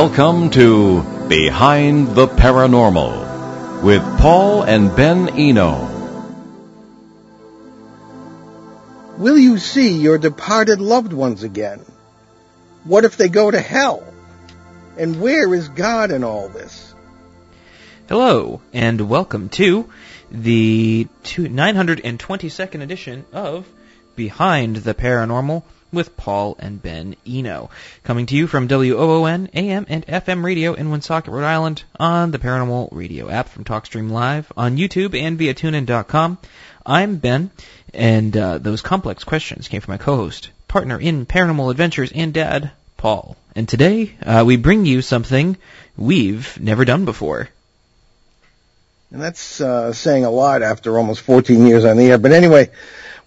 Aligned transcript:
Welcome 0.00 0.50
to 0.50 1.02
Behind 1.26 2.14
the 2.14 2.28
Paranormal 2.28 3.82
with 3.82 4.00
Paul 4.20 4.62
and 4.62 4.94
Ben 4.94 5.28
Eno. 5.30 5.74
Will 9.18 9.36
you 9.36 9.58
see 9.58 9.98
your 9.98 10.16
departed 10.16 10.80
loved 10.80 11.12
ones 11.12 11.42
again? 11.42 11.84
What 12.84 13.04
if 13.04 13.16
they 13.16 13.28
go 13.28 13.50
to 13.50 13.58
hell? 13.60 14.06
And 14.96 15.20
where 15.20 15.52
is 15.52 15.68
God 15.68 16.12
in 16.12 16.22
all 16.22 16.48
this? 16.48 16.94
Hello, 18.08 18.60
and 18.72 19.00
welcome 19.08 19.48
to 19.48 19.90
the 20.30 21.08
922nd 21.24 22.82
edition 22.82 23.24
of 23.32 23.66
Behind 24.14 24.76
the 24.76 24.94
Paranormal 24.94 25.64
with 25.92 26.16
Paul 26.16 26.56
and 26.58 26.82
Ben 26.82 27.16
Eno. 27.26 27.70
Coming 28.04 28.26
to 28.26 28.36
you 28.36 28.46
from 28.46 28.68
WOON, 28.68 29.48
AM, 29.54 29.86
and 29.88 30.06
FM 30.06 30.44
radio 30.44 30.74
in 30.74 30.90
Woonsocket, 30.90 31.32
Rhode 31.32 31.44
Island 31.44 31.84
on 31.98 32.30
the 32.30 32.38
Paranormal 32.38 32.88
Radio 32.92 33.28
app 33.28 33.48
from 33.48 33.64
TalkStream 33.64 34.10
Live 34.10 34.52
on 34.56 34.76
YouTube 34.76 35.18
and 35.18 35.38
via 35.38 35.54
TuneIn.com. 35.54 36.38
I'm 36.84 37.16
Ben, 37.16 37.50
and 37.94 38.36
uh, 38.36 38.58
those 38.58 38.82
complex 38.82 39.24
questions 39.24 39.68
came 39.68 39.80
from 39.80 39.92
my 39.92 39.98
co-host, 39.98 40.50
partner 40.68 40.98
in 40.98 41.26
Paranormal 41.26 41.70
Adventures, 41.70 42.12
and 42.12 42.32
dad, 42.32 42.70
Paul. 42.96 43.36
And 43.54 43.68
today, 43.68 44.14
uh, 44.22 44.44
we 44.46 44.56
bring 44.56 44.86
you 44.86 45.02
something 45.02 45.56
we've 45.96 46.58
never 46.60 46.84
done 46.84 47.04
before. 47.04 47.48
And 49.10 49.22
that's 49.22 49.60
uh, 49.60 49.92
saying 49.92 50.24
a 50.24 50.30
lot 50.30 50.62
after 50.62 50.98
almost 50.98 51.22
14 51.22 51.66
years 51.66 51.84
on 51.84 51.96
the 51.96 52.10
air. 52.10 52.18
But 52.18 52.32
anyway, 52.32 52.70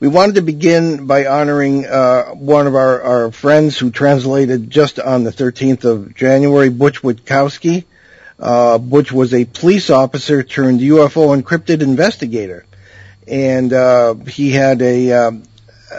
we 0.01 0.07
wanted 0.07 0.33
to 0.33 0.41
begin 0.41 1.05
by 1.05 1.27
honoring 1.27 1.85
uh, 1.85 2.31
one 2.31 2.65
of 2.65 2.73
our, 2.73 3.01
our 3.03 3.31
friends 3.31 3.77
who 3.77 3.91
translated 3.91 4.67
just 4.67 4.99
on 4.99 5.23
the 5.23 5.29
13th 5.29 5.85
of 5.85 6.15
January, 6.15 6.69
Butch 6.69 7.03
Witkowski. 7.03 7.85
Uh, 8.39 8.79
Butch 8.79 9.11
was 9.11 9.31
a 9.35 9.45
police 9.45 9.91
officer 9.91 10.41
turned 10.41 10.79
UFO 10.79 11.35
and 11.35 11.45
cryptid 11.45 11.83
investigator. 11.83 12.65
And 13.27 13.71
uh, 13.71 14.15
he 14.15 14.49
had 14.49 14.81
a, 14.81 15.11
uh, 15.11 15.31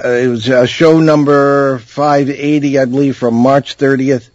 it 0.04 0.28
was 0.28 0.48
a 0.48 0.66
show 0.66 0.98
number 0.98 1.78
580, 1.78 2.80
I 2.80 2.84
believe, 2.86 3.16
from 3.16 3.34
March 3.34 3.76
30th, 3.76 4.30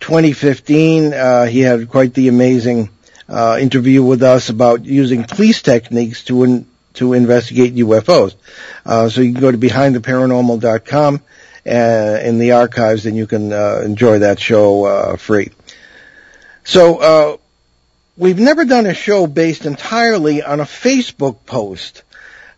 2015. 0.00 1.12
Uh, 1.12 1.44
he 1.44 1.60
had 1.60 1.90
quite 1.90 2.14
the 2.14 2.28
amazing 2.28 2.88
uh, 3.28 3.58
interview 3.60 4.02
with 4.02 4.22
us 4.22 4.48
about 4.48 4.86
using 4.86 5.24
police 5.24 5.60
techniques 5.60 6.24
to 6.24 6.44
in, 6.44 6.66
to 6.94 7.12
investigate 7.12 7.74
UFOs. 7.76 8.34
Uh, 8.86 9.08
so 9.08 9.20
you 9.20 9.32
can 9.32 9.40
go 9.40 9.50
to 9.50 9.58
behindtheparanormal.com 9.58 11.22
uh, 11.66 12.18
in 12.22 12.38
the 12.38 12.52
archives 12.52 13.06
and 13.06 13.16
you 13.16 13.26
can 13.26 13.52
uh, 13.52 13.82
enjoy 13.84 14.20
that 14.20 14.38
show 14.38 14.84
uh, 14.84 15.16
free. 15.16 15.50
So 16.64 16.98
uh, 16.98 17.36
we've 18.16 18.38
never 18.38 18.64
done 18.64 18.86
a 18.86 18.94
show 18.94 19.26
based 19.26 19.66
entirely 19.66 20.42
on 20.42 20.60
a 20.60 20.64
Facebook 20.64 21.44
post, 21.46 22.02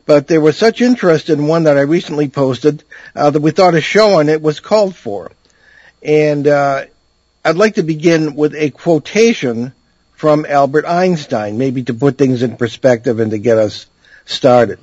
but 0.06 0.28
there 0.28 0.40
was 0.40 0.56
such 0.56 0.80
interest 0.80 1.30
in 1.30 1.46
one 1.46 1.64
that 1.64 1.76
I 1.76 1.82
recently 1.82 2.28
posted 2.28 2.84
uh, 3.14 3.30
that 3.30 3.40
we 3.40 3.50
thought 3.50 3.74
a 3.74 3.80
show 3.80 4.18
on 4.18 4.28
it 4.28 4.42
was 4.42 4.60
called 4.60 4.94
for. 4.94 5.32
And 6.02 6.46
I'd 6.46 7.56
like 7.56 7.76
to 7.76 7.82
begin 7.82 8.34
with 8.34 8.54
a 8.54 8.70
quotation 8.70 9.72
from 10.14 10.46
Albert 10.46 10.86
Einstein, 10.86 11.58
maybe 11.58 11.84
to 11.84 11.94
put 11.94 12.18
things 12.18 12.42
in 12.42 12.56
perspective 12.56 13.20
and 13.20 13.30
to 13.30 13.38
get 13.38 13.58
us 13.58 13.86
started. 14.26 14.78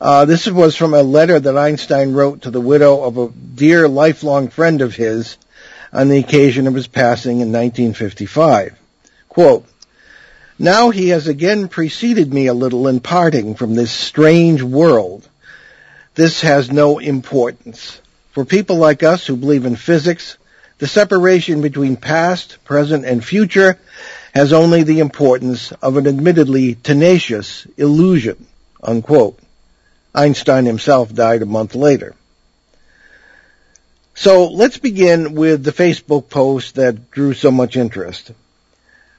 Uh, 0.00 0.24
this 0.24 0.46
was 0.46 0.76
from 0.76 0.94
a 0.94 1.02
letter 1.02 1.40
that 1.40 1.58
Einstein 1.58 2.12
wrote 2.12 2.42
to 2.42 2.52
the 2.52 2.60
widow 2.60 3.02
of 3.02 3.18
a 3.18 3.28
dear 3.28 3.88
lifelong 3.88 4.48
friend 4.48 4.80
of 4.80 4.94
his 4.94 5.36
on 5.92 6.08
the 6.08 6.18
occasion 6.18 6.66
of 6.68 6.74
his 6.74 6.86
passing 6.86 7.40
in 7.40 7.50
1955. 7.52 8.78
Quote, 9.28 9.66
now 10.58 10.90
he 10.90 11.10
has 11.10 11.28
again 11.28 11.68
preceded 11.68 12.32
me 12.32 12.46
a 12.46 12.54
little 12.54 12.88
in 12.88 13.00
parting 13.00 13.54
from 13.54 13.74
this 13.74 13.92
strange 13.92 14.62
world. 14.62 15.28
This 16.16 16.40
has 16.40 16.72
no 16.72 16.98
importance. 16.98 18.00
For 18.32 18.44
people 18.44 18.76
like 18.76 19.04
us 19.04 19.24
who 19.24 19.36
believe 19.36 19.66
in 19.66 19.76
physics, 19.76 20.36
the 20.78 20.88
separation 20.88 21.60
between 21.60 21.96
past, 21.96 22.64
present, 22.64 23.04
and 23.04 23.24
future 23.24 23.78
has 24.34 24.52
only 24.52 24.82
the 24.82 24.98
importance 24.98 25.70
of 25.70 25.96
an 25.96 26.08
admittedly 26.08 26.74
tenacious 26.74 27.64
illusion. 27.76 28.47
Unquote. 28.82 29.38
Einstein 30.14 30.64
himself 30.64 31.12
died 31.14 31.42
a 31.42 31.46
month 31.46 31.74
later. 31.74 32.14
So 34.14 34.48
let's 34.48 34.78
begin 34.78 35.34
with 35.34 35.62
the 35.62 35.72
Facebook 35.72 36.28
post 36.28 36.74
that 36.74 37.10
drew 37.10 37.34
so 37.34 37.50
much 37.50 37.76
interest. 37.76 38.32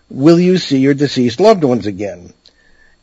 Will 0.10 0.40
you 0.40 0.58
see 0.58 0.80
your 0.80 0.94
deceased 0.94 1.40
loved 1.40 1.64
ones 1.64 1.88
again? 1.88 2.34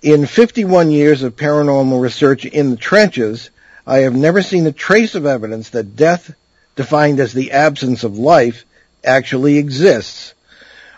In 0.02 0.26
51 0.26 0.90
years 0.90 1.22
of 1.22 1.36
paranormal 1.36 2.00
research 2.00 2.44
in 2.44 2.70
the 2.70 2.76
trenches, 2.76 3.50
I 3.86 3.98
have 3.98 4.14
never 4.14 4.42
seen 4.42 4.66
a 4.66 4.72
trace 4.72 5.14
of 5.14 5.24
evidence 5.24 5.70
that 5.70 5.96
death, 5.96 6.34
defined 6.74 7.18
as 7.18 7.32
the 7.32 7.52
absence 7.52 8.04
of 8.04 8.18
life, 8.18 8.64
actually 9.02 9.56
exists. 9.56 10.34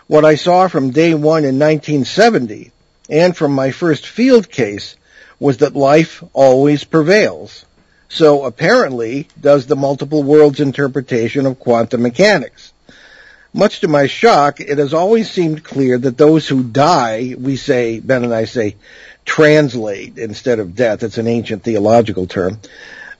What 0.07 0.25
I 0.25 0.35
saw 0.35 0.67
from 0.67 0.89
day 0.89 1.13
one 1.13 1.45
in 1.45 1.59
1970 1.59 2.71
and 3.09 3.37
from 3.37 3.53
my 3.53 3.71
first 3.71 4.05
field 4.05 4.49
case 4.49 4.95
was 5.39 5.57
that 5.57 5.75
life 5.75 6.23
always 6.33 6.83
prevails. 6.83 7.65
So 8.09 8.45
apparently 8.45 9.27
does 9.39 9.67
the 9.67 9.75
multiple 9.75 10.23
worlds 10.23 10.59
interpretation 10.59 11.45
of 11.45 11.59
quantum 11.59 12.01
mechanics. 12.01 12.73
Much 13.53 13.79
to 13.79 13.87
my 13.87 14.07
shock, 14.07 14.59
it 14.59 14.77
has 14.77 14.93
always 14.93 15.29
seemed 15.29 15.63
clear 15.63 15.97
that 15.97 16.17
those 16.17 16.47
who 16.47 16.63
die, 16.63 17.35
we 17.37 17.55
say, 17.55 17.99
Ben 17.99 18.23
and 18.23 18.33
I 18.33 18.45
say, 18.45 18.75
translate 19.25 20.17
instead 20.17 20.59
of 20.59 20.75
death. 20.75 21.03
It's 21.03 21.17
an 21.17 21.27
ancient 21.27 21.63
theological 21.63 22.27
term. 22.27 22.59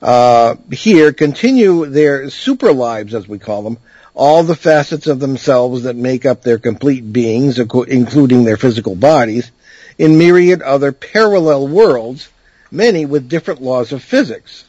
Uh, 0.00 0.56
here 0.70 1.12
continue 1.12 1.86
their 1.86 2.30
super 2.30 2.72
lives, 2.72 3.14
as 3.14 3.28
we 3.28 3.38
call 3.38 3.62
them, 3.62 3.78
all 4.20 4.42
the 4.42 4.54
facets 4.54 5.06
of 5.06 5.18
themselves 5.18 5.84
that 5.84 5.96
make 5.96 6.26
up 6.26 6.42
their 6.42 6.58
complete 6.58 7.10
beings, 7.10 7.58
including 7.58 8.44
their 8.44 8.58
physical 8.58 8.94
bodies, 8.94 9.50
in 9.96 10.18
myriad 10.18 10.60
other 10.60 10.92
parallel 10.92 11.66
worlds, 11.66 12.28
many 12.70 13.06
with 13.06 13.30
different 13.30 13.62
laws 13.62 13.92
of 13.92 14.02
physics. 14.02 14.66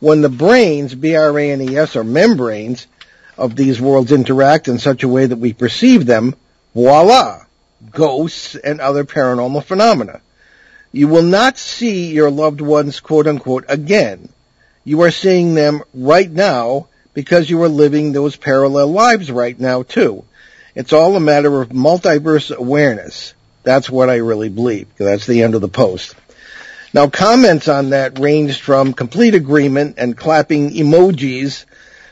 When 0.00 0.22
the 0.22 0.30
branes, 0.30 0.98
B-R-A-N-E-S, 0.98 1.96
or 1.96 2.02
membranes 2.02 2.86
of 3.36 3.54
these 3.54 3.78
worlds 3.78 4.10
interact 4.10 4.68
in 4.68 4.78
such 4.78 5.02
a 5.02 5.08
way 5.08 5.26
that 5.26 5.36
we 5.36 5.52
perceive 5.52 6.06
them, 6.06 6.34
voila, 6.74 7.42
ghosts 7.90 8.54
and 8.54 8.80
other 8.80 9.04
paranormal 9.04 9.64
phenomena. 9.64 10.22
You 10.92 11.08
will 11.08 11.24
not 11.24 11.58
see 11.58 12.14
your 12.14 12.30
loved 12.30 12.62
ones, 12.62 13.00
quote 13.00 13.26
unquote, 13.26 13.66
again. 13.68 14.30
You 14.82 15.02
are 15.02 15.10
seeing 15.10 15.52
them 15.52 15.82
right 15.92 16.30
now 16.30 16.88
because 17.18 17.50
you 17.50 17.60
are 17.64 17.68
living 17.68 18.12
those 18.12 18.36
parallel 18.36 18.92
lives 18.92 19.28
right 19.28 19.58
now 19.58 19.82
too. 19.82 20.22
It's 20.76 20.92
all 20.92 21.16
a 21.16 21.20
matter 21.20 21.60
of 21.60 21.70
multiverse 21.70 22.54
awareness. 22.54 23.34
That's 23.64 23.90
what 23.90 24.08
I 24.08 24.18
really 24.18 24.48
believe. 24.48 24.86
That's 24.96 25.26
the 25.26 25.42
end 25.42 25.56
of 25.56 25.60
the 25.60 25.66
post. 25.66 26.14
Now 26.94 27.08
comments 27.08 27.66
on 27.66 27.90
that 27.90 28.20
ranged 28.20 28.60
from 28.60 28.92
complete 28.92 29.34
agreement 29.34 29.96
and 29.98 30.16
clapping 30.16 30.70
emojis 30.70 31.64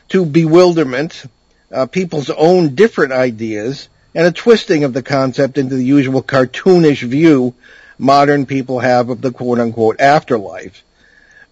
to 0.09 0.25
bewilderment, 0.25 1.23
uh, 1.71 1.85
people's 1.85 2.29
own 2.29 2.75
different 2.75 3.13
ideas, 3.13 3.87
and 4.13 4.27
a 4.27 4.33
twisting 4.33 4.83
of 4.83 4.91
the 4.91 5.03
concept 5.03 5.57
into 5.57 5.75
the 5.75 5.85
usual 5.85 6.21
cartoonish 6.21 7.03
view 7.03 7.55
modern 7.97 8.45
people 8.45 8.79
have 8.79 9.07
of 9.07 9.21
the 9.21 9.31
quote 9.31 9.59
unquote 9.59 10.01
afterlife. 10.01 10.83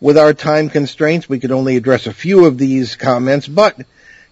With 0.02 0.18
our 0.18 0.34
time 0.34 0.70
constraints, 0.70 1.30
we 1.30 1.40
could 1.40 1.52
only 1.52 1.78
address 1.78 2.06
a 2.06 2.14
few 2.14 2.46
of 2.46 2.58
these 2.58 2.96
comments, 2.96 3.48
but 3.48 3.80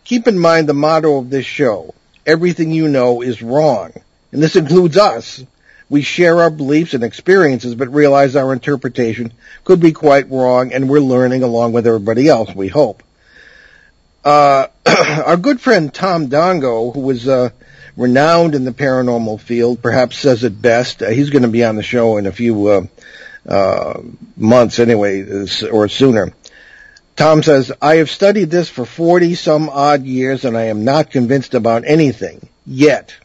keep 0.04 0.28
in 0.28 0.38
mind 0.38 0.68
the 0.68 0.74
motto 0.74 1.18
of 1.18 1.30
this 1.30 1.46
show. 1.46 1.94
Everything 2.26 2.72
you 2.72 2.88
know 2.88 3.22
is 3.22 3.42
wrong. 3.42 3.94
And 4.32 4.42
this 4.42 4.56
includes 4.56 4.98
us. 4.98 5.44
We 5.90 6.02
share 6.02 6.42
our 6.42 6.50
beliefs 6.50 6.94
and 6.94 7.04
experiences, 7.04 7.76
but 7.76 7.94
realize 7.94 8.36
our 8.36 8.52
interpretation 8.52 9.32
could 9.64 9.80
be 9.80 9.92
quite 9.92 10.30
wrong, 10.30 10.74
and 10.74 10.90
we're 10.90 11.00
learning 11.00 11.44
along 11.44 11.74
with 11.74 11.88
everybody 11.88 12.28
else, 12.28 12.54
we 12.54 12.68
hope. 12.68 13.04
Uh, 14.24 14.68
our 15.26 15.38
good 15.38 15.62
friend 15.62 15.94
Tom 15.94 16.30
Dongo, 16.30 16.94
who 16.94 17.02
was 17.02 17.28
uh, 17.28 17.50
renowned 17.96 18.56
in 18.56 18.64
the 18.64 18.72
paranormal 18.72 19.40
field, 19.40 19.82
perhaps 19.82 20.18
says 20.18 20.44
it 20.44 20.62
best. 20.62 21.04
Uh, 21.04 21.10
he's 21.10 21.30
going 21.30 21.44
to 21.44 21.50
be 21.50 21.64
on 21.64 21.76
the 21.76 21.84
show 21.84 22.18
in 22.18 22.26
a 22.26 22.32
few 22.32 22.56
uh, 23.48 24.02
months, 24.38 24.80
anyway, 24.80 25.46
or 25.72 25.88
sooner. 25.88 26.34
Tom 27.16 27.44
says, 27.44 27.72
I 27.82 27.98
have 27.98 28.10
studied 28.10 28.50
this 28.50 28.70
for 28.70 28.86
40 28.86 29.36
some 29.36 29.70
odd 29.70 30.04
years 30.04 30.46
and 30.46 30.58
I 30.58 30.64
am 30.64 30.84
not 30.84 31.12
convinced 31.12 31.54
about 31.54 31.84
anything 31.86 32.50
yet. 32.66 33.16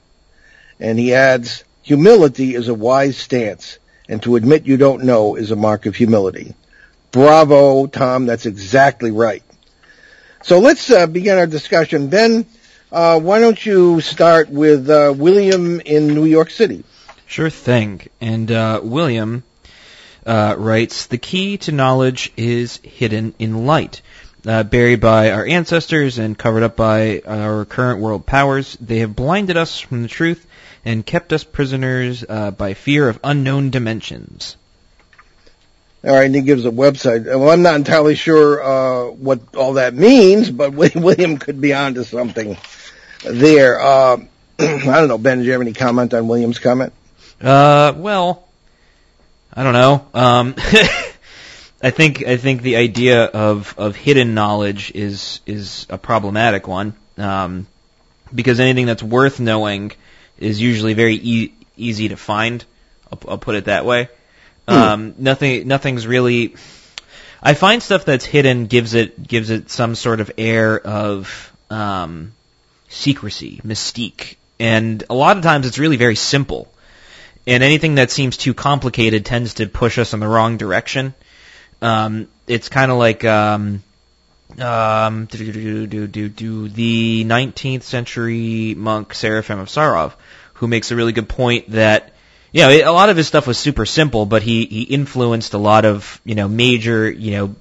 And 0.78 0.98
he 0.98 1.14
adds, 1.14 1.64
Humility 1.82 2.54
is 2.54 2.68
a 2.68 2.74
wise 2.74 3.16
stance, 3.16 3.78
and 4.10 4.22
to 4.22 4.36
admit 4.36 4.66
you 4.66 4.76
don't 4.76 5.04
know 5.04 5.36
is 5.36 5.50
a 5.50 5.56
mark 5.56 5.86
of 5.86 5.96
humility. 5.96 6.54
Bravo, 7.12 7.86
Tom. 7.86 8.26
That's 8.26 8.44
exactly 8.44 9.10
right. 9.10 9.42
So 10.42 10.58
let's 10.58 10.90
uh, 10.90 11.06
begin 11.06 11.38
our 11.38 11.46
discussion. 11.46 12.08
Ben, 12.08 12.44
Uh, 12.90 13.20
why 13.20 13.38
don't 13.38 13.64
you 13.66 14.00
start 14.00 14.48
with 14.48 14.88
uh, 14.88 15.12
William 15.16 15.80
in 15.80 16.08
New 16.08 16.24
York 16.24 16.50
City? 16.50 16.84
Sure 17.26 17.50
thing. 17.50 18.08
And 18.20 18.50
uh, 18.50 18.80
William 18.82 19.44
uh, 20.28 20.54
writes, 20.56 21.06
"The 21.06 21.18
key 21.18 21.56
to 21.58 21.72
knowledge 21.72 22.32
is 22.36 22.78
hidden 22.82 23.34
in 23.38 23.66
light." 23.66 24.02
Uh, 24.46 24.62
buried 24.62 25.00
by 25.00 25.32
our 25.32 25.44
ancestors 25.44 26.18
and 26.18 26.38
covered 26.38 26.62
up 26.62 26.76
by 26.76 27.20
our 27.26 27.64
current 27.64 28.00
world 28.00 28.24
powers, 28.24 28.76
they 28.80 29.00
have 29.00 29.16
blinded 29.16 29.56
us 29.56 29.80
from 29.80 30.02
the 30.02 30.08
truth 30.08 30.46
and 30.84 31.04
kept 31.04 31.32
us 31.32 31.42
prisoners 31.42 32.24
uh, 32.28 32.50
by 32.52 32.74
fear 32.74 33.08
of 33.08 33.18
unknown 33.24 33.70
dimensions. 33.70 34.56
All 36.04 36.12
right, 36.14 36.26
and 36.26 36.34
he 36.34 36.42
gives 36.42 36.64
a 36.64 36.70
website. 36.70 37.26
Well, 37.26 37.50
I'm 37.50 37.62
not 37.62 37.74
entirely 37.74 38.14
sure 38.14 38.62
uh, 38.62 39.10
what 39.10 39.54
all 39.56 39.74
that 39.74 39.94
means, 39.94 40.48
but 40.48 40.72
William 40.94 41.38
could 41.38 41.60
be 41.60 41.74
onto 41.74 42.04
something 42.04 42.56
there. 43.24 43.80
Uh, 43.80 44.18
I 44.60 44.78
don't 44.78 45.08
know, 45.08 45.18
Ben. 45.18 45.38
Do 45.38 45.44
you 45.44 45.52
have 45.52 45.60
any 45.60 45.72
comment 45.72 46.14
on 46.14 46.28
William's 46.28 46.60
comment? 46.60 46.92
Uh, 47.40 47.92
well, 47.96 48.47
I 49.58 49.64
don't 49.64 49.72
know. 49.72 50.06
Um, 50.14 50.54
I 51.82 51.90
think 51.90 52.24
I 52.24 52.36
think 52.36 52.62
the 52.62 52.76
idea 52.76 53.24
of 53.24 53.74
of 53.76 53.96
hidden 53.96 54.32
knowledge 54.34 54.92
is 54.94 55.40
is 55.46 55.84
a 55.90 55.98
problematic 55.98 56.68
one. 56.68 56.94
Um, 57.16 57.66
because 58.32 58.60
anything 58.60 58.86
that's 58.86 59.02
worth 59.02 59.40
knowing 59.40 59.90
is 60.38 60.60
usually 60.60 60.94
very 60.94 61.16
e- 61.16 61.54
easy 61.76 62.10
to 62.10 62.16
find. 62.16 62.64
I'll, 63.10 63.32
I'll, 63.32 63.38
put 63.38 63.56
it 63.56 63.64
that 63.64 63.84
way. 63.84 64.08
Hmm. 64.68 64.74
Um, 64.74 65.14
nothing, 65.18 65.66
nothing's 65.66 66.06
really. 66.06 66.54
I 67.42 67.54
find 67.54 67.82
stuff 67.82 68.04
that's 68.04 68.24
hidden 68.24 68.66
gives 68.66 68.94
it 68.94 69.20
gives 69.26 69.50
it 69.50 69.70
some 69.70 69.96
sort 69.96 70.20
of 70.20 70.30
air 70.38 70.78
of 70.78 71.52
um, 71.68 72.32
secrecy, 72.88 73.60
mystique, 73.64 74.36
and 74.60 75.02
a 75.10 75.14
lot 75.14 75.36
of 75.36 75.42
times 75.42 75.66
it's 75.66 75.80
really 75.80 75.96
very 75.96 76.14
simple. 76.14 76.72
And 77.48 77.62
anything 77.62 77.94
that 77.94 78.10
seems 78.10 78.36
too 78.36 78.52
complicated 78.52 79.24
tends 79.24 79.54
to 79.54 79.66
push 79.66 79.96
us 79.96 80.12
in 80.12 80.20
the 80.20 80.28
wrong 80.28 80.58
direction. 80.58 81.14
Um, 81.80 82.28
it's 82.46 82.68
kind 82.68 82.90
of 82.90 82.98
like 82.98 83.24
um, 83.24 83.82
um, 84.58 85.24
do, 85.24 85.86
do, 85.86 86.28
do, 86.28 86.68
the 86.68 87.24
19th 87.24 87.84
century 87.84 88.74
monk 88.76 89.14
Seraphim 89.14 89.60
of 89.60 89.68
Sarov, 89.68 90.12
who 90.54 90.68
makes 90.68 90.90
a 90.90 90.96
really 90.96 91.12
good 91.12 91.30
point 91.30 91.70
that 91.70 92.12
you 92.52 92.60
know 92.60 92.68
a 92.68 92.92
lot 92.92 93.08
of 93.08 93.16
his 93.16 93.26
stuff 93.26 93.46
was 93.46 93.56
super 93.56 93.86
simple, 93.86 94.26
but 94.26 94.42
he 94.42 94.66
he 94.66 94.82
influenced 94.82 95.54
a 95.54 95.58
lot 95.58 95.86
of 95.86 96.20
you 96.26 96.34
know 96.34 96.48
major 96.48 97.10
you 97.10 97.30
know 97.30 97.56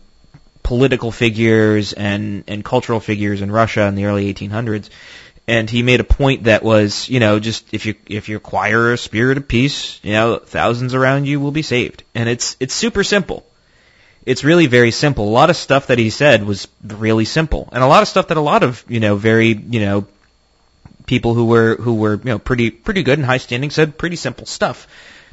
political 0.64 1.14
figures 1.14 1.94
and 1.94 2.44
and 2.50 2.66
cultural 2.66 3.00
figures 3.00 3.42
in 3.42 3.50
Russia 3.50 3.84
in 3.84 3.96
the 3.96 4.04
early 4.04 4.34
1800s. 4.34 4.90
And 5.48 5.70
he 5.70 5.82
made 5.82 6.02
a 6.02 6.04
point 6.04 6.44
that 6.44 6.62
was, 6.62 7.08
you 7.08 7.22
know, 7.22 7.40
just 7.40 7.74
if 7.74 7.86
you 7.86 7.96
if 8.08 8.28
you 8.28 8.36
acquire 8.36 8.92
a 8.92 8.98
spirit 8.98 9.38
of 9.38 9.48
peace, 9.48 10.00
you 10.04 10.12
know, 10.12 10.40
thousands 10.40 10.94
around 10.94 11.26
you 11.26 11.40
will 11.40 11.52
be 11.52 11.62
saved. 11.62 12.04
And 12.14 12.28
it's 12.28 12.58
it's 12.60 12.74
super 12.74 13.04
simple 13.04 13.46
it's 14.28 14.44
really 14.44 14.68
very 14.68 14.92
simple. 14.92 15.24
A 15.24 15.32
lot 15.32 15.50
of 15.50 15.56
stuff 15.56 15.88
that 15.88 15.98
he 15.98 16.10
said 16.10 16.44
was 16.44 16.68
really 16.84 17.24
simple, 17.24 17.70
and 17.72 17.82
a 17.82 17.88
lot 17.88 18.02
of 18.02 18.10
stuff 18.10 18.28
that 18.28 18.36
a 18.36 18.42
lot 18.42 18.62
of 18.62 18.84
you 18.90 19.00
know 19.00 19.16
very 19.16 19.54
you 19.54 19.80
know 19.80 20.06
people 21.06 21.34
who 21.34 21.46
were 21.46 21.78
who 21.78 21.94
were 21.94 22.16
you 22.16 22.32
know 22.32 22.38
pretty 22.38 22.70
pretty 22.70 23.04
good 23.04 23.18
and 23.18 23.26
high 23.26 23.38
standing 23.38 23.70
said 23.70 23.98
pretty 23.98 24.18
simple 24.18 24.46
stuff 24.46 24.86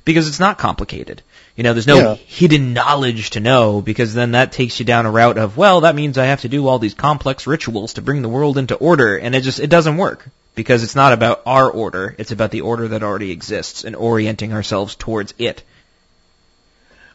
because 0.04 0.28
it's 0.28 0.40
not 0.40 0.58
complicated. 0.58 1.22
You 1.56 1.62
know, 1.62 1.72
there's 1.72 1.86
no 1.86 1.96
yeah. 1.96 2.14
hidden 2.14 2.72
knowledge 2.72 3.30
to 3.30 3.40
know 3.40 3.80
because 3.80 4.12
then 4.12 4.32
that 4.32 4.52
takes 4.52 4.78
you 4.78 4.84
down 4.84 5.06
a 5.06 5.10
route 5.10 5.38
of 5.38 5.56
well, 5.56 5.82
that 5.82 5.94
means 5.94 6.18
I 6.18 6.26
have 6.26 6.42
to 6.42 6.48
do 6.48 6.66
all 6.66 6.78
these 6.78 6.94
complex 6.94 7.46
rituals 7.46 7.94
to 7.94 8.02
bring 8.02 8.22
the 8.22 8.28
world 8.28 8.58
into 8.58 8.74
order, 8.74 9.16
and 9.16 9.34
it 9.34 9.42
just 9.42 9.60
it 9.60 9.70
doesn't 9.70 9.96
work 9.96 10.28
because 10.54 10.82
it's 10.82 10.96
not 10.96 11.12
about 11.12 11.42
our 11.46 11.70
order; 11.70 12.14
it's 12.18 12.32
about 12.32 12.50
the 12.50 12.62
order 12.62 12.88
that 12.88 13.02
already 13.02 13.30
exists 13.30 13.84
and 13.84 13.94
orienting 13.96 14.52
ourselves 14.52 14.94
towards 14.96 15.32
it. 15.38 15.62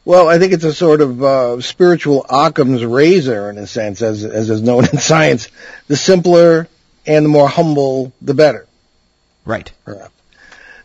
Well, 0.05 0.29
I 0.29 0.39
think 0.39 0.53
it's 0.53 0.63
a 0.63 0.73
sort 0.73 1.01
of 1.01 1.21
uh, 1.21 1.61
spiritual 1.61 2.25
Occam's 2.29 2.83
razor 2.83 3.49
in 3.49 3.57
a 3.57 3.67
sense, 3.67 4.01
as 4.01 4.23
as 4.23 4.49
is 4.49 4.61
known 4.61 4.85
in 4.85 4.97
science. 4.99 5.49
The 5.87 5.97
simpler 5.97 6.67
and 7.05 7.25
the 7.25 7.29
more 7.29 7.49
humble, 7.49 8.13
the 8.21 8.33
better. 8.33 8.67
Right. 9.85 10.09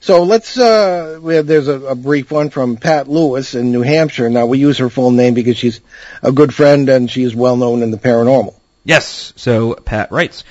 So 0.05 0.25
let's. 0.25 0.59
Uh, 0.59 1.19
we 1.23 1.37
have 1.37 1.47
there's 1.47 1.67
a, 1.67 1.81
a, 1.81 1.95
brief 1.95 2.31
one 2.31 2.51
from 2.51 2.77
Pat 2.77 3.09
Lewis 3.09 3.55
in 3.55 3.73
New 3.73 3.81
Hampshire. 3.81 4.29
Now 4.29 4.45
we 4.45 4.59
use 4.59 4.77
her 4.77 4.91
full 4.91 5.11
name 5.11 5.33
because 5.33 5.57
she's 5.57 5.81
a 6.23 6.31
good 6.31 6.55
friend 6.55 6.91
and 6.91 7.11
she 7.11 7.23
is 7.23 7.35
well 7.35 7.57
known 7.57 7.81
in 7.83 7.91
the 7.91 7.97
paranormal. 7.97 8.53
Yes. 8.85 9.33
So 9.37 9.73
Pat 9.73 10.13
writes, 10.13 10.45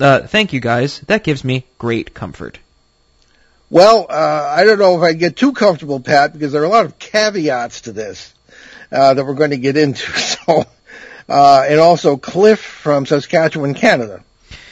uh, 0.00 0.28
"Thank 0.28 0.52
you 0.52 0.60
guys. 0.60 1.00
That 1.08 1.24
gives 1.24 1.42
me 1.42 1.66
great 1.76 2.14
comfort." 2.14 2.60
Well, 3.68 4.06
uh, 4.08 4.54
I 4.56 4.62
don't 4.62 4.78
know 4.78 4.96
if 4.96 5.02
I 5.02 5.12
get 5.14 5.34
too 5.34 5.54
comfortable, 5.54 5.98
Pat, 5.98 6.32
because 6.32 6.52
there 6.52 6.62
are 6.62 6.66
a 6.66 6.68
lot 6.68 6.84
of 6.84 7.00
caveats 7.00 7.80
to 7.82 7.92
this 7.92 8.32
uh, 8.92 9.14
that 9.14 9.26
we're 9.26 9.34
going 9.34 9.50
to 9.50 9.58
get 9.58 9.76
into. 9.76 10.06
So, 10.46 10.66
uh, 11.28 11.64
and 11.68 11.80
also 11.80 12.16
Cliff 12.16 12.60
from 12.60 13.06
Saskatchewan, 13.06 13.74
Canada. 13.74 14.22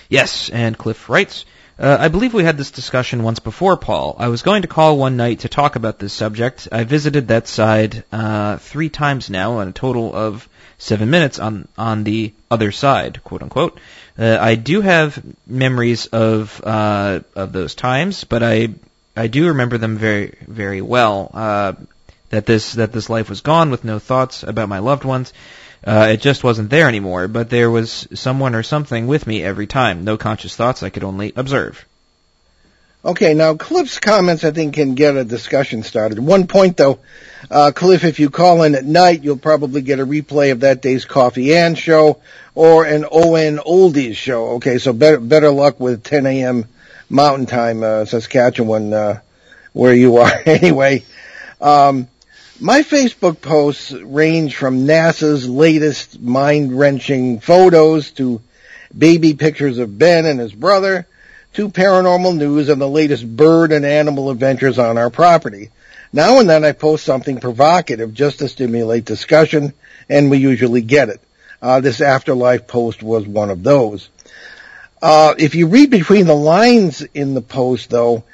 Yes, 0.09 0.49
and 0.49 0.79
Cliff 0.79 1.09
writes. 1.09 1.45
Uh, 1.79 1.97
I 2.01 2.09
believe 2.09 2.35
we 2.35 2.43
had 2.43 2.57
this 2.59 2.73
discussion 2.73 3.23
once 3.23 3.39
before, 3.39 3.77
Paul. 3.77 4.17
I 4.19 4.29
was 4.29 4.43
going 4.43 4.63
to 4.63 4.69
call 4.69 4.99
one 4.99 5.17
night 5.17 5.41
to 5.41 5.49
talk 5.49 5.77
about 5.77 6.01
this 6.01 6.13
subject. 6.13 6.67
I 6.73 6.83
visited 6.83 7.29
that 7.29 7.47
side 7.47 8.03
uh, 8.11 8.57
three 8.57 8.89
times 8.89 9.31
now, 9.31 9.59
on 9.59 9.69
a 9.69 9.73
total 9.73 10.13
of 10.13 10.49
seven 10.79 11.11
minutes 11.11 11.39
on 11.39 11.69
on 11.79 12.03
the 12.03 12.33
other 12.51 12.73
side, 12.73 13.23
quote 13.23 13.43
unquote. 13.43 13.79
Uh, 14.19 14.39
I 14.41 14.57
do 14.57 14.81
have 14.81 15.23
memories 15.47 16.07
of 16.07 16.61
uh, 16.65 17.21
of 17.37 17.53
those 17.53 17.77
times, 17.77 18.25
but 18.25 18.43
I 18.43 18.71
I 19.17 19.29
do 19.29 19.49
remember 19.49 19.79
them 19.79 19.99
very, 19.99 20.35
very 20.49 20.83
well. 20.83 21.31
Uh, 21.33 21.73
that 22.31 22.45
this 22.45 22.73
that 22.73 22.93
this 22.93 23.09
life 23.09 23.31
was 23.31 23.41
gone 23.41 23.71
with 23.71 23.85
no 23.85 24.01
thoughts 24.01 24.43
about 24.43 24.69
my 24.69 24.81
loved 24.81 25.05
ones. 25.05 25.33
Uh, 25.85 26.09
it 26.13 26.21
just 26.21 26.45
wasn't 26.45 26.71
there 26.71 26.89
anymore. 26.89 27.29
But 27.29 27.51
there 27.51 27.71
was 27.71 28.09
someone 28.15 28.55
or 28.55 28.63
something 28.63 29.07
with 29.07 29.27
me 29.27 29.43
every 29.43 29.67
time. 29.67 30.05
No 30.05 30.17
conscious 30.17 30.57
thoughts. 30.57 30.83
I 30.83 30.91
could 30.91 31.05
only 31.05 31.33
observe. 31.37 31.85
Okay, 33.05 33.33
now 33.33 33.55
Cliff's 33.55 34.01
comments 34.01 34.43
I 34.43 34.51
think 34.51 34.75
can 34.75 34.95
get 34.95 35.17
a 35.17 35.25
discussion 35.25 35.85
started. 35.85 36.19
One 36.19 36.49
point 36.49 36.77
though, 36.77 36.99
uh, 37.49 37.71
Cliff, 37.73 38.03
if 38.03 38.19
you 38.19 38.29
call 38.29 38.65
in 38.65 38.75
at 38.75 38.85
night, 38.85 39.23
you'll 39.23 39.39
probably 39.39 39.83
get 39.83 40.01
a 40.01 40.07
replay 40.07 40.51
of 40.51 40.61
that 40.61 40.83
day's 40.83 41.05
Coffee 41.05 41.57
and 41.57 41.79
show 41.79 42.21
or 42.57 42.85
an 42.85 43.05
ON 43.05 43.59
Oldies 43.59 44.17
show. 44.17 44.49
Okay, 44.57 44.79
so 44.79 44.93
better 44.93 45.21
better 45.21 45.51
luck 45.51 45.79
with 45.79 46.03
10 46.03 46.27
a.m. 46.27 46.65
Mountain 47.09 47.47
Time, 47.47 47.85
uh, 47.85 48.05
Saskatchewan, 48.05 48.93
uh, 48.93 49.21
where 49.73 49.95
you 49.95 50.17
are. 50.17 50.33
anyway, 50.47 51.05
um, 51.61 52.09
my 52.61 52.83
Facebook 52.83 53.41
posts 53.41 53.93
range 53.93 54.57
from 54.57 54.87
NASA's 54.87 55.49
latest 55.49 56.21
mind-wrenching 56.21 57.41
photos 57.41 58.11
to 58.13 58.41
baby 58.97 59.35
pictures 59.35 59.79
of 59.79 59.99
Ben 59.99 60.27
and 60.27 60.41
his 60.41 60.53
brother 60.53 61.07
to 61.53 61.69
paranormal 61.69 62.37
news 62.37 62.69
and 62.69 62.81
the 62.81 62.89
latest 62.89 63.25
bird 63.37 63.71
and 63.71 63.87
animal 63.87 64.31
adventures 64.31 64.79
on 64.79 64.99
our 64.99 65.11
property. 65.11 65.71
Now 66.13 66.41
and 66.41 66.51
then 66.51 66.65
I 66.65 66.73
post 66.73 67.05
something 67.05 67.39
provocative 67.39 68.13
just 68.13 68.41
to 68.41 68.49
stimulate 68.49 69.05
discussion, 69.05 69.73
and 70.09 70.31
we 70.31 70.39
usually 70.39 70.83
get 70.83 71.11
it. 71.11 71.21
Uh, 71.63 71.81
this 71.81 72.01
afterlife 72.01 72.67
post 72.67 73.03
was 73.03 73.27
one 73.27 73.51
of 73.51 73.63
those. 73.63 74.09
Uh, 75.01 75.35
if 75.39 75.55
you 75.55 75.69
read 75.69 75.91
between 75.91 76.27
the 76.27 76.35
lines 76.35 77.03
in 77.03 77.35
the 77.35 77.43
post, 77.43 77.91
though, 77.91 78.25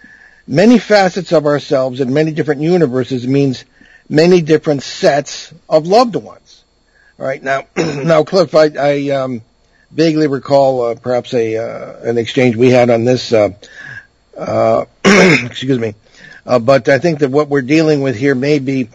many 0.46 0.78
facets 0.78 1.32
of 1.32 1.44
ourselves 1.46 2.00
in 2.00 2.14
many 2.14 2.32
different 2.32 2.62
universes 2.62 3.26
means 3.26 3.64
many 4.08 4.42
different 4.42 4.82
sets 4.82 5.52
of 5.68 5.86
loved 5.86 6.16
ones. 6.16 6.64
All 7.18 7.26
right, 7.26 7.42
now, 7.42 7.66
now, 7.76 8.24
Cliff, 8.24 8.54
I, 8.54 8.70
I 8.78 9.08
um, 9.10 9.42
vaguely 9.90 10.26
recall 10.26 10.82
uh, 10.82 10.94
perhaps 10.96 11.32
a 11.32 11.56
uh, 11.56 12.00
an 12.02 12.18
exchange 12.18 12.56
we 12.56 12.70
had 12.70 12.90
on 12.90 13.04
this. 13.04 13.32
Uh, 13.32 13.50
uh 14.36 14.86
excuse 15.04 15.78
me, 15.78 15.94
uh, 16.44 16.58
but 16.58 16.88
I 16.88 16.98
think 16.98 17.20
that 17.20 17.30
what 17.30 17.48
we're 17.48 17.62
dealing 17.62 18.00
with 18.00 18.16
here 18.16 18.34
may 18.34 18.58
be 18.58 18.88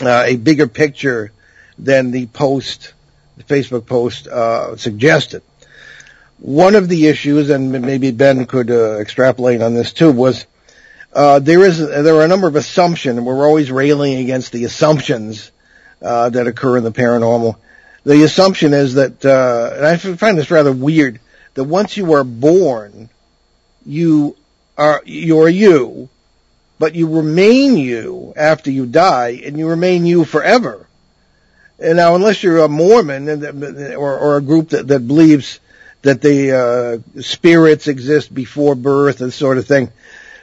uh, 0.00 0.24
a 0.26 0.36
bigger 0.36 0.66
picture 0.66 1.32
than 1.78 2.10
the 2.10 2.26
post, 2.26 2.92
the 3.36 3.44
Facebook 3.44 3.86
post 3.86 4.26
suggested 4.80 5.42
one 6.40 6.76
of 6.76 6.88
the 6.88 7.08
issues, 7.08 7.50
and 7.50 7.72
maybe 7.82 8.12
Ben 8.12 8.46
could 8.46 8.70
extrapolate 8.70 9.60
on 9.60 9.74
this 9.74 9.92
too, 9.92 10.12
was 10.12 10.46
uh, 11.18 11.40
there 11.40 11.64
is 11.64 11.78
there 11.80 12.14
are 12.14 12.24
a 12.24 12.28
number 12.28 12.46
of 12.46 12.54
assumptions. 12.54 13.18
We're 13.18 13.44
always 13.44 13.72
railing 13.72 14.20
against 14.20 14.52
the 14.52 14.64
assumptions 14.64 15.50
uh, 16.00 16.28
that 16.28 16.46
occur 16.46 16.76
in 16.76 16.84
the 16.84 16.92
paranormal. 16.92 17.56
The 18.04 18.22
assumption 18.22 18.72
is 18.72 18.94
that, 18.94 19.24
uh, 19.24 19.72
and 19.74 19.84
I 19.84 19.96
find 19.96 20.38
this 20.38 20.52
rather 20.52 20.70
weird, 20.70 21.18
that 21.54 21.64
once 21.64 21.96
you 21.96 22.12
are 22.12 22.22
born, 22.22 23.08
you 23.84 24.36
are 24.76 25.02
you're 25.04 25.48
you, 25.48 26.08
but 26.78 26.94
you 26.94 27.08
remain 27.08 27.76
you 27.76 28.32
after 28.36 28.70
you 28.70 28.86
die, 28.86 29.40
and 29.44 29.58
you 29.58 29.66
remain 29.66 30.06
you 30.06 30.24
forever. 30.24 30.86
And 31.80 31.96
now, 31.96 32.14
unless 32.14 32.44
you're 32.44 32.58
a 32.58 32.68
Mormon 32.68 33.28
or, 33.96 34.18
or 34.18 34.36
a 34.36 34.40
group 34.40 34.68
that, 34.68 34.86
that 34.86 35.08
believes 35.08 35.58
that 36.02 36.22
the 36.22 37.02
uh, 37.16 37.20
spirits 37.22 37.88
exist 37.88 38.32
before 38.32 38.76
birth 38.76 39.20
and 39.20 39.32
sort 39.32 39.58
of 39.58 39.66
thing, 39.66 39.90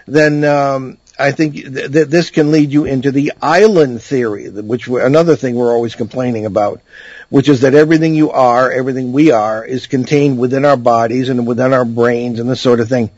then 0.07 0.43
um, 0.43 0.97
I 1.17 1.31
think 1.31 1.55
th- 1.55 1.91
th- 1.91 2.07
this 2.07 2.29
can 2.29 2.51
lead 2.51 2.71
you 2.71 2.85
into 2.85 3.11
the 3.11 3.33
island 3.41 4.01
theory, 4.01 4.49
which 4.49 4.87
another 4.87 5.35
thing 5.35 5.55
we're 5.55 5.73
always 5.73 5.95
complaining 5.95 6.45
about, 6.45 6.81
which 7.29 7.49
is 7.49 7.61
that 7.61 7.73
everything 7.73 8.15
you 8.15 8.31
are, 8.31 8.71
everything 8.71 9.13
we 9.13 9.31
are, 9.31 9.63
is 9.63 9.87
contained 9.87 10.37
within 10.37 10.65
our 10.65 10.77
bodies 10.77 11.29
and 11.29 11.47
within 11.47 11.73
our 11.73 11.85
brains 11.85 12.39
and 12.39 12.49
this 12.49 12.61
sort 12.61 12.79
of 12.79 12.89
thing. 12.89 13.09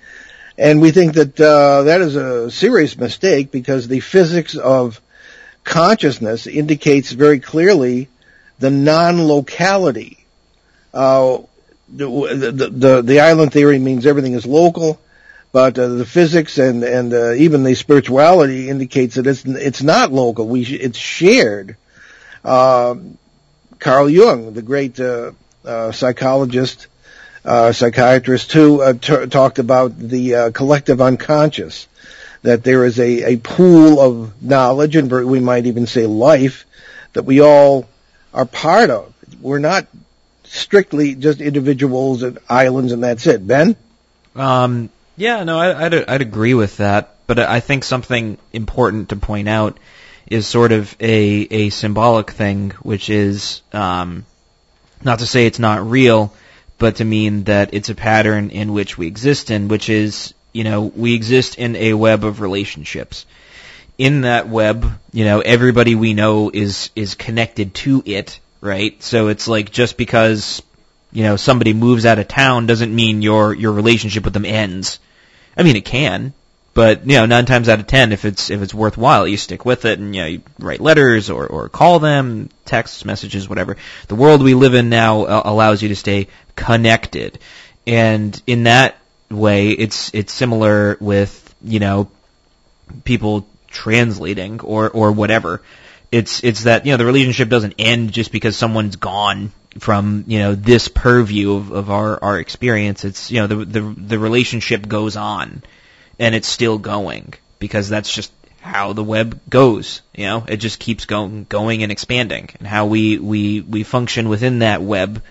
And 0.58 0.82
we 0.82 0.92
think 0.92 1.14
that 1.14 1.40
uh, 1.40 1.84
that 1.84 2.02
is 2.02 2.16
a 2.16 2.50
serious 2.50 2.98
mistake 2.98 3.52
because 3.52 3.88
the 3.88 4.00
physics 4.00 4.56
of 4.56 5.02
consciousness 5.64 6.48
indicates 6.48 7.12
very 7.12 7.40
clearly 7.40 8.10
the 8.60 8.72
non-locality. 8.72 10.26
Uh, 10.94 11.40
the, 11.90 12.52
the, 12.52 12.70
the, 12.70 13.02
the 13.02 13.20
island 13.20 13.54
theory 13.54 13.78
means 13.80 14.06
everything 14.06 14.34
is 14.34 14.46
local 14.46 15.00
but 15.52 15.78
uh, 15.80 15.88
the 15.88 16.06
physics 16.06 16.58
and 16.58 16.84
and 16.84 17.14
uh, 17.14 17.34
even 17.34 17.64
the 17.64 17.76
spirituality 17.76 18.70
indicates 18.70 19.16
that 19.16 19.28
it's 19.28 19.46
it's 19.46 19.82
not 19.82 20.12
local. 20.12 20.48
We 20.48 20.64
sh- 20.64 20.80
it's 20.80 20.98
shared. 20.98 21.78
Uh, 22.44 22.96
Carl 23.80 24.10
Jung, 24.10 24.54
the 24.54 24.62
great 24.62 25.00
uh, 25.00 25.32
uh, 25.66 25.92
psychologist, 25.92 26.88
uh, 27.46 27.72
psychiatrist, 27.72 28.52
who 28.52 28.94
t- 28.94 29.28
talked 29.28 29.60
about 29.60 29.98
the 29.98 30.52
collective 30.54 31.02
unconscious. 31.02 31.88
That 32.44 32.64
there 32.64 32.86
is 32.86 33.00
a, 33.00 33.34
a 33.34 33.38
pool 33.38 34.00
of 34.00 34.42
knowledge, 34.42 34.96
and 34.96 35.12
we 35.12 35.40
might 35.40 35.66
even 35.66 35.88
say 35.88 36.06
life, 36.06 36.66
that 37.14 37.24
we 37.24 37.42
all 37.42 37.90
are 38.34 38.46
part 38.46 38.90
of. 38.90 39.12
We're 39.42 39.60
not 39.60 39.88
strictly 40.44 41.16
just 41.16 41.42
individuals 41.42 42.24
and 42.24 42.38
islands, 42.48 42.92
and 42.92 43.04
that's 43.04 43.26
it. 43.28 43.46
Ben. 43.46 43.76
Um, 44.36 44.90
yeah, 45.18 45.44
no, 45.44 45.60
I, 45.60 45.86
I'd, 45.86 45.94
I'd 45.94 46.22
agree 46.22 46.54
with 46.54 46.78
that, 46.78 47.16
but 47.26 47.40
I 47.40 47.60
think 47.60 47.84
something 47.84 48.38
important 48.54 49.10
to 49.10 49.16
point 49.16 49.50
out 49.50 49.78
is 50.28 50.46
sort 50.46 50.72
of 50.72 50.96
a, 51.00 51.10
a 51.10 51.70
symbolic 51.70 52.32
thing, 52.32 52.70
which 52.82 53.10
is 53.10 53.62
um, 53.74 54.26
not 55.04 55.20
to 55.20 55.26
say 55.26 55.46
it's 55.46 55.60
not 55.60 55.90
real, 55.90 56.34
but 56.78 56.98
to 56.98 57.06
mean 57.06 57.46
that 57.46 57.74
it's 57.74 57.90
a 57.90 57.96
pattern 57.96 58.52
in 58.52 58.74
which 58.74 58.98
we 58.98 59.08
exist 59.08 59.50
in, 59.50 59.68
which 59.68 59.90
is, 59.90 60.36
you 60.54 60.64
know, 60.64 60.84
we 60.84 61.16
exist 61.16 61.58
in 61.58 61.76
a 61.76 61.94
web 61.94 62.24
of 62.24 62.40
relationships. 62.40 63.26
In 63.98 64.22
that 64.22 64.48
web, 64.48 64.88
you 65.12 65.26
know, 65.26 65.40
everybody 65.40 65.96
we 65.96 66.14
know 66.14 66.52
is 66.54 66.92
is 66.96 67.16
connected 67.16 67.74
to 67.74 68.04
it, 68.06 68.40
right? 68.62 69.02
So 69.02 69.30
it's 69.30 69.48
like 69.48 69.72
just 69.72 69.98
because 69.98 70.62
you 71.18 71.24
know 71.24 71.36
somebody 71.36 71.74
moves 71.74 72.06
out 72.06 72.20
of 72.20 72.28
town 72.28 72.68
doesn't 72.68 72.94
mean 72.94 73.24
your 73.24 73.52
your 73.52 73.72
relationship 73.72 74.24
with 74.24 74.36
them 74.36 74.46
ends. 74.46 75.00
I 75.58 75.64
mean, 75.64 75.76
it 75.76 75.84
can, 75.84 76.32
but 76.76 77.08
you 77.08 77.18
know, 77.18 77.26
nine 77.26 77.48
times 77.48 77.70
out 77.70 77.80
of 77.80 77.88
ten, 77.88 78.12
if 78.12 78.24
it's 78.24 78.52
if 78.52 78.62
it's 78.62 78.72
worthwhile, 78.72 79.28
you 79.28 79.36
stick 79.36 79.66
with 79.66 79.86
it 79.86 79.98
and 79.98 80.16
you 80.16 80.22
know, 80.22 80.28
you 80.28 80.42
write 80.60 80.80
letters 80.80 81.32
or 81.32 81.48
or 81.48 81.70
call 81.70 81.98
them, 81.98 82.50
text 82.66 83.04
messages, 83.04 83.50
whatever. 83.50 83.78
The 84.10 84.14
world 84.14 84.44
we 84.44 84.54
live 84.54 84.76
in 84.76 84.90
now 84.90 85.24
uh, 85.24 85.42
allows 85.44 85.82
you 85.82 85.90
to 85.90 85.96
stay 85.96 86.28
connected, 86.56 87.40
and 87.88 88.40
in 88.46 88.66
that 88.66 88.96
way, 89.32 89.72
it's 89.72 90.14
it's 90.14 90.32
similar 90.32 90.98
with 91.00 91.56
you 91.64 91.80
know 91.80 92.12
people 93.06 93.48
translating 93.72 94.60
or 94.62 94.88
or 94.88 95.12
whatever. 95.14 95.64
It's 96.12 96.44
it's 96.44 96.66
that 96.66 96.86
you 96.86 96.92
know 96.92 96.98
the 96.98 97.08
relationship 97.08 97.50
doesn't 97.50 97.74
end 97.80 98.12
just 98.12 98.32
because 98.32 98.56
someone's 98.56 98.98
gone 98.98 99.52
from 99.80 100.24
you 100.28 100.40
know 100.40 100.56
this 100.56 100.88
purview 100.88 101.54
of, 101.54 101.72
of 101.72 101.90
our 101.90 102.24
our 102.24 102.40
experience. 102.40 103.06
It's 103.06 103.32
you 103.32 103.42
know 103.42 103.48
the 103.48 103.66
the 103.66 103.82
the 103.82 104.20
relationship 104.20 104.88
goes 104.88 105.16
on, 105.16 105.64
and 106.20 106.36
it's 106.36 106.48
still 106.48 106.78
going 106.78 107.34
because 107.60 107.90
that's 107.90 108.14
just 108.14 108.32
how 108.60 108.94
the 108.94 109.04
web 109.04 109.40
goes. 109.50 110.02
You 110.14 110.26
know, 110.26 110.46
it 110.48 110.58
just 110.58 110.80
keeps 110.80 111.06
going 111.06 111.46
going 111.50 111.84
and 111.84 111.92
expanding, 111.92 112.50
and 112.60 112.68
how 112.68 112.86
we 112.86 113.18
we 113.18 113.62
we 113.62 113.84
function 113.84 114.30
within 114.30 114.60
that 114.60 114.82
web 114.82 115.22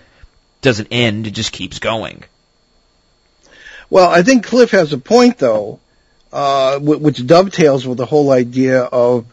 doesn't 0.61 0.89
end. 0.91 1.27
It 1.27 1.31
just 1.31 1.51
keeps 1.51 1.79
going. 1.79 2.23
Well, 3.89 4.09
I 4.09 4.23
think 4.23 4.45
Cliff 4.45 4.71
has 4.71 4.91
a 4.91 4.97
point 4.97 5.37
though, 5.37 5.79
uh, 6.33 6.79
which 6.79 7.25
dovetails 7.25 7.87
with 7.87 7.97
the 7.97 8.05
whole 8.05 8.31
idea 8.31 8.81
of 8.81 9.25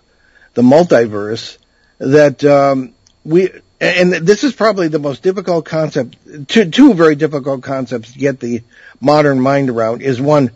the 0.54 0.62
multiverse 0.62 1.58
that 1.98 2.44
um, 2.44 2.94
we 3.24 3.50
and 3.80 4.12
this 4.12 4.44
is 4.44 4.52
probably 4.52 4.88
the 4.88 4.98
most 4.98 5.22
difficult 5.22 5.64
concept, 5.64 6.16
two, 6.48 6.70
two 6.70 6.94
very 6.94 7.16
difficult 7.16 7.62
concepts 7.62 8.12
to 8.12 8.18
get 8.18 8.40
the 8.40 8.62
modern 9.00 9.40
mind 9.40 9.70
around 9.70 10.02
is 10.02 10.20
one, 10.20 10.50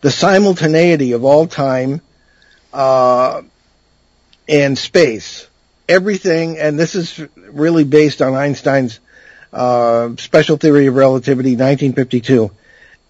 the 0.00 0.10
simultaneity 0.10 1.12
of 1.12 1.24
all 1.24 1.46
time, 1.46 2.00
uh, 2.72 3.42
and 4.48 4.78
space. 4.78 5.46
Everything, 5.88 6.58
and 6.58 6.78
this 6.78 6.94
is 6.94 7.20
really 7.36 7.84
based 7.84 8.22
on 8.22 8.34
Einstein's, 8.34 9.00
uh, 9.52 10.10
special 10.18 10.56
theory 10.56 10.86
of 10.86 10.94
relativity, 10.94 11.50
1952. 11.50 12.50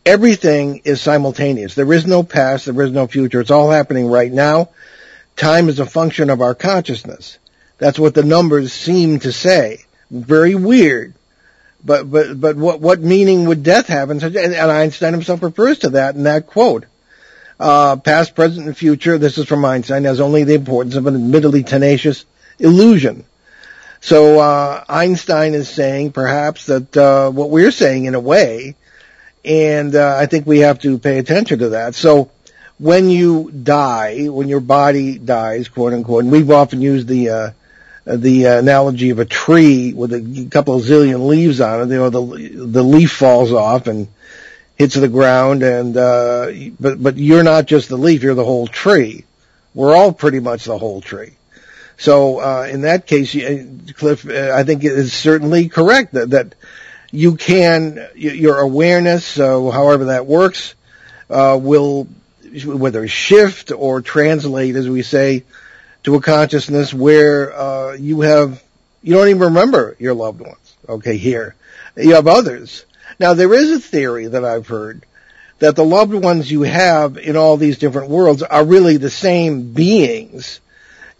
Everything 0.07 0.81
is 0.85 1.01
simultaneous. 1.03 1.75
There 1.75 1.93
is 1.93 2.07
no 2.07 2.23
past, 2.23 2.65
there 2.65 2.83
is 2.83 2.93
no 2.93 3.07
future. 3.07 3.41
It's 3.41 3.51
all 3.51 3.71
happening 3.71 4.07
right 4.07 4.33
now. 4.33 4.71
Time 5.37 5.69
is 5.69 5.79
a 5.79 5.87
function 5.87 6.31
of 6.31 6.41
our 6.41 6.55
consciousness. 6.55 7.39
That's 7.81 7.99
what 7.99 8.15
the 8.15 8.23
numbers 8.23 8.73
seem 8.73 9.19
to 9.21 9.33
say. 9.33 9.85
Very 10.11 10.55
weird. 10.55 11.15
But, 11.83 12.11
but, 12.11 12.39
but 12.39 12.57
what, 12.57 12.81
what 12.81 13.01
meaning 13.01 13.47
would 13.47 13.63
death 13.63 13.87
have? 13.87 14.11
And, 14.11 14.23
and 14.23 14.55
Einstein 14.55 15.15
himself 15.15 15.43
refers 15.43 15.81
to 15.81 15.91
that 15.91 16.15
in 16.15 16.25
that 16.25 16.47
quote. 16.47 16.85
Uh, 17.59 17.97
past, 17.97 18.35
present, 18.35 18.67
and 18.67 18.77
future, 18.77 19.17
this 19.17 19.39
is 19.39 19.47
from 19.47 19.65
Einstein, 19.65 20.05
has 20.05 20.21
only 20.21 20.45
the 20.45 20.55
importance 20.55 20.95
of 20.95 21.07
an 21.07 21.15
admittedly 21.15 21.63
tenacious 21.63 22.27
illusion. 22.59 23.25
So, 24.03 24.41
uh, 24.41 24.85
Einstein 24.89 25.55
is 25.55 25.69
saying 25.69 26.13
perhaps 26.13 26.67
that, 26.67 26.95
uh, 26.97 27.31
what 27.31 27.51
we're 27.51 27.71
saying 27.71 28.07
in 28.07 28.15
a 28.15 28.21
way, 28.21 28.77
and, 29.45 29.95
uh, 29.95 30.17
I 30.19 30.27
think 30.27 30.47
we 30.47 30.61
have 30.61 30.81
to 30.81 30.99
pay 30.99 31.19
attention 31.19 31.59
to 31.61 31.71
that. 31.71 31.95
So, 31.95 32.31
when 32.79 33.11
you 33.11 33.51
die, 33.51 34.27
when 34.29 34.49
your 34.49 34.61
body 34.61 35.19
dies, 35.19 35.69
quote 35.69 35.93
unquote, 35.93 36.25
and 36.25 36.33
we've 36.33 36.51
often 36.51 36.81
used 36.81 37.09
the, 37.09 37.29
uh, 37.29 37.51
the 38.05 38.45
analogy 38.45 39.11
of 39.11 39.19
a 39.19 39.25
tree 39.25 39.93
with 39.93 40.13
a 40.13 40.49
couple 40.51 40.77
of 40.77 40.83
zillion 40.85 41.27
leaves 41.27 41.61
on 41.61 41.83
it. 41.83 41.93
You 41.93 41.99
know, 41.99 42.11
the 42.11 42.49
the 42.67 42.83
leaf 42.83 43.13
falls 43.13 43.53
off 43.53 43.87
and 43.87 44.09
hits 44.77 44.95
the 44.95 45.09
ground, 45.09 45.63
and 45.63 45.97
uh, 45.97 46.51
but 46.79 47.03
but 47.03 47.17
you're 47.17 47.43
not 47.43 47.67
just 47.67 47.89
the 47.89 47.99
leaf; 47.99 48.23
you're 48.23 48.35
the 48.35 48.45
whole 48.45 48.67
tree. 48.67 49.25
We're 49.75 49.95
all 49.95 50.13
pretty 50.13 50.41
much 50.41 50.65
the 50.65 50.79
whole 50.79 51.01
tree. 51.01 51.33
So 51.97 52.39
uh, 52.39 52.67
in 52.71 52.83
that 52.83 53.07
case, 53.07 53.33
Cliff, 53.93 54.27
uh, 54.27 54.53
I 54.55 54.65
think 54.65 54.85
it 54.85 54.93
is 54.93 55.13
certainly 55.13 55.69
correct 55.69 56.15
that 56.15 56.31
that 56.31 56.55
you 57.11 57.37
can 57.37 58.09
your 58.15 58.59
awareness, 58.59 59.39
uh, 59.39 59.71
however 59.71 60.07
that 60.07 60.27
works, 60.27 60.75
uh, 61.29 61.59
will 61.61 62.09
whether 62.65 63.07
shift 63.07 63.71
or 63.71 64.01
translate, 64.01 64.77
as 64.77 64.89
we 64.89 65.03
say, 65.03 65.45
to 66.05 66.15
a 66.15 66.21
consciousness 66.21 66.95
where 66.95 67.55
uh, 67.55 67.93
you 67.93 68.23
have 68.23 68.63
you 69.03 69.15
don't 69.15 69.29
even 69.29 69.43
remember 69.43 69.97
your 69.99 70.15
loved 70.15 70.41
ones. 70.41 70.77
Okay, 70.89 71.17
here 71.17 71.55
you 71.97 72.15
have 72.15 72.27
others. 72.27 72.85
Now 73.19 73.35
there 73.35 73.53
is 73.53 73.71
a 73.71 73.81
theory 73.81 74.27
that 74.29 74.45
I've 74.45 74.67
heard 74.67 75.05
that 75.59 75.77
the 75.77 75.85
loved 75.85 76.15
ones 76.15 76.51
you 76.51 76.63
have 76.63 77.19
in 77.19 77.37
all 77.37 77.57
these 77.57 77.79
different 77.79 78.09
worlds 78.09 78.43
are 78.43 78.65
really 78.65 78.97
the 78.97 79.11
same 79.11 79.73
beings 79.73 80.61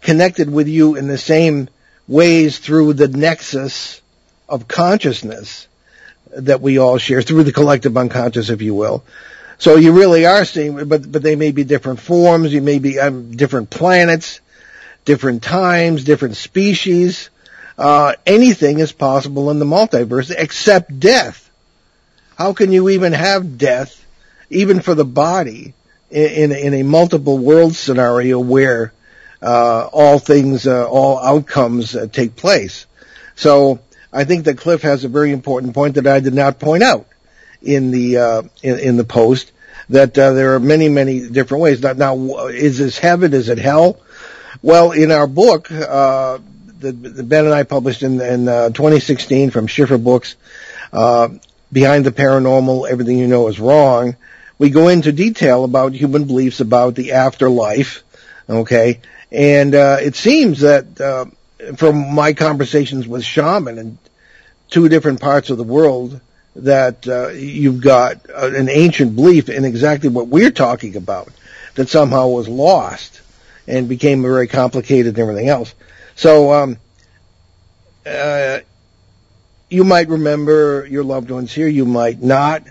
connected 0.01 0.51
with 0.51 0.67
you 0.67 0.95
in 0.95 1.07
the 1.07 1.17
same 1.17 1.69
ways 2.07 2.57
through 2.57 2.93
the 2.93 3.07
nexus 3.07 4.01
of 4.49 4.67
consciousness 4.67 5.67
that 6.35 6.61
we 6.61 6.79
all 6.79 6.97
share 6.97 7.21
through 7.21 7.43
the 7.43 7.51
collective 7.51 7.95
unconscious, 7.95 8.49
if 8.49 8.61
you 8.61 8.73
will. 8.73 9.03
So 9.59 9.75
you 9.75 9.91
really 9.91 10.25
are 10.25 10.43
seeing, 10.43 10.87
but 10.87 11.11
but 11.11 11.21
they 11.21 11.35
may 11.35 11.51
be 11.51 11.63
different 11.63 11.99
forms. 11.99 12.51
You 12.51 12.61
may 12.61 12.79
be 12.79 12.99
on 12.99 13.31
different 13.31 13.69
planets 13.69 14.41
different 15.05 15.43
times, 15.43 16.03
different 16.03 16.35
species. 16.37 17.29
Uh, 17.77 18.13
anything 18.25 18.79
is 18.79 18.91
possible 18.91 19.49
in 19.49 19.59
the 19.59 19.65
multiverse 19.65 20.33
except 20.35 20.99
death. 20.99 21.49
How 22.37 22.53
can 22.53 22.71
you 22.71 22.89
even 22.89 23.13
have 23.13 23.57
death, 23.57 24.03
even 24.49 24.81
for 24.81 24.95
the 24.95 25.05
body, 25.05 25.73
in, 26.09 26.51
in, 26.51 26.51
in 26.51 26.73
a 26.73 26.83
multiple 26.83 27.37
world 27.37 27.75
scenario 27.75 28.39
where 28.39 28.93
uh, 29.41 29.89
all 29.91 30.19
things, 30.19 30.67
uh, 30.67 30.87
all 30.87 31.19
outcomes 31.19 31.95
uh, 31.95 32.07
take 32.11 32.35
place? 32.35 32.85
So 33.35 33.79
I 34.13 34.25
think 34.25 34.45
that 34.45 34.57
Cliff 34.57 34.81
has 34.81 35.03
a 35.03 35.09
very 35.09 35.31
important 35.31 35.73
point 35.73 35.95
that 35.95 36.07
I 36.07 36.19
did 36.19 36.33
not 36.33 36.59
point 36.59 36.83
out 36.83 37.07
in 37.61 37.91
the 37.91 38.17
uh, 38.17 38.41
in, 38.61 38.79
in, 38.79 38.97
the 38.97 39.03
post. 39.03 39.51
That 39.89 40.17
uh, 40.17 40.33
there 40.33 40.55
are 40.55 40.59
many, 40.59 40.89
many 40.89 41.27
different 41.27 41.63
ways. 41.63 41.81
Now, 41.81 41.93
now, 41.93 42.47
is 42.47 42.77
this 42.77 42.97
heaven? 42.97 43.33
Is 43.33 43.49
it 43.49 43.57
hell? 43.57 43.99
Well, 44.63 44.91
in 44.91 45.11
our 45.11 45.25
book, 45.25 45.71
uh, 45.71 46.37
the 46.79 46.93
Ben 46.93 47.45
and 47.45 47.53
I 47.53 47.63
published 47.63 48.03
in, 48.03 48.21
in 48.21 48.47
uh, 48.47 48.69
2016 48.69 49.49
from 49.49 49.65
Schiffer 49.65 49.97
Books, 49.97 50.35
uh, 50.93 51.29
behind 51.71 52.05
the 52.05 52.11
paranormal, 52.11 52.89
everything 52.89 53.17
you 53.17 53.27
know 53.27 53.47
is 53.47 53.59
wrong, 53.59 54.15
we 54.59 54.69
go 54.69 54.87
into 54.87 55.11
detail 55.11 55.63
about 55.63 55.93
human 55.93 56.25
beliefs 56.25 56.59
about 56.59 56.93
the 56.93 57.13
afterlife. 57.13 58.03
Okay, 58.47 58.99
and 59.31 59.73
uh, 59.73 59.97
it 59.99 60.15
seems 60.15 60.59
that 60.59 61.01
uh, 61.01 61.25
from 61.75 62.13
my 62.13 62.33
conversations 62.33 63.07
with 63.07 63.23
shaman 63.23 63.79
in 63.79 63.97
two 64.69 64.89
different 64.89 65.21
parts 65.21 65.49
of 65.49 65.57
the 65.57 65.63
world, 65.63 66.19
that 66.55 67.07
uh, 67.07 67.29
you've 67.29 67.81
got 67.81 68.17
uh, 68.29 68.51
an 68.53 68.69
ancient 68.69 69.15
belief 69.15 69.49
in 69.49 69.65
exactly 69.65 70.09
what 70.09 70.27
we're 70.27 70.51
talking 70.51 70.95
about 70.97 71.29
that 71.75 71.89
somehow 71.89 72.27
was 72.27 72.47
lost 72.47 73.21
and 73.67 73.87
became 73.87 74.21
very 74.21 74.47
complicated 74.47 75.15
and 75.15 75.19
everything 75.19 75.49
else. 75.49 75.73
So, 76.15 76.53
um, 76.53 76.77
uh, 78.05 78.59
you 79.69 79.83
might 79.83 80.09
remember 80.09 80.85
your 80.89 81.03
loved 81.03 81.31
ones 81.31 81.53
here, 81.53 81.67
you 81.67 81.85
might 81.85 82.21
not. 82.21 82.63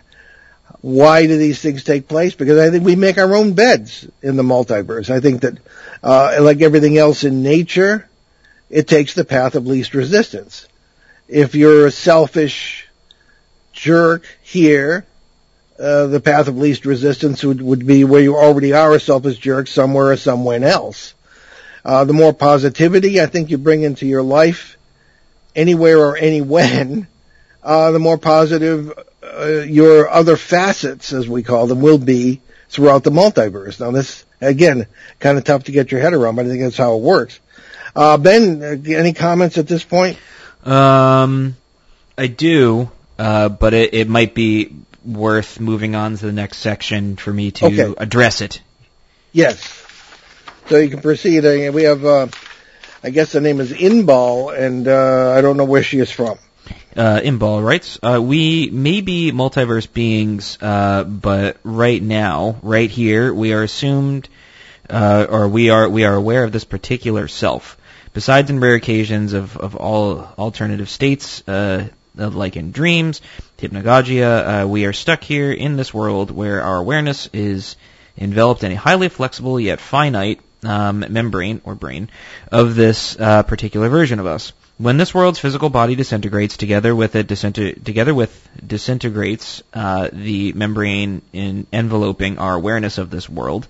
Why 0.83 1.27
do 1.27 1.37
these 1.37 1.61
things 1.61 1.85
take 1.85 2.09
place? 2.09 2.35
Because 2.35 2.59
I 2.59 2.71
think 2.71 2.85
we 2.85 2.97
make 2.97 3.19
our 3.19 3.35
own 3.35 3.53
beds 3.53 4.07
in 4.23 4.37
the 4.37 4.43
multiverse. 4.43 5.11
I 5.11 5.21
think 5.21 5.43
that, 5.43 5.59
uh, 6.03 6.39
like 6.41 6.63
everything 6.63 6.97
else 6.97 7.25
in 7.25 7.43
nature, 7.43 8.09
it 8.71 8.87
takes 8.89 9.15
the 9.15 9.25
path 9.25 9.57
of 9.57 9.67
least 9.67 9.95
resistance. 9.95 10.67
If 11.29 11.55
you're 11.55 11.87
a 11.87 11.91
selfish 11.91 12.89
jerk 13.73 14.25
here, 14.43 15.05
uh, 15.81 16.07
the 16.07 16.21
path 16.21 16.49
of 16.49 16.59
least 16.59 16.85
resistance 16.85 17.43
would, 17.43 17.63
would 17.63 17.87
be 17.87 18.05
where 18.05 18.21
you 18.21 18.37
already 18.37 18.73
are 18.73 18.93
a 18.95 19.01
selfish 19.01 19.39
jerk 19.39 19.67
somewhere 19.67 20.11
or 20.11 20.17
somewhere 20.17 20.63
else. 20.63 21.15
Uh, 21.85 22.05
the 22.05 22.13
more 22.13 22.35
positivity 22.35 23.21
I 23.21 23.27
think 23.27 23.51
you 23.51 23.57
bring 23.57 23.83
into 23.83 24.07
your 24.07 24.23
life, 24.23 24.77
anywhere 25.57 25.99
or 25.99 26.17
any 26.17 26.43
when, 26.43 27.07
uh, 27.63 27.93
the 27.93 27.99
more 27.99 28.19
positive 28.19 28.93
uh, 29.23 29.47
your 29.67 30.09
other 30.09 30.37
facets, 30.37 31.13
as 31.13 31.29
we 31.29 31.43
call 31.43 31.67
them, 31.67 31.81
will 31.81 31.99
be 31.99 32.41
throughout 32.69 33.03
the 33.03 33.11
multiverse. 33.11 33.81
Now, 33.81 33.91
this 33.91 34.25
again, 34.41 34.87
kind 35.19 35.39
of 35.39 35.45
tough 35.45 35.65
to 35.65 35.73
get 35.73 35.91
your 35.91 36.01
head 36.01 36.13
around, 36.13 36.37
but 36.37 36.47
I 36.47 36.49
think 36.49 36.63
that's 36.63 36.77
how 36.77 36.97
it 36.97 37.03
works. 37.03 37.41
Uh, 37.97 38.17
ben, 38.19 38.63
uh, 38.63 38.91
any 38.91 39.13
comments 39.13 39.59
at 39.59 39.67
this 39.67 39.85
point? 39.85 40.19
Um, 40.65 41.57
I 42.17 42.27
do, 42.27 42.91
uh, 43.19 43.49
but 43.49 43.75
it, 43.75 43.95
it 43.95 44.09
might 44.09 44.35
be 44.35 44.77
worth 45.05 45.61
moving 45.61 45.95
on 45.95 46.17
to 46.17 46.27
the 46.27 46.33
next 46.33 46.59
section 46.59 47.17
for 47.17 47.33
me 47.33 47.51
to 47.53 47.67
Okay. 47.67 47.95
address 47.99 48.41
it. 48.41 48.61
Yes. 49.33 49.59
So 50.69 50.77
you 50.79 50.89
can 50.91 51.01
proceed. 51.01 51.43
We 51.73 51.83
have, 51.85 52.05
uh, 52.05 52.27
I 53.03 53.11
guess 53.11 53.33
the 53.33 53.41
name 53.41 53.61
is 53.61 53.73
Inbal, 53.73 54.57
and 54.57 54.87
uh, 54.87 55.33
I 55.37 55.41
don't 55.41 55.57
know 55.57 55.65
where 55.65 55.83
she 55.83 55.99
is 55.99 56.11
from. 56.11 56.39
uh, 56.97 57.21
Inbal 57.23 57.65
writes, 57.65 57.99
uh, 58.03 58.21
we 58.23 58.69
may 58.71 59.01
be 59.01 59.33
multiverse 59.33 59.91
beings, 59.93 60.59
uh, 60.61 61.05
but 61.05 61.57
right 61.65 62.03
now, 62.03 62.57
right 62.63 62.91
here, 62.91 63.33
we 63.33 63.53
are 63.53 63.63
assumed, 63.63 64.29
uh, 64.89 65.27
or 65.29 65.49
we 65.49 65.71
are 65.71 65.89
we 65.89 66.05
are 66.05 66.15
aware 66.15 66.45
of 66.45 66.53
this 66.53 66.65
particular 66.65 67.29
self. 67.29 67.77
Besides, 68.13 68.51
in 68.51 68.59
rare 68.61 68.75
occasions 68.75 69.33
of 69.35 69.57
of 69.57 69.77
all 69.77 70.19
alternative 70.37 70.89
states, 70.91 71.47
uh, 71.49 71.89
like 72.17 72.57
in 72.57 72.73
dreams, 72.73 73.23
hypnagogia, 73.61 74.65
uh, 74.65 74.67
we 74.67 74.87
are 74.87 74.93
stuck 74.93 75.23
here 75.23 75.53
in 75.53 75.77
this 75.77 75.93
world 75.93 76.31
where 76.31 76.63
our 76.63 76.77
awareness 76.77 77.29
is 77.33 77.77
enveloped 78.17 78.65
in 78.65 78.73
a 78.73 78.77
highly 78.77 79.09
flexible 79.09 79.61
yet 79.61 79.81
finite 79.81 80.41
um, 80.65 81.05
membrane 81.09 81.61
or 81.65 81.75
brane 81.75 82.11
of 82.51 82.75
this 82.75 83.19
uh, 83.19 83.43
particular 83.43 83.89
version 83.89 84.19
of 84.19 84.27
us. 84.27 84.53
When 84.79 84.97
this 84.97 85.15
world's 85.15 85.39
physical 85.39 85.69
body 85.69 85.95
disintegrates, 85.95 86.57
together 86.57 86.95
with 86.95 87.15
it 87.15 87.27
disinter- 87.27 87.83
together 87.85 88.15
with 88.15 88.49
disintegrates 88.67 89.63
uh, 89.75 90.09
the 90.11 90.53
membrane 90.55 91.23
in 91.33 91.67
enveloping 91.73 92.39
our 92.39 92.55
awareness 92.55 92.97
of 92.97 93.11
this 93.11 93.29
world, 93.29 93.69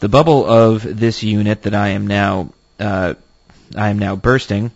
the 0.00 0.10
bubble 0.10 0.44
of 0.44 0.82
this 0.82 1.22
unit 1.22 1.62
that 1.62 1.74
I 1.74 1.88
am 1.88 2.06
now 2.06 2.52
uh, 2.78 3.14
I 3.74 3.88
am 3.88 3.98
now 3.98 4.16
bursting 4.16 4.72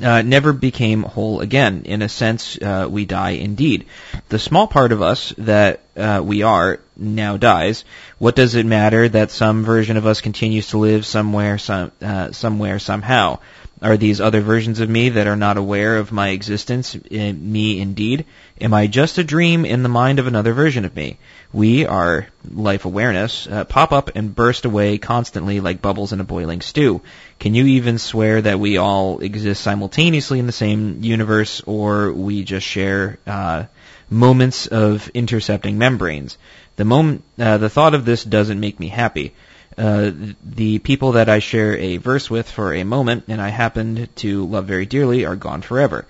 uh, 0.00 0.22
never 0.22 0.52
became 0.52 1.02
whole 1.02 1.40
again. 1.40 1.82
In 1.84 2.02
a 2.02 2.08
sense, 2.08 2.56
uh, 2.60 2.86
we 2.90 3.04
die 3.04 3.30
indeed. 3.30 3.86
The 4.28 4.38
small 4.38 4.66
part 4.66 4.92
of 4.92 5.02
us 5.02 5.34
that 5.38 5.80
uh, 5.96 6.22
we 6.24 6.42
are 6.42 6.80
now 6.96 7.36
dies. 7.36 7.84
What 8.18 8.36
does 8.36 8.54
it 8.54 8.64
matter 8.64 9.08
that 9.08 9.30
some 9.30 9.64
version 9.64 9.96
of 9.96 10.06
us 10.06 10.20
continues 10.20 10.68
to 10.68 10.78
live 10.78 11.04
somewhere, 11.04 11.58
some, 11.58 11.92
uh, 12.00 12.32
somewhere, 12.32 12.78
somehow? 12.78 13.40
Are 13.82 13.96
these 13.96 14.20
other 14.20 14.40
versions 14.40 14.78
of 14.78 14.88
me 14.88 15.08
that 15.10 15.26
are 15.26 15.36
not 15.36 15.56
aware 15.56 15.98
of 15.98 16.12
my 16.12 16.28
existence 16.28 16.94
in 16.94 17.52
me 17.52 17.80
indeed? 17.80 18.26
Am 18.60 18.72
I 18.72 18.86
just 18.86 19.18
a 19.18 19.24
dream 19.24 19.64
in 19.64 19.82
the 19.82 19.88
mind 19.88 20.20
of 20.20 20.28
another 20.28 20.52
version 20.52 20.84
of 20.84 20.94
me? 20.94 21.18
We, 21.52 21.84
our 21.84 22.28
life 22.50 22.86
awareness, 22.86 23.46
uh, 23.46 23.64
pop 23.64 23.92
up 23.92 24.12
and 24.14 24.34
burst 24.34 24.64
away 24.64 24.96
constantly 24.96 25.60
like 25.60 25.82
bubbles 25.82 26.12
in 26.12 26.20
a 26.20 26.24
boiling 26.24 26.62
stew. 26.62 27.02
Can 27.38 27.54
you 27.54 27.66
even 27.66 27.98
swear 27.98 28.40
that 28.40 28.58
we 28.58 28.78
all 28.78 29.18
exist 29.18 29.62
simultaneously 29.62 30.38
in 30.38 30.46
the 30.46 30.52
same 30.52 31.02
universe, 31.02 31.60
or 31.66 32.10
we 32.12 32.42
just 32.42 32.66
share 32.66 33.18
uh, 33.26 33.64
moments 34.08 34.66
of 34.66 35.08
intercepting 35.08 35.76
membranes? 35.76 36.38
The 36.76 36.86
moment, 36.86 37.22
uh, 37.38 37.58
the 37.58 37.68
thought 37.68 37.94
of 37.94 38.06
this 38.06 38.24
doesn't 38.24 38.60
make 38.60 38.80
me 38.80 38.88
happy. 38.88 39.34
Uh, 39.76 40.10
the 40.42 40.78
people 40.78 41.12
that 41.12 41.28
I 41.28 41.38
share 41.38 41.76
a 41.76 41.98
verse 41.98 42.30
with 42.30 42.50
for 42.50 42.74
a 42.74 42.84
moment 42.84 43.24
and 43.28 43.40
I 43.40 43.48
happened 43.48 44.08
to 44.16 44.46
love 44.46 44.66
very 44.66 44.86
dearly 44.86 45.24
are 45.26 45.36
gone 45.36 45.62
forever. 45.62 46.06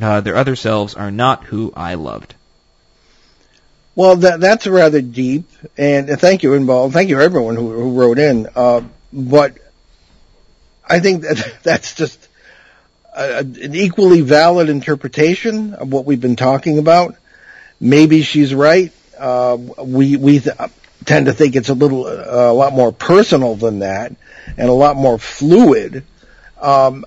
Uh, 0.00 0.20
their 0.20 0.36
other 0.36 0.56
selves 0.56 0.94
are 0.94 1.10
not 1.10 1.44
who 1.44 1.72
I 1.76 1.94
loved. 1.94 2.34
Well, 3.94 4.16
that, 4.16 4.40
that's 4.40 4.66
rather 4.66 5.02
deep, 5.02 5.50
and 5.76 6.08
thank 6.08 6.42
you, 6.42 6.50
Inbal. 6.50 6.92
Thank 6.92 7.10
you, 7.10 7.20
everyone 7.20 7.56
who, 7.56 7.70
who 7.72 8.00
wrote 8.00 8.18
in. 8.18 8.48
Uh, 8.54 8.82
but 9.12 9.58
I 10.88 11.00
think 11.00 11.22
that 11.22 11.58
that's 11.62 11.94
just 11.94 12.28
a, 13.14 13.38
an 13.38 13.74
equally 13.74 14.22
valid 14.22 14.68
interpretation 14.70 15.74
of 15.74 15.92
what 15.92 16.06
we've 16.06 16.20
been 16.20 16.36
talking 16.36 16.78
about. 16.78 17.16
Maybe 17.80 18.22
she's 18.22 18.54
right. 18.54 18.92
Uh, 19.18 19.58
we 19.84 20.16
we 20.16 20.40
th- 20.40 20.56
tend 21.04 21.26
to 21.26 21.32
think 21.32 21.56
it's 21.56 21.68
a 21.68 21.74
little 21.74 22.06
uh, 22.06 22.50
a 22.50 22.54
lot 22.54 22.72
more 22.72 22.92
personal 22.92 23.56
than 23.56 23.80
that, 23.80 24.14
and 24.56 24.68
a 24.68 24.72
lot 24.72 24.96
more 24.96 25.18
fluid. 25.18 26.04
Um, 26.60 27.04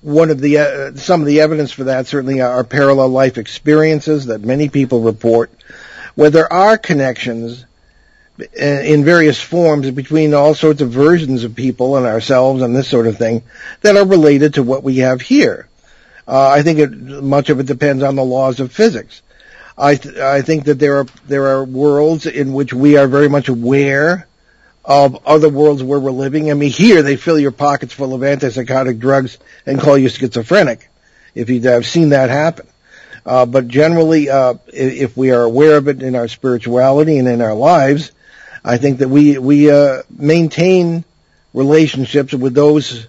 one 0.00 0.30
of 0.30 0.40
the 0.40 0.58
uh, 0.58 0.96
some 0.96 1.20
of 1.20 1.26
the 1.26 1.40
evidence 1.40 1.72
for 1.72 1.84
that 1.84 2.06
certainly 2.06 2.40
are 2.40 2.62
parallel 2.64 3.08
life 3.08 3.38
experiences 3.38 4.26
that 4.26 4.42
many 4.42 4.68
people 4.68 5.00
report, 5.00 5.50
where 6.14 6.30
there 6.30 6.52
are 6.52 6.78
connections 6.78 7.64
uh, 8.40 8.44
in 8.64 9.04
various 9.04 9.40
forms 9.40 9.90
between 9.90 10.34
all 10.34 10.54
sorts 10.54 10.80
of 10.80 10.90
versions 10.90 11.44
of 11.44 11.54
people 11.54 11.96
and 11.96 12.06
ourselves 12.06 12.62
and 12.62 12.74
this 12.74 12.88
sort 12.88 13.06
of 13.06 13.16
thing 13.16 13.42
that 13.82 13.96
are 13.96 14.06
related 14.06 14.54
to 14.54 14.62
what 14.62 14.82
we 14.82 14.98
have 14.98 15.20
here. 15.20 15.68
Uh, 16.26 16.48
I 16.48 16.62
think 16.62 16.78
it, 16.78 16.90
much 16.90 17.50
of 17.50 17.60
it 17.60 17.66
depends 17.66 18.02
on 18.02 18.16
the 18.16 18.24
laws 18.24 18.60
of 18.60 18.72
physics. 18.72 19.22
I 19.76 19.96
th- 19.96 20.16
I 20.16 20.42
think 20.42 20.64
that 20.64 20.78
there 20.78 20.98
are 20.98 21.06
there 21.26 21.46
are 21.48 21.64
worlds 21.64 22.26
in 22.26 22.52
which 22.52 22.72
we 22.72 22.96
are 22.96 23.08
very 23.08 23.28
much 23.28 23.48
aware 23.48 24.26
of 24.84 25.26
other 25.26 25.48
worlds 25.48 25.82
where 25.82 25.98
we're 25.98 26.10
living. 26.10 26.50
I 26.50 26.54
mean, 26.54 26.70
here 26.70 27.02
they 27.02 27.16
fill 27.16 27.38
your 27.38 27.50
pockets 27.50 27.92
full 27.92 28.14
of 28.14 28.20
antipsychotic 28.20 28.98
drugs 28.98 29.38
and 29.66 29.80
call 29.80 29.98
you 29.98 30.08
schizophrenic. 30.08 30.88
If 31.34 31.50
you've 31.50 31.66
uh, 31.66 31.82
seen 31.82 32.10
that 32.10 32.30
happen. 32.30 32.66
Uh, 33.26 33.46
but 33.46 33.68
generally, 33.68 34.28
uh, 34.28 34.54
if 34.66 35.16
we 35.16 35.30
are 35.30 35.42
aware 35.42 35.76
of 35.76 35.88
it 35.88 36.02
in 36.02 36.14
our 36.14 36.28
spirituality 36.28 37.18
and 37.18 37.26
in 37.26 37.40
our 37.40 37.54
lives, 37.54 38.12
I 38.64 38.76
think 38.76 38.98
that 38.98 39.08
we 39.08 39.38
we 39.38 39.70
uh, 39.70 40.02
maintain 40.10 41.04
relationships 41.54 42.34
with 42.34 42.54
those 42.54 43.06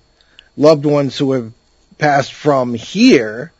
loved 0.55 0.85
ones 0.85 1.17
who 1.17 1.33
have 1.33 1.51
passed 1.97 2.33
from 2.33 2.73
here, 2.73 3.51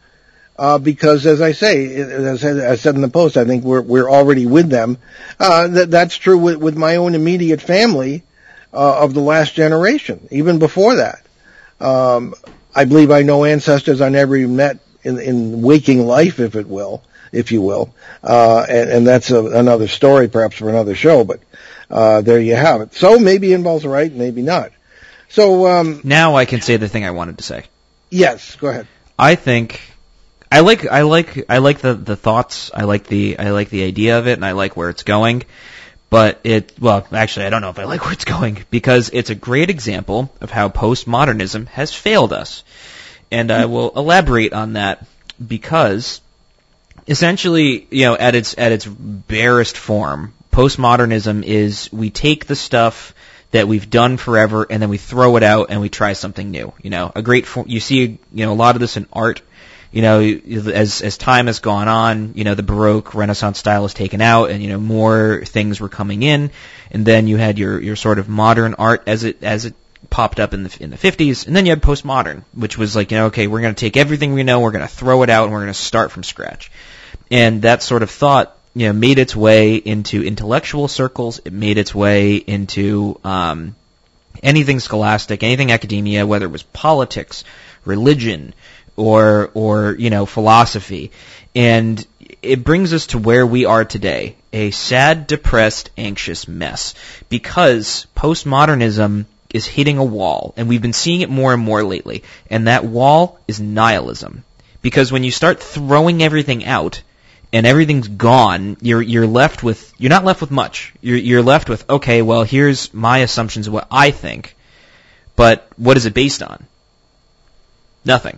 uh, 0.57 0.77
because 0.77 1.25
as 1.25 1.41
I 1.41 1.51
say, 1.51 1.93
as 1.95 2.45
I 2.45 2.75
said, 2.75 2.95
in 2.95 3.01
the 3.01 3.09
post, 3.09 3.35
I 3.35 3.43
think 3.43 3.65
we're 3.65 3.81
we're 3.81 4.09
already 4.09 4.45
with 4.45 4.69
them. 4.69 4.97
Uh, 5.39 5.67
that 5.67 5.91
that's 5.91 6.15
true 6.15 6.37
with, 6.37 6.57
with 6.57 6.77
my 6.77 6.95
own 6.95 7.15
immediate 7.15 7.61
family 7.61 8.23
uh, 8.73 9.03
of 9.03 9.13
the 9.13 9.21
last 9.21 9.55
generation, 9.55 10.27
even 10.31 10.59
before 10.59 10.95
that. 10.95 11.21
Um, 11.81 12.33
I 12.73 12.85
believe 12.85 13.11
I 13.11 13.23
know 13.23 13.43
ancestors 13.43 13.99
I 14.01 14.09
never 14.09 14.37
met 14.47 14.79
in, 15.05 15.19
in 15.19 15.61
waking 15.61 16.05
life, 16.05 16.39
if 16.39 16.55
it 16.55 16.67
will, 16.67 17.03
if 17.31 17.51
you 17.51 17.61
will, 17.61 17.93
uh, 18.23 18.65
and, 18.67 18.89
and 18.89 19.07
that's 19.07 19.31
a, 19.31 19.45
another 19.45 19.87
story, 19.87 20.27
perhaps 20.27 20.57
for 20.57 20.69
another 20.69 20.95
show. 20.95 21.23
But 21.23 21.39
uh, 21.89 22.21
there 22.21 22.39
you 22.39 22.55
have 22.55 22.81
it. 22.81 22.93
So 22.93 23.19
maybe 23.19 23.53
Inbal's 23.53 23.85
right, 23.85 24.11
maybe 24.11 24.41
not. 24.41 24.71
So 25.29 25.67
um, 25.67 26.01
Now 26.03 26.35
I 26.35 26.45
can 26.45 26.61
say 26.61 26.77
the 26.77 26.87
thing 26.89 27.05
I 27.05 27.11
wanted 27.11 27.37
to 27.37 27.43
say. 27.43 27.63
yes, 28.09 28.55
go 28.55 28.67
ahead. 28.67 28.87
I 29.17 29.35
think 29.35 29.81
I 30.51 30.59
like 30.61 30.85
I 30.85 31.01
like 31.01 31.49
I 31.49 31.57
like 31.59 31.79
the 31.79 31.93
the 31.93 32.15
thoughts. 32.15 32.71
I 32.73 32.83
like 32.83 33.07
the 33.07 33.39
I 33.39 33.51
like 33.51 33.69
the 33.69 33.83
idea 33.83 34.19
of 34.19 34.27
it, 34.27 34.33
and 34.33 34.45
I 34.45 34.51
like 34.53 34.75
where 34.77 34.89
it's 34.89 35.03
going. 35.03 35.43
But 36.09 36.39
it 36.43 36.73
well, 36.79 37.05
actually, 37.11 37.47
I 37.47 37.49
don't 37.49 37.61
know 37.61 37.71
if 37.71 37.79
I 37.79 37.85
like 37.85 38.03
where 38.05 38.13
it's 38.13 38.25
going 38.35 38.63
because 38.69 39.09
it's 39.11 39.29
a 39.29 39.35
great 39.35 39.69
example 39.69 40.31
of 40.41 40.51
how 40.51 40.69
postmodernism 40.69 41.67
has 41.69 41.93
failed 41.93 42.31
us, 42.31 42.63
and 43.35 43.51
I 43.51 43.65
will 43.65 43.91
elaborate 43.97 44.53
on 44.53 44.73
that 44.73 45.05
because 45.45 46.21
essentially, 47.05 47.85
you 47.91 48.05
know, 48.05 48.15
at 48.15 48.33
its 48.33 48.57
at 48.57 48.71
its 48.71 48.85
barest 48.85 49.75
form, 49.75 50.33
postmodernism 50.51 51.43
is 51.43 51.91
we 51.91 52.09
take 52.11 52.45
the 52.45 52.55
stuff 52.55 53.13
that 53.51 53.67
we've 53.67 53.89
done 53.89 54.15
forever 54.15 54.65
and 54.69 54.81
then 54.81 54.89
we 54.89 54.97
throw 54.97 55.35
it 55.35 55.43
out 55.43 55.67
and 55.69 55.81
we 55.81 55.89
try 55.89 56.13
something 56.13 56.49
new. 56.49 56.71
You 56.81 56.89
know, 56.89 57.11
a 57.13 57.21
great 57.21 57.45
form, 57.45 57.67
you 57.67 57.81
see, 57.81 58.19
you 58.33 58.45
know, 58.45 58.53
a 58.53 58.55
lot 58.55 58.75
of 58.75 58.79
this 58.79 58.95
in 58.95 59.05
art. 59.11 59.41
You 59.91 60.01
know, 60.01 60.19
as 60.21 61.01
as 61.01 61.17
time 61.17 61.47
has 61.47 61.59
gone 61.59 61.89
on, 61.89 62.33
you 62.35 62.43
know, 62.45 62.55
the 62.55 62.63
Baroque 62.63 63.15
Renaissance 63.15 63.59
style 63.59 63.85
is 63.85 63.93
taken 63.93 64.19
out, 64.21 64.49
and 64.49 64.61
you 64.61 64.69
know 64.69 64.79
more 64.79 65.43
things 65.45 65.79
were 65.79 65.89
coming 65.89 66.21
in, 66.21 66.51
and 66.91 67.05
then 67.05 67.27
you 67.27 67.37
had 67.37 67.57
your 67.57 67.81
your 67.81 67.95
sort 67.95 68.19
of 68.19 68.27
modern 68.27 68.73
art 68.73 69.03
as 69.07 69.23
it 69.23 69.41
as 69.41 69.65
it 69.65 69.73
popped 70.15 70.39
up 70.39 70.53
in 70.53 70.63
the 70.63 70.77
in 70.79 70.91
the 70.91 70.97
50s, 70.97 71.45
and 71.45 71.53
then 71.53 71.65
you 71.65 71.73
had 71.73 71.81
postmodern, 71.81 72.45
which 72.53 72.77
was 72.77 72.95
like, 72.95 73.11
you 73.11 73.17
know, 73.17 73.25
okay, 73.25 73.47
we're 73.47 73.59
going 73.59 73.75
to 73.75 73.79
take 73.79 73.97
everything 73.97 74.31
we 74.31 74.43
know, 74.43 74.61
we're 74.61 74.71
going 74.71 74.87
to 74.87 74.95
throw 75.01 75.23
it 75.23 75.29
out, 75.29 75.43
and 75.43 75.51
we're 75.51 75.59
going 75.59 75.73
to 75.73 75.77
start 75.77 76.09
from 76.09 76.23
scratch. 76.23 76.71
And 77.29 77.63
that 77.63 77.83
sort 77.83 78.01
of 78.01 78.09
thought, 78.09 78.57
you 78.73 78.87
know, 78.87 78.93
made 78.93 79.19
its 79.19 79.35
way 79.35 79.75
into 79.75 80.23
intellectual 80.23 80.87
circles. 80.87 81.41
It 81.43 81.51
made 81.51 81.77
its 81.77 81.93
way 81.93 82.35
into 82.37 83.19
um, 83.25 83.75
anything 84.41 84.79
scholastic, 84.79 85.43
anything 85.43 85.73
academia, 85.73 86.25
whether 86.25 86.45
it 86.45 86.51
was 86.53 86.63
politics, 86.63 87.43
religion, 87.83 88.53
or 88.95 89.51
or 89.53 89.97
you 89.99 90.11
know 90.11 90.25
philosophy, 90.25 91.11
and 91.53 92.07
it 92.41 92.63
brings 92.63 92.93
us 92.93 93.07
to 93.07 93.17
where 93.17 93.45
we 93.45 93.65
are 93.65 93.83
today, 93.83 94.37
a 94.53 94.71
sad, 94.71 95.27
depressed, 95.27 95.89
anxious 95.97 96.47
mess, 96.47 96.93
because 97.27 98.07
postmodernism 98.15 99.25
is 99.55 99.65
hitting 99.65 99.97
a 99.97 100.03
wall, 100.03 100.53
and 100.57 100.67
we've 100.67 100.81
been 100.81 100.91
seeing 100.91 101.21
it 101.21 101.29
more 101.29 101.53
and 101.53 101.63
more 101.63 101.81
lately, 101.81 102.23
and 102.49 102.67
that 102.67 102.83
wall 102.83 103.39
is 103.47 103.61
nihilism. 103.61 104.43
Because 104.81 105.13
when 105.13 105.23
you 105.23 105.31
start 105.31 105.63
throwing 105.63 106.21
everything 106.21 106.65
out, 106.65 107.01
and 107.53 107.65
everything's 107.65 108.09
gone, 108.09 108.75
you're 108.81 109.01
you're 109.01 109.25
left 109.25 109.63
with 109.63 109.93
you're 109.97 110.09
not 110.09 110.25
left 110.25 110.41
with 110.41 110.51
much. 110.51 110.93
You're 111.01 111.17
you're 111.17 111.41
left 111.41 111.69
with 111.69 111.89
okay, 111.89 112.21
well 112.21 112.43
here's 112.43 112.93
my 112.93 113.19
assumptions 113.19 113.67
of 113.67 113.73
what 113.73 113.87
I 113.89 114.11
think, 114.11 114.57
but 115.37 115.65
what 115.77 115.95
is 115.95 116.05
it 116.05 116.13
based 116.13 116.43
on? 116.43 116.65
Nothing. 118.03 118.37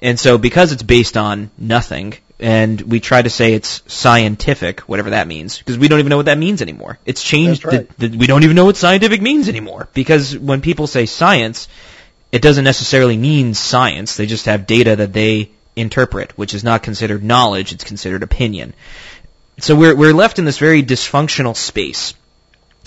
And 0.00 0.20
so 0.20 0.38
because 0.38 0.70
it's 0.70 0.84
based 0.84 1.16
on 1.16 1.50
nothing, 1.58 2.14
and 2.40 2.80
we 2.80 3.00
try 3.00 3.20
to 3.20 3.30
say 3.30 3.54
it's 3.54 3.82
scientific, 3.86 4.80
whatever 4.80 5.10
that 5.10 5.26
means, 5.26 5.58
because 5.58 5.78
we 5.78 5.88
don't 5.88 5.98
even 5.98 6.10
know 6.10 6.16
what 6.16 6.26
that 6.26 6.38
means 6.38 6.62
anymore. 6.62 6.98
It's 7.04 7.22
changed. 7.22 7.64
Right. 7.64 7.88
The, 7.98 8.08
the, 8.08 8.16
we 8.16 8.26
don't 8.26 8.44
even 8.44 8.54
know 8.54 8.64
what 8.64 8.76
scientific 8.76 9.20
means 9.20 9.48
anymore 9.48 9.88
because 9.92 10.36
when 10.38 10.60
people 10.60 10.86
say 10.86 11.06
science, 11.06 11.68
it 12.30 12.42
doesn't 12.42 12.64
necessarily 12.64 13.16
mean 13.16 13.54
science. 13.54 14.16
They 14.16 14.26
just 14.26 14.46
have 14.46 14.66
data 14.66 14.96
that 14.96 15.12
they 15.12 15.50
interpret, 15.74 16.36
which 16.36 16.54
is 16.54 16.62
not 16.62 16.82
considered 16.82 17.24
knowledge, 17.24 17.72
it's 17.72 17.84
considered 17.84 18.22
opinion. 18.22 18.74
So 19.58 19.74
we're, 19.74 19.96
we're 19.96 20.12
left 20.12 20.38
in 20.38 20.44
this 20.44 20.58
very 20.58 20.82
dysfunctional 20.82 21.56
space 21.56 22.14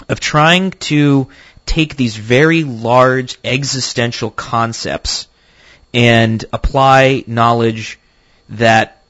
of 0.07 0.19
trying 0.19 0.71
to 0.71 1.27
take 1.65 1.95
these 1.95 2.15
very 2.15 2.63
large 2.63 3.37
existential 3.43 4.31
concepts 4.31 5.27
and 5.93 6.43
apply 6.53 7.23
knowledge 7.27 7.99
that 8.49 9.00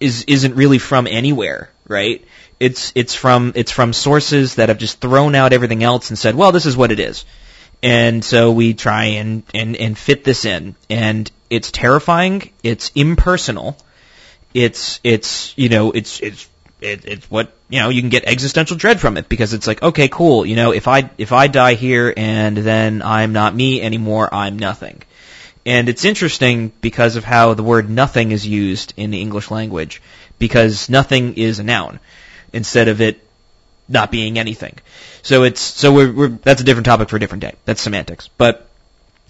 is 0.00 0.24
isn't 0.24 0.54
really 0.54 0.78
from 0.78 1.06
anywhere, 1.06 1.70
right? 1.88 2.24
It's 2.58 2.92
it's 2.94 3.14
from 3.14 3.52
it's 3.54 3.70
from 3.70 3.92
sources 3.92 4.56
that 4.56 4.68
have 4.68 4.78
just 4.78 5.00
thrown 5.00 5.34
out 5.34 5.52
everything 5.52 5.82
else 5.82 6.10
and 6.10 6.18
said, 6.18 6.34
well, 6.34 6.52
this 6.52 6.66
is 6.66 6.76
what 6.76 6.92
it 6.92 7.00
is. 7.00 7.24
And 7.82 8.24
so 8.24 8.52
we 8.52 8.74
try 8.74 9.04
and, 9.04 9.42
and, 9.54 9.76
and 9.76 9.98
fit 9.98 10.24
this 10.24 10.44
in. 10.44 10.76
And 10.88 11.30
it's 11.50 11.70
terrifying. 11.70 12.50
It's 12.62 12.90
impersonal. 12.94 13.76
It's 14.54 15.00
it's 15.04 15.52
you 15.58 15.68
know 15.68 15.90
it's 15.92 16.20
it's 16.20 16.48
it, 16.80 17.04
it's 17.04 17.30
what 17.30 17.52
you 17.68 17.80
know 17.80 17.90
you 17.90 18.00
can 18.00 18.08
get 18.08 18.24
existential 18.24 18.76
dread 18.76 19.00
from 19.00 19.18
it 19.18 19.28
because 19.28 19.52
it's 19.52 19.66
like 19.66 19.82
okay 19.82 20.08
cool 20.08 20.46
you 20.46 20.56
know 20.56 20.72
if 20.72 20.88
I 20.88 21.10
if 21.18 21.32
I 21.32 21.46
die 21.46 21.74
here 21.74 22.12
and 22.16 22.56
then 22.56 23.02
I'm 23.02 23.34
not 23.34 23.54
me 23.54 23.82
anymore 23.82 24.32
I'm 24.32 24.58
nothing. 24.58 25.02
And 25.66 25.88
it's 25.88 26.04
interesting 26.04 26.72
because 26.80 27.16
of 27.16 27.24
how 27.24 27.54
the 27.54 27.64
word 27.64 27.90
nothing 27.90 28.30
is 28.30 28.46
used 28.46 28.94
in 28.96 29.10
the 29.10 29.20
English 29.20 29.50
language 29.50 30.00
because 30.38 30.88
nothing 30.88 31.34
is 31.34 31.58
a 31.58 31.64
noun 31.64 31.98
instead 32.52 32.86
of 32.86 33.00
it 33.00 33.20
not 33.88 34.12
being 34.12 34.38
anything. 34.38 34.78
So 35.22 35.42
it's 35.42 35.60
so 35.60 35.92
we're, 35.92 36.12
we're 36.12 36.28
that's 36.28 36.60
a 36.60 36.64
different 36.64 36.86
topic 36.86 37.08
for 37.08 37.16
a 37.16 37.20
different 37.20 37.42
day. 37.42 37.54
That's 37.64 37.82
semantics. 37.82 38.28
But 38.38 38.68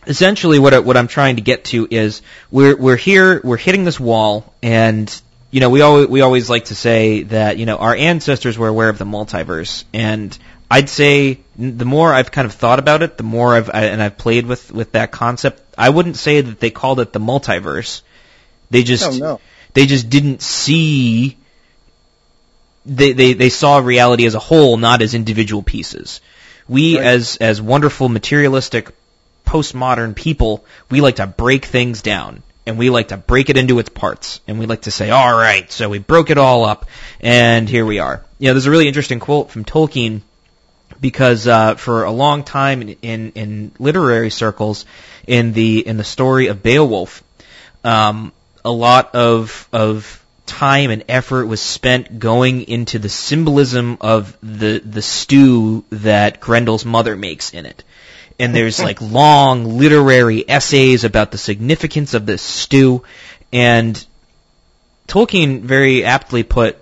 essentially 0.06 0.58
what 0.58 0.74
I, 0.74 0.78
what 0.80 0.96
I'm 0.98 1.08
trying 1.08 1.36
to 1.36 1.42
get 1.42 1.64
to 1.66 1.88
is 1.90 2.20
we're 2.50 2.76
we're 2.76 2.96
here 2.96 3.40
we're 3.42 3.56
hitting 3.56 3.84
this 3.84 3.98
wall 3.98 4.52
and 4.62 5.08
you 5.50 5.60
know 5.60 5.70
we 5.70 5.80
always 5.80 6.06
we 6.06 6.20
always 6.20 6.48
like 6.48 6.66
to 6.66 6.74
say 6.74 7.22
that 7.24 7.58
you 7.58 7.66
know 7.66 7.76
our 7.76 7.94
ancestors 7.94 8.58
were 8.58 8.68
aware 8.68 8.88
of 8.88 8.98
the 8.98 9.04
multiverse 9.04 9.84
and 9.92 10.36
I'd 10.70 10.88
say 10.88 11.40
the 11.56 11.84
more 11.84 12.12
I've 12.12 12.30
kind 12.30 12.46
of 12.46 12.52
thought 12.52 12.78
about 12.78 13.02
it 13.02 13.16
the 13.16 13.24
more 13.24 13.54
I've 13.54 13.70
I, 13.70 13.84
and 13.86 14.02
I've 14.02 14.18
played 14.18 14.46
with 14.46 14.70
with 14.70 14.92
that 14.92 15.10
concept 15.10 15.65
I 15.76 15.90
wouldn't 15.90 16.16
say 16.16 16.40
that 16.40 16.60
they 16.60 16.70
called 16.70 17.00
it 17.00 17.12
the 17.12 17.20
multiverse 17.20 18.02
they 18.70 18.82
just 18.82 19.04
Oh, 19.06 19.16
no. 19.16 19.40
they 19.74 19.86
just 19.86 20.08
didn't 20.10 20.42
see 20.42 21.36
they, 22.84 23.12
they 23.12 23.32
they 23.32 23.48
saw 23.50 23.78
reality 23.78 24.26
as 24.26 24.34
a 24.34 24.38
whole 24.40 24.76
not 24.76 25.02
as 25.02 25.14
individual 25.14 25.62
pieces 25.62 26.20
we 26.68 26.96
Right. 26.96 27.06
as 27.06 27.36
as 27.36 27.60
wonderful 27.62 28.08
materialistic 28.08 28.90
postmodern 29.46 30.16
people, 30.16 30.64
we 30.90 31.00
like 31.00 31.16
to 31.16 31.26
break 31.28 31.64
things 31.64 32.02
down 32.02 32.42
and 32.66 32.76
we 32.76 32.90
like 32.90 33.08
to 33.08 33.16
break 33.16 33.48
it 33.48 33.56
into 33.56 33.78
its 33.78 33.88
parts 33.88 34.40
and 34.48 34.58
we 34.58 34.66
like 34.66 34.82
to 34.82 34.90
say, 34.90 35.10
all 35.10 35.32
right, 35.32 35.70
so 35.70 35.88
we 35.88 36.00
broke 36.00 36.30
it 36.30 36.38
all 36.38 36.64
up 36.64 36.86
and 37.20 37.68
here 37.68 37.86
we 37.86 38.00
are. 38.00 38.24
You 38.40 38.48
know, 38.48 38.54
there's 38.54 38.66
a 38.66 38.72
really 38.72 38.88
interesting 38.88 39.20
quote 39.20 39.52
from 39.52 39.64
Tolkien 39.64 40.22
because 41.00 41.46
uh, 41.46 41.76
for 41.76 42.02
a 42.02 42.10
long 42.10 42.42
time 42.42 42.82
in, 42.82 42.88
in 43.02 43.32
in 43.36 43.72
literary 43.78 44.30
circles, 44.30 44.84
in 45.26 45.52
the 45.52 45.86
in 45.86 45.96
the 45.96 46.04
story 46.04 46.48
of 46.48 46.62
Beowulf, 46.62 47.22
um, 47.84 48.32
a 48.64 48.70
lot 48.70 49.14
of 49.14 49.68
of 49.72 50.24
time 50.46 50.90
and 50.90 51.04
effort 51.08 51.46
was 51.46 51.60
spent 51.60 52.18
going 52.18 52.62
into 52.62 52.98
the 52.98 53.08
symbolism 53.08 53.98
of 54.00 54.36
the 54.42 54.78
the 54.78 55.02
stew 55.02 55.84
that 55.90 56.40
Grendel's 56.40 56.84
mother 56.84 57.16
makes 57.16 57.52
in 57.52 57.66
it. 57.66 57.84
And 58.38 58.54
there's 58.54 58.80
like 58.80 59.00
long 59.00 59.78
literary 59.78 60.48
essays 60.48 61.04
about 61.04 61.30
the 61.30 61.38
significance 61.38 62.14
of 62.14 62.26
this 62.26 62.42
stew 62.42 63.02
and 63.52 64.04
Tolkien 65.08 65.62
very 65.62 66.04
aptly 66.04 66.42
put 66.42 66.78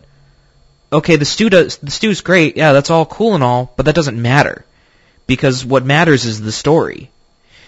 okay, 0.92 1.16
the 1.16 1.24
stew 1.24 1.50
does 1.50 1.78
the 1.78 1.90
stew's 1.90 2.20
great. 2.20 2.56
Yeah, 2.56 2.72
that's 2.72 2.90
all 2.90 3.06
cool 3.06 3.34
and 3.34 3.44
all, 3.44 3.72
but 3.76 3.86
that 3.86 3.94
doesn't 3.94 4.20
matter 4.20 4.64
because 5.26 5.64
what 5.64 5.84
matters 5.84 6.24
is 6.24 6.40
the 6.40 6.52
story. 6.52 7.10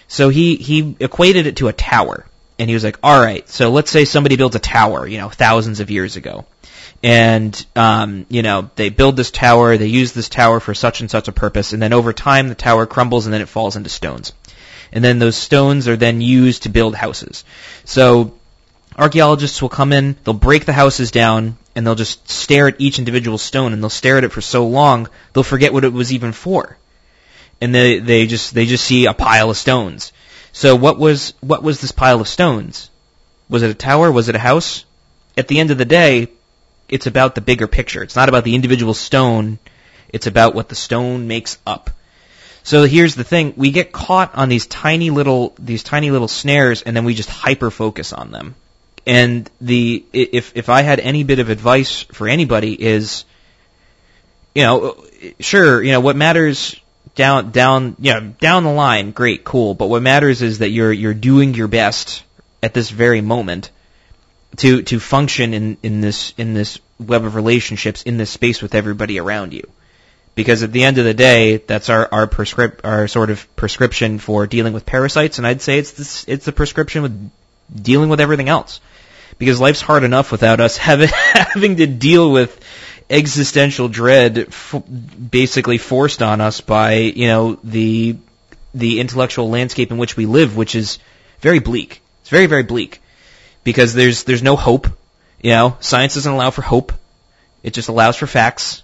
So 0.07 0.29
he 0.29 0.55
he 0.55 0.95
equated 0.99 1.47
it 1.47 1.57
to 1.57 1.67
a 1.67 1.73
tower, 1.73 2.25
and 2.57 2.69
he 2.69 2.73
was 2.73 2.83
like, 2.83 2.97
all 3.03 3.19
right, 3.19 3.47
so 3.49 3.69
let's 3.71 3.91
say 3.91 4.05
somebody 4.05 4.37
builds 4.37 4.55
a 4.55 4.59
tower, 4.59 5.05
you 5.05 5.17
know, 5.17 5.29
thousands 5.29 5.79
of 5.79 5.91
years 5.91 6.15
ago, 6.15 6.45
and 7.03 7.65
um, 7.75 8.25
you 8.29 8.41
know 8.41 8.69
they 8.75 8.89
build 8.89 9.17
this 9.17 9.31
tower, 9.31 9.77
they 9.77 9.87
use 9.87 10.13
this 10.13 10.29
tower 10.29 10.59
for 10.59 10.73
such 10.73 11.01
and 11.01 11.11
such 11.11 11.27
a 11.27 11.33
purpose, 11.33 11.73
and 11.73 11.81
then 11.81 11.93
over 11.93 12.13
time 12.13 12.47
the 12.47 12.55
tower 12.55 12.85
crumbles 12.85 13.25
and 13.25 13.33
then 13.33 13.41
it 13.41 13.49
falls 13.49 13.75
into 13.75 13.89
stones, 13.89 14.33
and 14.91 15.03
then 15.03 15.19
those 15.19 15.35
stones 15.35 15.87
are 15.87 15.97
then 15.97 16.21
used 16.21 16.63
to 16.63 16.69
build 16.69 16.95
houses. 16.95 17.43
So 17.83 18.33
archaeologists 18.97 19.61
will 19.61 19.69
come 19.69 19.93
in, 19.93 20.15
they'll 20.23 20.33
break 20.33 20.65
the 20.65 20.73
houses 20.73 21.11
down, 21.11 21.57
and 21.75 21.85
they'll 21.85 21.95
just 21.95 22.29
stare 22.29 22.67
at 22.69 22.79
each 22.79 22.97
individual 22.97 23.37
stone, 23.37 23.73
and 23.73 23.83
they'll 23.83 23.89
stare 23.89 24.17
at 24.17 24.23
it 24.23 24.31
for 24.31 24.41
so 24.41 24.67
long 24.67 25.09
they'll 25.33 25.43
forget 25.43 25.73
what 25.73 25.83
it 25.83 25.93
was 25.93 26.13
even 26.13 26.31
for, 26.31 26.77
and 27.61 27.73
they 27.73 27.99
they 27.99 28.27
just 28.27 28.53
they 28.53 28.65
just 28.65 28.85
see 28.85 29.05
a 29.05 29.13
pile 29.13 29.49
of 29.49 29.57
stones. 29.57 30.11
So 30.51 30.75
what 30.75 30.97
was 30.97 31.33
what 31.41 31.63
was 31.63 31.81
this 31.81 31.91
pile 31.91 32.21
of 32.21 32.27
stones? 32.27 32.89
Was 33.49 33.63
it 33.63 33.69
a 33.69 33.75
tower? 33.75 34.11
Was 34.11 34.29
it 34.29 34.35
a 34.35 34.39
house? 34.39 34.85
At 35.37 35.47
the 35.47 35.59
end 35.59 35.71
of 35.71 35.77
the 35.77 35.85
day, 35.85 36.29
it's 36.89 37.07
about 37.07 37.35
the 37.35 37.41
bigger 37.41 37.67
picture. 37.67 38.03
It's 38.03 38.15
not 38.15 38.29
about 38.29 38.43
the 38.43 38.55
individual 38.55 38.93
stone. 38.93 39.59
It's 40.09 40.27
about 40.27 40.55
what 40.55 40.69
the 40.69 40.75
stone 40.75 41.27
makes 41.27 41.57
up. 41.65 41.91
So 42.63 42.83
here's 42.83 43.15
the 43.15 43.23
thing: 43.23 43.53
we 43.55 43.71
get 43.71 43.91
caught 43.91 44.35
on 44.35 44.49
these 44.49 44.65
tiny 44.67 45.09
little 45.09 45.53
these 45.59 45.83
tiny 45.83 46.11
little 46.11 46.27
snares, 46.27 46.81
and 46.81 46.95
then 46.95 47.05
we 47.05 47.13
just 47.13 47.29
hyper 47.29 47.71
focus 47.71 48.13
on 48.13 48.31
them. 48.31 48.55
And 49.05 49.49
the 49.61 50.05
if 50.11 50.55
if 50.55 50.69
I 50.69 50.81
had 50.81 50.99
any 50.99 51.23
bit 51.23 51.39
of 51.39 51.49
advice 51.49 52.01
for 52.01 52.27
anybody 52.27 52.73
is, 52.73 53.25
you 54.53 54.63
know, 54.63 55.05
sure, 55.39 55.81
you 55.81 55.91
know 55.91 56.01
what 56.01 56.15
matters 56.15 56.75
down 57.17 57.51
down 57.51 57.97
you 57.99 58.13
know 58.13 58.21
down 58.21 58.63
the 58.63 58.71
line, 58.71 59.11
great, 59.11 59.43
cool. 59.43 59.73
But 59.73 59.87
what 59.87 60.01
matters 60.01 60.41
is 60.41 60.59
that 60.59 60.69
you're 60.69 60.93
you're 60.93 61.13
doing 61.13 61.53
your 61.53 61.67
best 61.67 62.23
at 62.63 62.73
this 62.73 62.89
very 62.89 63.19
moment 63.19 63.71
to 64.57 64.83
to 64.83 64.99
function 65.01 65.53
in 65.53 65.77
in 65.83 65.99
this 65.99 66.33
in 66.37 66.53
this 66.53 66.79
web 66.97 67.25
of 67.25 67.35
relationships 67.35 68.03
in 68.03 68.17
this 68.17 68.29
space 68.29 68.61
with 68.61 68.73
everybody 68.73 69.19
around 69.19 69.51
you. 69.53 69.63
Because 70.35 70.63
at 70.63 70.71
the 70.71 70.83
end 70.83 70.99
of 70.99 71.05
the 71.05 71.13
day, 71.13 71.57
that's 71.57 71.89
our 71.89 72.07
our 72.11 72.27
prescrip 72.27 72.79
our 72.85 73.07
sort 73.09 73.29
of 73.31 73.53
prescription 73.57 74.19
for 74.19 74.47
dealing 74.47 74.71
with 74.73 74.85
parasites, 74.85 75.39
and 75.39 75.47
I'd 75.47 75.61
say 75.61 75.79
it's 75.79 75.91
this 75.91 76.25
it's 76.27 76.45
the 76.45 76.51
prescription 76.53 77.01
with 77.01 77.31
dealing 77.83 78.09
with 78.09 78.21
everything 78.21 78.47
else. 78.47 78.79
because 79.39 79.59
life's 79.59 79.81
hard 79.81 80.03
enough 80.03 80.31
without 80.31 80.59
us 80.59 80.77
having 80.89 81.09
having 81.09 81.77
to 81.77 81.87
deal 81.87 82.31
with 82.31 82.59
existential 83.09 83.87
dread 83.87 84.37
f- 84.37 84.81
basically 85.31 85.77
forced 85.77 86.21
on 86.21 86.41
us 86.41 86.61
by 86.61 86.95
you 86.95 87.27
know 87.27 87.59
the 87.63 88.17
the 88.73 88.99
intellectual 88.99 89.49
landscape 89.49 89.91
in 89.91 89.97
which 89.97 90.17
we 90.17 90.25
live, 90.25 90.55
which 90.55 90.75
is 90.75 90.99
very 91.39 91.59
bleak. 91.59 92.01
It's 92.21 92.29
very 92.29 92.45
very 92.47 92.63
bleak 92.63 93.01
because 93.63 93.93
there's 93.93 94.23
there's 94.23 94.43
no 94.43 94.55
hope. 94.55 94.87
You 95.41 95.51
know, 95.51 95.77
science 95.79 96.15
doesn't 96.15 96.31
allow 96.31 96.51
for 96.51 96.61
hope. 96.61 96.93
It 97.63 97.73
just 97.73 97.89
allows 97.89 98.15
for 98.15 98.27
facts. 98.27 98.83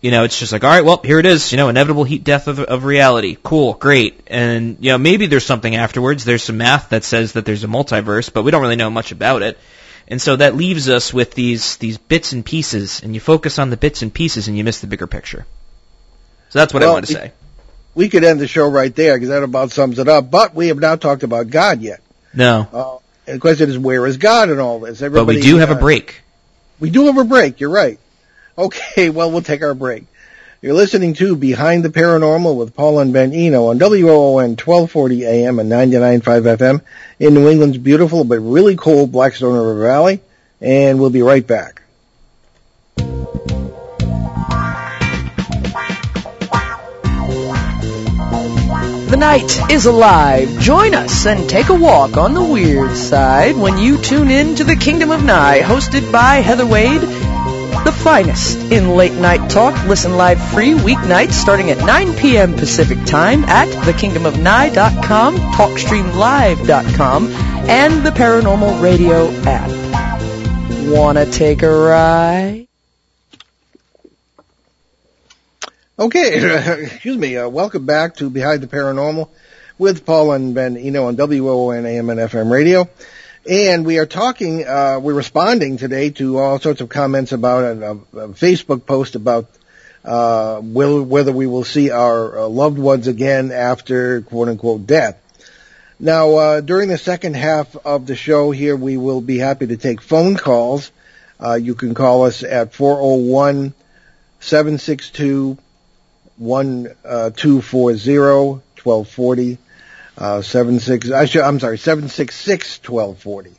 You 0.00 0.10
know, 0.10 0.24
it's 0.24 0.38
just 0.38 0.52
like, 0.52 0.64
all 0.64 0.70
right, 0.70 0.84
well, 0.84 1.00
here 1.02 1.18
it 1.18 1.24
is. 1.24 1.50
You 1.50 1.56
know, 1.56 1.70
inevitable 1.70 2.04
heat 2.04 2.24
death 2.24 2.46
of, 2.46 2.60
of 2.60 2.84
reality. 2.84 3.38
Cool, 3.42 3.72
great. 3.72 4.20
And 4.26 4.76
you 4.80 4.90
know, 4.90 4.98
maybe 4.98 5.26
there's 5.26 5.46
something 5.46 5.74
afterwards. 5.74 6.24
There's 6.24 6.42
some 6.42 6.58
math 6.58 6.90
that 6.90 7.04
says 7.04 7.32
that 7.32 7.46
there's 7.46 7.64
a 7.64 7.68
multiverse, 7.68 8.30
but 8.30 8.42
we 8.42 8.50
don't 8.50 8.60
really 8.60 8.76
know 8.76 8.90
much 8.90 9.12
about 9.12 9.42
it. 9.42 9.58
And 10.06 10.20
so 10.20 10.36
that 10.36 10.54
leaves 10.54 10.88
us 10.88 11.14
with 11.14 11.34
these 11.34 11.76
these 11.78 11.96
bits 11.98 12.32
and 12.32 12.44
pieces, 12.44 13.02
and 13.02 13.14
you 13.14 13.20
focus 13.20 13.58
on 13.58 13.70
the 13.70 13.76
bits 13.76 14.02
and 14.02 14.12
pieces, 14.12 14.48
and 14.48 14.56
you 14.56 14.64
miss 14.64 14.80
the 14.80 14.86
bigger 14.86 15.06
picture. 15.06 15.46
So 16.50 16.58
that's 16.58 16.74
what 16.74 16.82
Well, 16.82 16.90
I 16.90 16.92
wanted 16.94 17.06
to 17.06 17.12
say. 17.12 17.32
We 17.94 18.08
could 18.08 18.24
end 18.24 18.40
the 18.40 18.48
show 18.48 18.68
right 18.68 18.94
there 18.94 19.14
because 19.14 19.28
that 19.28 19.42
about 19.42 19.70
sums 19.70 19.98
it 19.98 20.08
up. 20.08 20.30
But 20.30 20.54
we 20.54 20.68
have 20.68 20.78
not 20.78 21.00
talked 21.00 21.22
about 21.22 21.48
God 21.48 21.80
yet. 21.80 22.00
No, 22.34 22.68
Uh, 22.72 22.96
and 23.26 23.36
the 23.36 23.40
question 23.40 23.70
is, 23.70 23.78
where 23.78 24.06
is 24.06 24.16
God 24.16 24.50
in 24.50 24.58
all 24.58 24.80
this? 24.80 25.00
but 25.00 25.24
we 25.26 25.40
do 25.40 25.56
have 25.56 25.70
a 25.70 25.76
break. 25.76 26.22
We 26.80 26.90
do 26.90 27.06
have 27.06 27.16
a 27.16 27.24
break. 27.24 27.60
You're 27.60 27.70
right. 27.70 27.98
Okay, 28.58 29.10
well, 29.16 29.30
we'll 29.30 29.42
take 29.42 29.62
our 29.62 29.74
break. 29.74 30.04
You're 30.64 30.72
listening 30.72 31.12
to 31.16 31.36
Behind 31.36 31.84
the 31.84 31.90
Paranormal 31.90 32.56
with 32.56 32.74
Paul 32.74 33.00
and 33.00 33.12
Ben 33.12 33.34
Eno 33.34 33.66
on 33.66 33.78
WOON 33.78 34.56
1240 34.56 35.26
AM 35.26 35.58
and 35.58 35.70
99.5 35.70 36.56
FM 36.56 36.80
in 37.18 37.34
New 37.34 37.50
England's 37.50 37.76
beautiful 37.76 38.24
but 38.24 38.38
really 38.38 38.74
cold 38.74 39.12
Blackstone 39.12 39.54
River 39.54 39.82
Valley. 39.82 40.22
And 40.62 40.98
we'll 40.98 41.10
be 41.10 41.20
right 41.20 41.46
back. 41.46 41.82
The 49.10 49.16
night 49.18 49.70
is 49.70 49.84
alive. 49.84 50.60
Join 50.60 50.94
us 50.94 51.26
and 51.26 51.46
take 51.46 51.68
a 51.68 51.74
walk 51.74 52.16
on 52.16 52.32
the 52.32 52.42
weird 52.42 52.96
side 52.96 53.54
when 53.56 53.76
you 53.76 53.98
tune 53.98 54.30
in 54.30 54.54
to 54.54 54.64
the 54.64 54.76
Kingdom 54.76 55.10
of 55.10 55.22
Nye, 55.22 55.60
hosted 55.60 56.10
by 56.10 56.36
Heather 56.36 56.64
Wade. 56.64 57.02
The 57.84 57.92
finest 57.92 58.72
in 58.72 58.96
late 58.96 59.12
night 59.12 59.50
talk. 59.50 59.74
Listen 59.86 60.16
live 60.16 60.42
free 60.52 60.72
weeknights 60.72 61.32
starting 61.32 61.70
at 61.70 61.78
9 61.78 62.14
p.m. 62.16 62.54
Pacific 62.54 62.96
time 63.04 63.44
at 63.44 63.68
thekingdomofnye.com, 63.68 65.36
talkstreamlive.com, 65.36 67.26
and 67.68 68.02
the 68.02 68.10
Paranormal 68.10 68.82
Radio 68.82 69.30
app. 69.44 69.70
Wanna 70.90 71.26
take 71.26 71.62
a 71.62 71.70
ride? 71.70 72.68
Okay, 75.98 76.82
excuse 76.84 77.18
me. 77.18 77.36
Uh, 77.36 77.48
welcome 77.50 77.84
back 77.84 78.16
to 78.16 78.30
Behind 78.30 78.62
the 78.62 78.66
Paranormal 78.66 79.28
with 79.78 80.06
Paul 80.06 80.32
and 80.32 80.54
Ben 80.54 80.76
Eno 80.76 81.04
on 81.06 81.16
WOON 81.16 81.84
AM 81.86 82.10
and 82.10 82.18
FM 82.18 82.50
radio. 82.50 82.88
And 83.46 83.84
we 83.84 83.98
are 83.98 84.06
talking, 84.06 84.66
uh, 84.66 84.98
we're 85.02 85.12
responding 85.12 85.76
today 85.76 86.08
to 86.12 86.38
all 86.38 86.58
sorts 86.58 86.80
of 86.80 86.88
comments 86.88 87.32
about 87.32 87.64
a, 87.64 87.90
a, 87.90 88.28
Facebook 88.28 88.86
post 88.86 89.16
about 89.16 89.50
uh, 90.02 90.62
will, 90.62 91.02
whether 91.02 91.30
we 91.30 91.46
will 91.46 91.64
see 91.64 91.90
our 91.90 92.38
uh, 92.38 92.46
loved 92.48 92.78
ones 92.78 93.06
again 93.06 93.52
after 93.52 94.22
quote 94.22 94.48
unquote 94.48 94.86
death. 94.86 95.18
Now, 96.00 96.36
uh, 96.36 96.60
during 96.62 96.88
the 96.88 96.96
second 96.96 97.36
half 97.36 97.76
of 97.84 98.06
the 98.06 98.16
show 98.16 98.50
here, 98.50 98.76
we 98.76 98.96
will 98.96 99.20
be 99.20 99.36
happy 99.36 99.66
to 99.66 99.76
take 99.76 100.00
phone 100.00 100.36
calls. 100.38 100.90
Uh, 101.38 101.56
you 101.56 101.74
can 101.74 101.92
call 101.92 102.24
us 102.24 102.42
at 102.42 102.72
401 102.72 103.74
762 110.16 110.20
1240 110.20 110.20
1240 110.20 110.38
uh, 110.38 110.42
76 110.42 111.10
I 111.10 111.24
should, 111.24 111.42
I'm 111.42 111.60
sorry 111.60 111.78
766 111.78 112.88
1240 112.88 113.50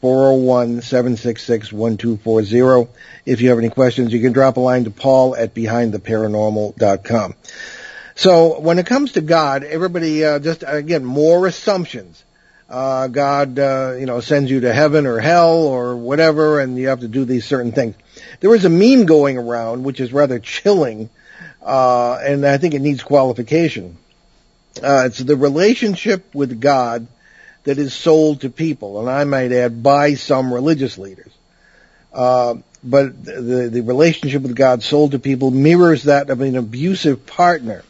401 0.00 0.82
766 0.82 1.72
1240 1.72 2.90
if 3.26 3.40
you 3.40 3.48
have 3.50 3.58
any 3.58 3.70
questions 3.70 4.12
you 4.12 4.20
can 4.20 4.32
drop 4.32 4.56
a 4.56 4.60
line 4.60 4.84
to 4.84 4.90
Paul 4.90 5.36
at 5.36 5.54
behindtheparanormal.com 5.54 7.34
so 8.14 8.60
when 8.60 8.78
it 8.78 8.86
comes 8.86 9.12
to 9.12 9.20
God 9.20 9.64
everybody 9.64 10.24
uh, 10.24 10.38
just 10.38 10.64
again 10.66 11.04
more 11.04 11.46
assumptions 11.46 12.24
uh, 12.68 13.08
God, 13.08 13.58
uh, 13.58 13.94
you 13.98 14.06
know, 14.06 14.20
sends 14.20 14.50
you 14.50 14.60
to 14.60 14.72
heaven 14.72 15.06
or 15.06 15.20
hell 15.20 15.66
or 15.66 15.96
whatever, 15.96 16.60
and 16.60 16.78
you 16.78 16.88
have 16.88 17.00
to 17.00 17.08
do 17.08 17.24
these 17.24 17.44
certain 17.44 17.72
things. 17.72 17.94
There 18.40 18.50
was 18.50 18.64
a 18.64 18.70
meme 18.70 19.06
going 19.06 19.36
around, 19.36 19.84
which 19.84 20.00
is 20.00 20.12
rather 20.12 20.38
chilling, 20.38 21.10
uh, 21.62 22.14
and 22.22 22.44
I 22.44 22.58
think 22.58 22.74
it 22.74 22.80
needs 22.80 23.02
qualification. 23.02 23.98
Uh, 24.82 25.04
it's 25.06 25.18
the 25.18 25.36
relationship 25.36 26.34
with 26.34 26.60
God 26.60 27.06
that 27.64 27.78
is 27.78 27.94
sold 27.94 28.42
to 28.42 28.50
people, 28.50 29.00
and 29.00 29.08
I 29.08 29.24
might 29.24 29.52
add, 29.52 29.82
by 29.82 30.14
some 30.14 30.52
religious 30.52 30.98
leaders. 30.98 31.32
Uh, 32.12 32.56
but 32.82 33.24
the, 33.24 33.70
the 33.72 33.80
relationship 33.80 34.42
with 34.42 34.54
God 34.54 34.82
sold 34.82 35.12
to 35.12 35.18
people 35.18 35.50
mirrors 35.50 36.04
that 36.04 36.28
of 36.28 36.40
an 36.42 36.56
abusive 36.56 37.26
partner. 37.26 37.82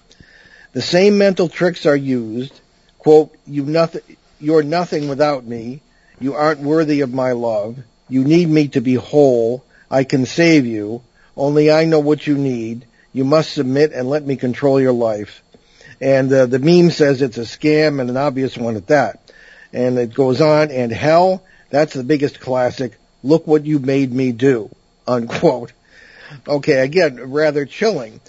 The 0.73 0.83
same 0.83 1.19
mental 1.19 1.49
tricks 1.49 1.87
are 1.87 1.97
used. 1.97 2.61
Quote, 2.99 3.35
you 3.47 3.65
nothing, 3.65 4.03
you're 4.41 4.63
nothing 4.63 5.09
without 5.09 5.45
me. 5.45 5.81
You 6.21 6.35
aren't 6.35 6.61
worthy 6.61 7.01
of 7.01 7.13
my 7.13 7.33
love. 7.33 7.79
You 8.09 8.25
need 8.25 8.49
me 8.49 8.69
to 8.69 8.81
be 8.81 8.95
whole. 8.95 9.65
I 9.91 10.05
can 10.05 10.27
save 10.27 10.67
you. 10.67 11.03
Only 11.37 11.71
I 11.71 11.85
know 11.85 12.01
what 12.01 12.27
you 12.27 12.37
need. 12.37 12.87
You 13.13 13.25
must 13.25 13.53
submit 13.53 13.93
and 13.93 14.09
let 14.09 14.25
me 14.25 14.37
control 14.37 14.81
your 14.81 14.93
life. 14.93 15.43
And 16.01 16.33
uh, 16.33 16.47
the 16.47 16.59
meme 16.59 16.91
says 16.91 17.23
it's 17.23 17.39
a 17.39 17.43
scam 17.43 18.01
and 18.01 18.11
an 18.11 18.17
obvious 18.17 18.57
one 18.57 18.77
at 18.77 18.89
that. 18.89 19.33
And 19.73 19.99
it 19.99 20.15
goes 20.15 20.41
on, 20.41 20.71
and 20.71 20.93
hell, 20.93 21.45
that's 21.71 21.95
the 21.95 22.05
biggest 22.05 22.41
classic. 22.41 22.97
Look 23.23 23.47
what 23.47 23.65
you 23.67 23.79
made 23.79 24.13
me 24.13 24.33
do. 24.33 24.71
Unquote. 25.07 25.73
Okay, 26.47 26.79
again, 26.79 27.33
rather 27.33 27.65
chilling. 27.65 28.21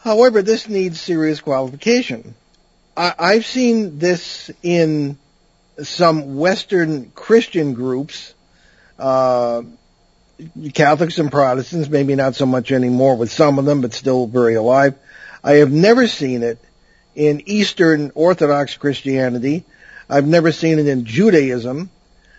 However, 0.00 0.42
this 0.42 0.68
needs 0.68 1.00
serious 1.00 1.40
qualification. 1.40 2.34
I, 2.96 3.14
I've 3.18 3.46
seen 3.46 3.98
this 3.98 4.50
in 4.62 5.18
some 5.82 6.36
Western 6.36 7.10
Christian 7.10 7.74
groups, 7.74 8.34
uh, 8.98 9.62
Catholics 10.74 11.18
and 11.18 11.30
Protestants, 11.30 11.88
maybe 11.88 12.14
not 12.14 12.34
so 12.34 12.46
much 12.46 12.72
anymore 12.72 13.16
with 13.16 13.30
some 13.30 13.58
of 13.58 13.64
them, 13.64 13.80
but 13.80 13.92
still 13.92 14.26
very 14.26 14.54
alive. 14.54 14.94
I 15.42 15.54
have 15.54 15.72
never 15.72 16.06
seen 16.06 16.42
it 16.42 16.58
in 17.14 17.42
Eastern 17.46 18.12
Orthodox 18.14 18.76
Christianity. 18.76 19.64
I've 20.08 20.26
never 20.26 20.52
seen 20.52 20.78
it 20.78 20.86
in 20.86 21.04
Judaism 21.04 21.90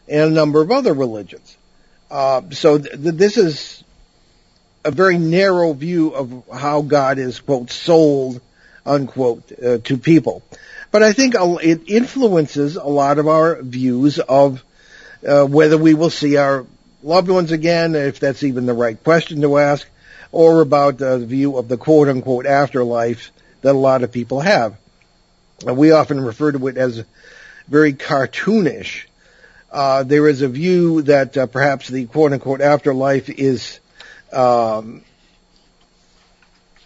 and 0.07 0.21
a 0.21 0.29
number 0.33 0.61
of 0.61 0.71
other 0.71 0.93
religions. 0.93 1.55
Uh, 2.09 2.41
so 2.51 2.77
th- 2.77 2.91
th- 2.91 3.15
this 3.15 3.37
is 3.37 3.83
a 4.83 4.91
very 4.91 5.17
narrow 5.17 5.73
view 5.73 6.09
of 6.09 6.43
how 6.51 6.81
God 6.81 7.19
is, 7.19 7.39
quote, 7.39 7.69
sold, 7.69 8.41
unquote, 8.85 9.51
uh, 9.63 9.77
to 9.79 9.97
people. 9.97 10.41
But 10.91 11.03
I 11.03 11.13
think 11.13 11.35
it 11.37 11.81
influences 11.87 12.75
a 12.75 12.83
lot 12.83 13.19
of 13.19 13.27
our 13.27 13.61
views 13.61 14.17
of 14.17 14.63
uh, 15.27 15.45
whether 15.45 15.77
we 15.77 15.93
will 15.93 16.09
see 16.09 16.37
our 16.37 16.65
loved 17.03 17.29
ones 17.29 17.51
again, 17.51 17.95
if 17.95 18.19
that's 18.19 18.43
even 18.43 18.65
the 18.65 18.73
right 18.73 19.01
question 19.03 19.41
to 19.41 19.57
ask, 19.57 19.87
or 20.31 20.61
about 20.61 21.01
uh, 21.01 21.17
the 21.17 21.25
view 21.25 21.57
of 21.57 21.67
the 21.67 21.77
quote 21.77 22.07
unquote 22.07 22.45
afterlife 22.45 23.31
that 23.61 23.71
a 23.71 23.77
lot 23.77 24.03
of 24.03 24.11
people 24.11 24.39
have. 24.39 24.77
Uh, 25.67 25.73
we 25.73 25.91
often 25.91 26.21
refer 26.21 26.51
to 26.51 26.67
it 26.67 26.77
as 26.77 27.03
very 27.67 27.93
cartoonish. 27.93 29.05
Uh, 29.71 30.03
there 30.03 30.27
is 30.27 30.41
a 30.41 30.47
view 30.47 31.03
that 31.03 31.37
uh, 31.37 31.45
perhaps 31.45 31.87
the 31.87 32.05
quote 32.05 32.33
unquote 32.33 32.61
afterlife 32.61 33.29
is 33.29 33.79
um, 34.31 35.03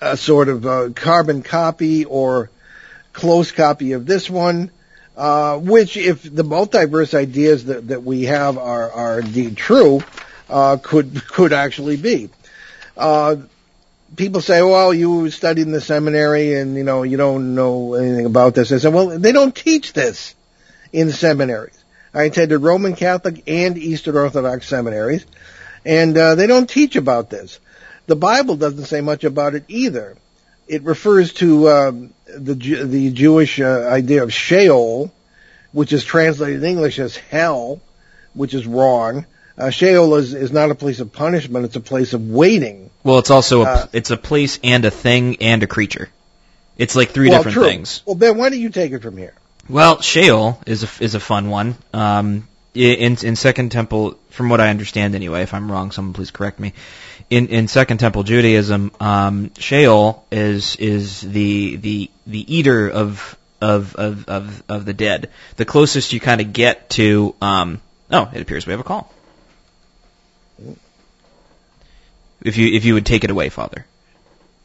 a 0.01 0.17
sort 0.17 0.49
of 0.49 0.65
a 0.65 0.89
carbon 0.91 1.43
copy 1.43 2.06
or 2.06 2.49
close 3.13 3.51
copy 3.51 3.93
of 3.93 4.06
this 4.06 4.29
one, 4.29 4.71
uh, 5.15 5.58
which 5.58 5.95
if 5.95 6.23
the 6.23 6.43
multiverse 6.43 7.13
ideas 7.13 7.65
that, 7.65 7.88
that 7.89 8.03
we 8.03 8.23
have 8.23 8.58
are, 8.58 8.91
are 8.91 9.19
indeed 9.19 9.56
true, 9.56 10.01
uh, 10.49 10.77
could, 10.82 11.25
could 11.27 11.53
actually 11.53 11.97
be. 11.97 12.29
Uh, 12.95 13.38
people 14.15 14.41
say, 14.41 14.62
well, 14.62 14.93
you 14.93 15.29
studied 15.29 15.63
in 15.63 15.71
the 15.71 15.82
seminary 15.82 16.56
and, 16.56 16.75
you 16.75 16.84
know, 16.84 17.03
you 17.03 17.17
don't 17.17 17.56
know 17.56 17.95
anything 17.95 18.25
about 18.25 18.56
this. 18.56 18.71
I 18.71 18.77
said, 18.77 18.93
well, 18.93 19.19
they 19.19 19.32
don't 19.32 19.56
teach 19.56 19.93
this 19.93 20.36
in 20.91 21.12
seminaries. 21.12 21.84
I 22.13 22.23
attended 22.23 22.62
Roman 22.62 22.95
Catholic 22.95 23.43
and 23.47 23.77
Eastern 23.77 24.15
Orthodox 24.15 24.67
seminaries, 24.67 25.25
and 25.84 26.15
uh, 26.15 26.36
they 26.36 26.45
don't 26.45 26.69
teach 26.69 26.95
about 26.95 27.32
this. 27.32 27.60
The 28.06 28.15
Bible 28.15 28.56
doesn't 28.56 28.86
say 28.86 29.01
much 29.01 29.23
about 29.23 29.56
it 29.56 29.65
either. 29.67 30.15
It 30.67 30.84
refers 30.84 31.34
to 31.34 31.69
um, 31.69 32.13
the 32.27 32.53
the 32.53 33.12
Jewish 33.12 33.60
uh, 33.60 33.88
idea 33.89 34.23
of 34.23 34.32
Sheol, 34.32 35.12
which 35.71 35.91
is 35.91 36.03
translated 36.03 36.63
in 36.63 36.69
English 36.69 36.99
as 36.99 37.17
hell, 37.17 37.82
which 38.34 38.53
is 38.53 38.67
wrong. 38.67 39.25
Uh, 39.58 39.70
Sheol 39.70 40.16
is, 40.16 40.34
is 40.34 40.52
not 40.52 40.72
a 40.72 40.76
place 40.76 41.00
of 41.00 41.12
punishment; 41.12 41.66
it's 41.66 41.76
a 41.76 41.82
place 41.82 42.13
of 42.13 42.30
waiting. 42.30 42.89
Well, 43.04 43.20
it's 43.20 43.30
also 43.30 43.62
a, 43.62 43.66
Uh, 43.66 43.88
it's 43.94 44.12
a 44.12 44.18
place 44.18 44.60
and 44.63 44.86
a 44.86 44.92
thing 44.92 45.38
and 45.42 45.62
a 45.63 45.68
creature. 45.68 46.10
It's 46.78 46.96
like 46.96 47.12
three 47.12 47.30
well, 47.30 47.39
different 47.39 47.56
true. 47.56 47.66
things. 47.66 48.02
Well, 48.06 48.16
Ben, 48.16 48.38
why 48.38 48.50
don't 48.50 48.60
you 48.60 48.70
take 48.70 48.92
it 48.92 49.02
from 49.02 49.18
here? 49.18 49.34
Well, 49.70 50.02
Sheol 50.02 50.60
is 50.66 50.84
a 50.84 51.04
is 51.04 51.16
a 51.16 51.20
fun 51.20 51.50
one. 51.50 51.76
Um, 51.94 52.48
in 52.74 53.18
in 53.24 53.36
Second 53.36 53.72
Temple, 53.72 54.18
from 54.32 54.50
what 54.50 54.60
I 54.60 54.70
understand 54.70 55.13
anyway, 55.16 55.44
if 55.44 55.54
I'm 55.54 55.72
wrong, 55.72 55.92
someone 55.92 56.13
please 56.13 56.32
correct 56.32 56.60
me. 56.60 56.74
In 57.30 57.48
in 57.48 57.68
Second 57.68 58.00
Temple 58.00 58.24
Judaism, 58.24 58.92
um, 59.00 59.52
Sheol 59.58 60.26
is 60.32 60.76
is 60.78 61.22
the 61.22 61.76
the 61.76 62.10
the 62.26 62.56
eater 62.56 62.89
of 62.89 63.38
of 63.62 63.96
of 63.96 64.28
of, 64.28 64.63
of 64.68 64.86
the 64.86 64.94
dead. 64.94 65.30
The 65.58 65.66
closest 65.66 66.12
you 66.12 66.20
kind 66.20 66.42
of 66.42 66.54
get 66.54 66.89
to. 66.92 67.36
Um, 67.39 67.82
oh, 68.12 68.30
it 68.34 68.42
appears 68.42 68.66
we 68.66 68.72
have 68.72 68.80
a 68.80 68.84
call. 68.84 69.12
If 72.43 72.58
you 72.58 72.67
if 72.75 72.84
you 72.86 72.93
would 72.95 73.06
take 73.06 73.23
it 73.23 73.29
away, 73.29 73.49
Father. 73.49 73.86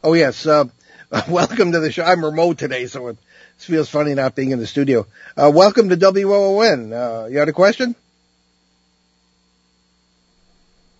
Oh 0.03 0.13
yes, 0.13 0.45
uh, 0.45 0.65
welcome 1.29 1.71
to 1.71 1.79
the 1.79 1.91
show. 1.91 2.03
I'm 2.03 2.23
remote 2.23 2.57
today, 2.57 2.87
so 2.87 3.07
it 3.07 3.17
feels 3.57 3.89
funny 3.89 4.13
not 4.13 4.35
being 4.35 4.51
in 4.51 4.59
the 4.59 4.67
studio. 4.67 5.05
Uh, 5.37 5.51
welcome 5.53 5.89
to 5.89 5.95
WOON. 5.95 6.91
Uh, 6.93 7.27
you 7.31 7.37
had 7.39 7.49
a 7.49 7.53
question? 7.53 7.95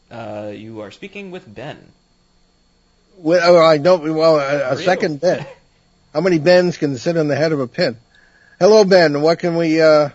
Uh, 0.09 0.51
you 0.55 0.81
are 0.81 0.91
speaking 0.91 1.31
with 1.31 1.53
Ben. 1.53 1.91
Well, 3.17 3.55
oh, 3.57 3.59
I 3.61 3.77
know. 3.77 3.97
Well, 3.97 4.39
a, 4.39 4.71
a 4.71 4.75
Real. 4.75 4.85
second 4.85 5.21
Ben. 5.21 5.45
How 6.13 6.21
many 6.21 6.39
Bens 6.39 6.77
can 6.77 6.97
sit 6.97 7.17
on 7.17 7.27
the 7.27 7.35
head 7.35 7.51
of 7.51 7.59
a 7.59 7.67
pin? 7.67 7.97
Hello, 8.59 8.83
Ben. 8.83 9.21
What 9.21 9.39
can 9.39 9.55
we 9.55 9.79
uh, 9.81 10.09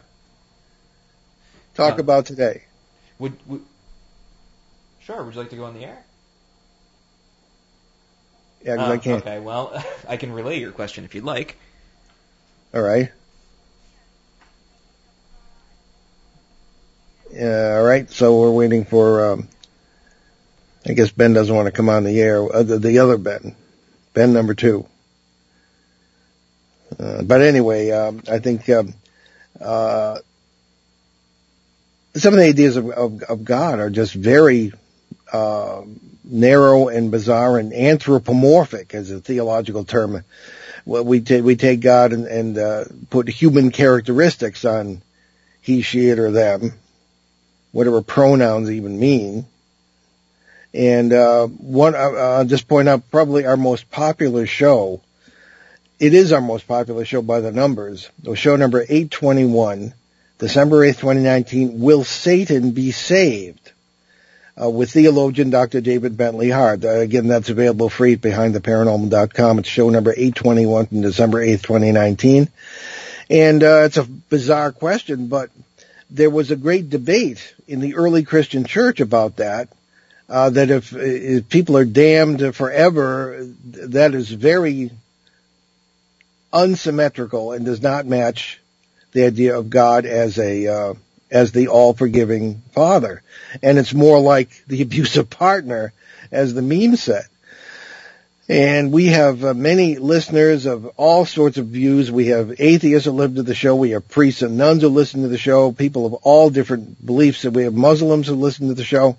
talk 1.75 1.99
Uh, 1.99 2.03
about 2.03 2.27
today? 2.27 2.65
Would, 3.21 3.35
would 3.47 3.63
sure? 5.03 5.23
Would 5.23 5.35
you 5.35 5.41
like 5.41 5.51
to 5.51 5.57
go 5.57 5.65
on 5.65 5.75
the 5.75 5.85
air? 5.85 6.03
Yeah, 8.65 8.77
'cause 8.77 8.89
I 8.91 8.95
Uh, 8.95 8.99
can't. 8.99 9.23
Okay, 9.23 9.41
well, 9.41 9.85
I 10.09 10.17
can 10.17 10.33
relay 10.33 10.59
your 10.59 10.73
question 10.73 11.05
if 11.05 11.15
you'd 11.15 11.25
like. 11.25 11.57
All 12.75 12.83
right. 12.83 13.11
Yeah, 17.33 17.77
all 17.79 17.83
right. 17.85 18.11
So 18.11 18.41
we're 18.41 18.51
waiting 18.51 18.85
for. 18.85 19.33
Um, 19.33 19.49
I 20.87 20.93
guess 20.93 21.11
Ben 21.11 21.33
doesn't 21.33 21.55
want 21.55 21.67
to 21.67 21.73
come 21.73 21.89
on 21.89 22.05
the 22.05 22.21
air. 22.21 22.43
Uh, 22.43 22.63
the, 22.63 22.79
the 22.79 22.99
other 22.99 23.17
Ben, 23.17 23.57
Ben 24.13 24.33
number 24.35 24.53
two. 24.55 24.87
Uh, 26.99 27.23
but 27.23 27.41
anyway, 27.41 27.91
um, 27.91 28.23
I 28.31 28.39
think 28.39 28.69
um, 28.69 28.93
uh, 29.61 30.19
some 32.15 32.35
of 32.35 32.39
the 32.39 32.47
ideas 32.47 32.77
of, 32.77 32.91
of, 32.91 33.23
of 33.23 33.45
God 33.45 33.79
are 33.79 33.89
just 33.89 34.15
very 34.15 34.73
uh, 35.33 35.83
narrow 36.25 36.89
and 36.89 37.11
bizarre 37.11 37.59
and 37.59 37.73
anthropomorphic, 37.73 38.95
as 38.95 39.11
a 39.11 39.21
theological 39.21 39.85
term. 39.85 40.25
We 40.87 41.21
take 41.21 41.45
we 41.45 41.57
take 41.57 41.81
God 41.81 42.13
and, 42.13 42.27
and 42.27 42.59
uh, 42.59 42.85
put 43.11 43.29
human 43.29 43.71
characteristics 43.71 44.65
on 44.65 45.03
he, 45.65 45.81
she, 45.81 46.09
it, 46.09 46.19
or 46.19 46.31
them, 46.31 46.75
whatever 47.73 48.03
pronouns 48.03 48.71
even 48.71 49.01
mean. 49.01 49.47
And 50.75 51.11
uh, 51.13 51.47
one, 51.47 51.95
uh, 51.95 51.99
I'll 51.99 52.45
just 52.45 52.69
point 52.69 52.87
out, 52.87 53.11
probably 53.11 53.47
our 53.47 53.57
most 53.57 53.91
popular 53.91 54.47
show. 54.47 55.01
It 55.99 56.13
is 56.13 56.33
our 56.33 56.43
most 56.43 56.67
popular 56.67 57.07
show 57.07 57.23
by 57.23 57.41
the 57.41 57.51
numbers. 57.51 58.11
Was 58.25 58.39
show 58.39 58.57
number 58.57 58.83
821, 58.83 59.95
December 60.39 60.81
8th, 60.81 60.99
2019. 60.99 61.81
Will 61.81 62.05
Satan 62.05 62.73
be 62.73 62.91
saved? 62.91 63.64
Uh, 64.61 64.71
with 64.71 64.93
theologian 64.93 65.51
Dr. 65.51 65.81
David 65.81 66.17
Bentley 66.17 66.49
Hart. 66.49 66.85
Uh, 66.85 67.01
again, 67.01 67.27
that's 67.27 67.49
available 67.49 67.89
free 67.89 68.13
at 68.13 68.21
behindtheparanormal.com. 68.21 69.59
It's 69.59 69.69
show 69.69 69.91
number 69.91 70.13
821 70.13 70.87
from 70.87 71.01
December 71.03 71.45
8th, 71.45 71.63
2019. 71.63 72.49
And 73.31 73.63
uh, 73.65 73.83
it's 73.85 73.97
a 73.97 74.05
bizarre 74.05 74.71
question, 74.71 75.27
but 75.27 75.51
there 76.09 76.31
was 76.31 76.53
a 76.53 76.57
great 76.57 76.89
debate 76.89 77.55
in 77.67 77.81
the 77.81 77.97
early 77.97 78.23
Christian 78.23 78.65
church 78.65 79.01
about 79.01 79.37
that. 79.37 79.69
Uh, 80.29 80.51
that 80.51 80.71
if, 80.71 80.95
if 80.95 81.49
people 81.49 81.77
are 81.77 81.85
damned 81.85 82.55
forever, 82.55 83.47
that 83.65 84.15
is 84.15 84.31
very 84.31 84.91
unsymmetrical 86.53 87.53
and 87.53 87.67
does 87.67 87.83
not 87.83 88.07
match 88.07 88.61
the 89.13 89.27
idea 89.27 89.59
of 89.59 89.69
God 89.69 90.07
as 90.07 90.39
a 90.39 90.67
uh, 90.67 90.95
as 91.31 91.53
the 91.53 91.69
all-forgiving 91.69 92.63
Father, 92.73 93.23
and 93.63 93.79
it's 93.79 93.95
more 93.95 94.21
like 94.21 94.51
the 94.67 94.83
abusive 94.83 95.31
partner, 95.31 95.93
as 96.31 96.55
the 96.55 96.63
meme 96.63 96.97
said. 96.97 97.25
And 98.47 98.93
we 98.93 99.07
have 99.07 99.43
uh, 99.43 99.55
many 99.55 99.97
listeners 99.97 100.67
of 100.67 100.85
all 100.99 101.25
sorts 101.25 101.57
of 101.57 101.69
views. 101.69 102.13
We 102.13 102.27
have 102.27 102.61
atheists 102.61 103.07
who 103.07 103.13
listen 103.13 103.37
to 103.37 103.43
the 103.43 103.55
show. 103.55 103.75
We 103.75 103.91
have 103.91 104.07
priests 104.07 104.43
and 104.43 104.59
nuns 104.59 104.83
who 104.83 104.89
listen 104.89 105.23
to 105.23 105.29
the 105.29 105.39
show. 105.39 105.73
People 105.73 106.05
of 106.05 106.13
all 106.15 106.51
different 106.51 107.05
beliefs. 107.05 107.43
We 107.45 107.63
have 107.63 107.73
Muslims 107.73 108.27
who 108.27 108.35
listen 108.35 108.69
to 108.69 108.75
the 108.75 108.85
show. 108.85 109.17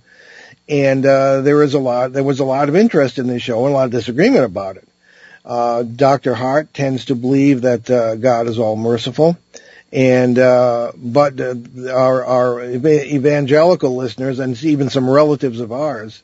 And 0.69 1.03
uh, 1.07 1.41
there 1.41 1.63
is 1.63 1.73
a 1.73 1.79
lot. 1.79 2.13
There 2.13 2.23
was 2.23 2.39
a 2.39 2.45
lot 2.45 2.69
of 2.69 2.75
interest 2.75 3.17
in 3.17 3.25
this 3.25 3.41
show 3.41 3.65
and 3.65 3.73
a 3.73 3.77
lot 3.77 3.85
of 3.85 3.91
disagreement 3.91 4.45
about 4.45 4.77
it. 4.77 4.87
Uh, 5.43 5.83
Dr. 5.83 6.33
Hart 6.35 6.73
tends 6.73 7.05
to 7.05 7.15
believe 7.15 7.61
that 7.61 7.89
uh, 7.89 8.15
God 8.15 8.47
is 8.47 8.57
all 8.57 8.75
merciful, 8.75 9.37
and 9.95 10.37
uh, 10.37 10.91
but 10.95 11.39
uh, 11.39 11.55
our 11.89 12.25
our 12.25 12.63
evangelical 12.63 13.95
listeners 13.95 14.39
and 14.39 14.61
even 14.63 14.89
some 14.89 15.09
relatives 15.09 15.61
of 15.61 15.71
ours 15.71 16.21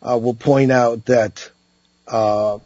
uh, 0.00 0.16
will 0.16 0.34
point 0.34 0.70
out 0.70 1.04
that 1.06 1.50
uh, 2.06 2.58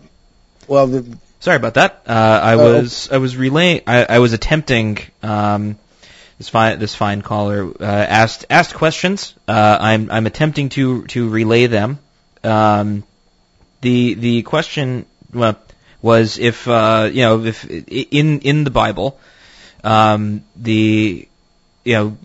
well 0.68 0.86
the, 0.86 1.18
Sorry 1.40 1.56
about 1.56 1.74
that. 1.74 2.02
Uh, 2.06 2.12
I 2.12 2.54
was 2.54 3.10
I 3.10 3.16
was 3.16 3.36
relaying. 3.36 3.80
I, 3.88 4.04
I 4.04 4.18
was 4.20 4.32
attempting. 4.32 4.98
Um, 5.24 5.76
this 6.38 6.48
fine 6.48 6.78
this 6.78 6.94
fine 6.94 7.22
caller 7.22 7.68
uh, 7.80 7.84
asked 7.84 8.46
asked 8.48 8.74
questions. 8.74 9.34
Uh, 9.48 9.78
I'm 9.80 10.08
I'm 10.08 10.26
attempting 10.26 10.68
to 10.70 11.04
to 11.08 11.28
relay 11.28 11.66
them. 11.66 11.98
Um, 12.44 13.02
the 13.80 14.14
the 14.14 14.42
question 14.42 15.06
well, 15.34 15.60
was 16.00 16.38
if 16.38 16.68
uh, 16.68 17.10
you 17.12 17.22
know 17.22 17.44
if 17.44 17.64
in 17.68 18.40
in 18.42 18.62
the 18.62 18.70
Bible, 18.70 19.18
um, 19.84 20.44
the 20.56 21.28
you 21.84 21.94
know 21.94 22.16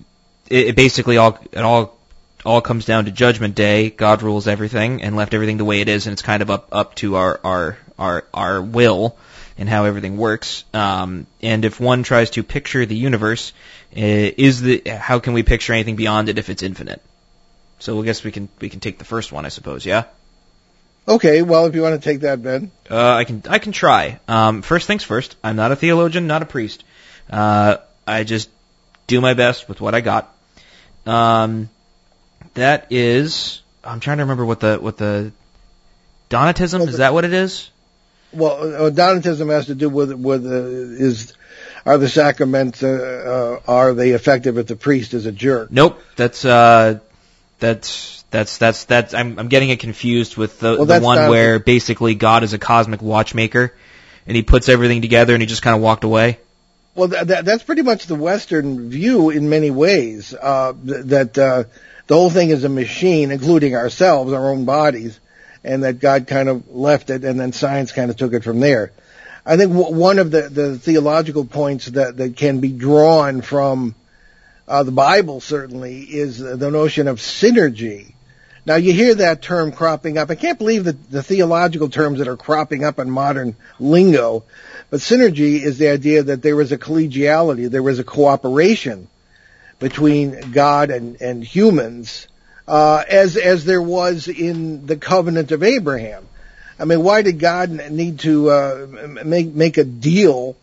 it, 0.49 0.67
it 0.67 0.75
basically 0.75 1.17
all 1.17 1.39
it 1.51 1.59
all 1.59 1.97
all 2.45 2.61
comes 2.61 2.85
down 2.85 3.05
to 3.05 3.11
Judgment 3.11 3.55
Day. 3.55 3.89
God 3.89 4.21
rules 4.21 4.47
everything 4.47 5.01
and 5.03 5.15
left 5.15 5.33
everything 5.33 5.57
the 5.57 5.65
way 5.65 5.81
it 5.81 5.89
is, 5.89 6.07
and 6.07 6.13
it's 6.13 6.21
kind 6.21 6.41
of 6.41 6.49
up 6.49 6.69
up 6.71 6.95
to 6.95 7.15
our 7.15 7.39
our 7.43 7.77
our 7.97 8.25
our 8.33 8.61
will 8.61 9.17
and 9.57 9.67
how 9.67 9.85
everything 9.85 10.17
works. 10.17 10.63
Um, 10.73 11.25
and 11.41 11.65
if 11.65 11.79
one 11.79 12.03
tries 12.03 12.31
to 12.31 12.43
picture 12.43 12.85
the 12.85 12.95
universe, 12.95 13.53
uh, 13.95 13.99
is 14.01 14.61
the 14.61 14.83
how 14.87 15.19
can 15.19 15.33
we 15.33 15.43
picture 15.43 15.73
anything 15.73 15.95
beyond 15.95 16.29
it 16.29 16.37
if 16.37 16.49
it's 16.49 16.63
infinite? 16.63 17.01
So 17.79 18.01
I 18.01 18.05
guess 18.05 18.23
we 18.23 18.31
can 18.31 18.49
we 18.59 18.69
can 18.69 18.79
take 18.79 18.97
the 18.97 19.05
first 19.05 19.31
one, 19.31 19.45
I 19.45 19.49
suppose. 19.49 19.85
Yeah. 19.85 20.05
okay. 21.07 21.41
Well, 21.41 21.65
if 21.65 21.75
you 21.75 21.81
want 21.81 22.01
to 22.01 22.09
take 22.09 22.21
that, 22.21 22.41
Ben. 22.41 22.71
Uh, 22.89 23.13
I 23.13 23.23
can 23.23 23.43
I 23.49 23.59
can 23.59 23.71
try. 23.71 24.19
Um, 24.27 24.61
first 24.61 24.87
things 24.87 25.03
first. 25.03 25.35
I'm 25.43 25.55
not 25.55 25.71
a 25.71 25.75
theologian, 25.75 26.27
not 26.27 26.41
a 26.41 26.45
priest. 26.45 26.83
Uh, 27.29 27.77
I 28.05 28.23
just 28.23 28.49
do 29.07 29.21
my 29.21 29.33
best 29.33 29.67
with 29.67 29.81
what 29.81 29.95
I 29.95 30.01
got. 30.01 30.33
Um, 31.05 31.69
that 32.53 32.87
is. 32.91 33.61
I'm 33.83 33.99
trying 33.99 34.17
to 34.17 34.23
remember 34.23 34.45
what 34.45 34.59
the 34.59 34.77
what 34.77 34.97
the 34.97 35.31
Donatism 36.29 36.87
is. 36.87 36.97
That 36.97 37.13
what 37.13 37.25
it 37.25 37.33
is? 37.33 37.69
Well, 38.33 38.87
uh, 38.87 38.89
Donatism 38.91 39.49
has 39.49 39.67
to 39.67 39.75
do 39.75 39.89
with 39.89 40.11
with 40.11 40.45
uh, 40.45 40.49
is 40.49 41.33
are 41.85 41.97
the 41.97 42.09
sacraments 42.09 42.83
uh, 42.83 43.59
uh, 43.67 43.71
are 43.71 43.93
they 43.93 44.11
effective 44.11 44.57
if 44.57 44.67
the 44.67 44.75
priest 44.75 45.13
is 45.13 45.25
a 45.25 45.31
jerk? 45.31 45.71
Nope. 45.71 46.01
That's 46.17 46.43
uh, 46.43 46.99
that's 47.59 48.25
that's 48.29 48.57
that's 48.57 48.85
that's. 48.85 49.13
I'm 49.13 49.39
I'm 49.39 49.47
getting 49.47 49.69
it 49.69 49.79
confused 49.79 50.35
with 50.35 50.59
the 50.59 50.75
Well, 50.75 50.85
the 50.85 50.99
one 50.99 51.29
where 51.29 51.59
basically 51.59 52.15
God 52.15 52.43
is 52.43 52.51
a 52.53 52.57
cosmic 52.57 53.01
watchmaker, 53.01 53.73
and 54.25 54.35
he 54.35 54.43
puts 54.43 54.67
everything 54.67 55.01
together 55.01 55.33
and 55.33 55.41
he 55.41 55.47
just 55.47 55.61
kind 55.61 55.75
of 55.75 55.81
walked 55.81 56.03
away. 56.03 56.39
Well, 56.97 57.09
that, 57.09 57.27
that, 57.27 57.45
that's 57.45 57.61
pretty 57.61 57.83
much 57.83 58.07
the 58.07 58.15
Western 58.15 58.89
view 58.89 59.29
in 59.29 59.49
many 59.49 59.69
ways. 59.69 60.33
Uh, 60.33 60.73
th- 60.73 61.05
that 61.05 61.37
uh, 61.37 61.65
the 62.07 62.15
whole 62.15 62.31
thing 62.31 62.49
is 62.49 62.63
a 62.63 62.69
machine, 62.69 63.29
including 63.29 63.75
ourselves, 63.75 64.33
our 64.33 64.49
own 64.49 64.65
bodies, 64.65 65.19
and 65.63 65.83
that 65.83 65.99
God 65.99 66.25
kind 66.25 66.49
of 66.49 66.67
left 66.75 67.11
it, 67.11 67.23
and 67.23 67.39
then 67.39 67.53
science 67.53 67.91
kind 67.91 68.09
of 68.09 68.17
took 68.17 68.33
it 68.33 68.43
from 68.43 68.59
there. 68.59 68.93
I 69.45 69.57
think 69.57 69.73
w- 69.73 69.95
one 69.95 70.17
of 70.17 70.31
the, 70.31 70.49
the 70.49 70.79
theological 70.79 71.45
points 71.45 71.85
that, 71.85 72.17
that 72.17 72.35
can 72.35 72.61
be 72.61 72.71
drawn 72.71 73.43
from 73.43 73.93
uh, 74.67 74.81
the 74.81 74.91
Bible 74.91 75.39
certainly 75.39 75.99
is 76.01 76.39
the 76.39 76.71
notion 76.71 77.07
of 77.07 77.19
synergy. 77.19 78.15
Now 78.67 78.75
you 78.75 78.91
hear 78.91 79.15
that 79.15 79.41
term 79.41 79.71
cropping 79.71 80.17
up. 80.17 80.29
I 80.29 80.35
can't 80.35 80.57
believe 80.57 80.83
that 80.83 81.09
the 81.09 81.23
theological 81.23 81.87
terms 81.87 82.19
that 82.19 82.27
are 82.27 82.35
cropping 82.35 82.83
up 82.83 82.99
in 82.99 83.09
modern 83.09 83.55
lingo, 83.79 84.43
but 84.89 84.99
synergy 84.99 85.61
is 85.61 85.77
the 85.77 85.87
idea 85.87 86.23
that 86.23 86.41
there 86.41 86.57
was 86.57 86.73
a 86.73 86.77
collegiality, 86.77 87.69
there 87.69 87.81
was 87.81 87.99
a 87.99 88.03
cooperation 88.03 89.07
between 89.79 90.51
God 90.51 90.89
and, 90.89 91.21
and 91.21 91.45
humans, 91.45 92.27
uh, 92.67 93.05
as, 93.07 93.37
as 93.37 93.63
there 93.63 93.81
was 93.81 94.27
in 94.27 94.85
the 94.85 94.97
covenant 94.97 95.53
of 95.53 95.63
Abraham. 95.63 96.27
I 96.77 96.83
mean, 96.83 97.03
why 97.03 97.21
did 97.21 97.39
God 97.39 97.69
need 97.89 98.19
to, 98.19 98.49
uh, 98.49 98.87
make, 99.23 99.47
make 99.47 99.77
a 99.77 99.85
deal 99.85 100.57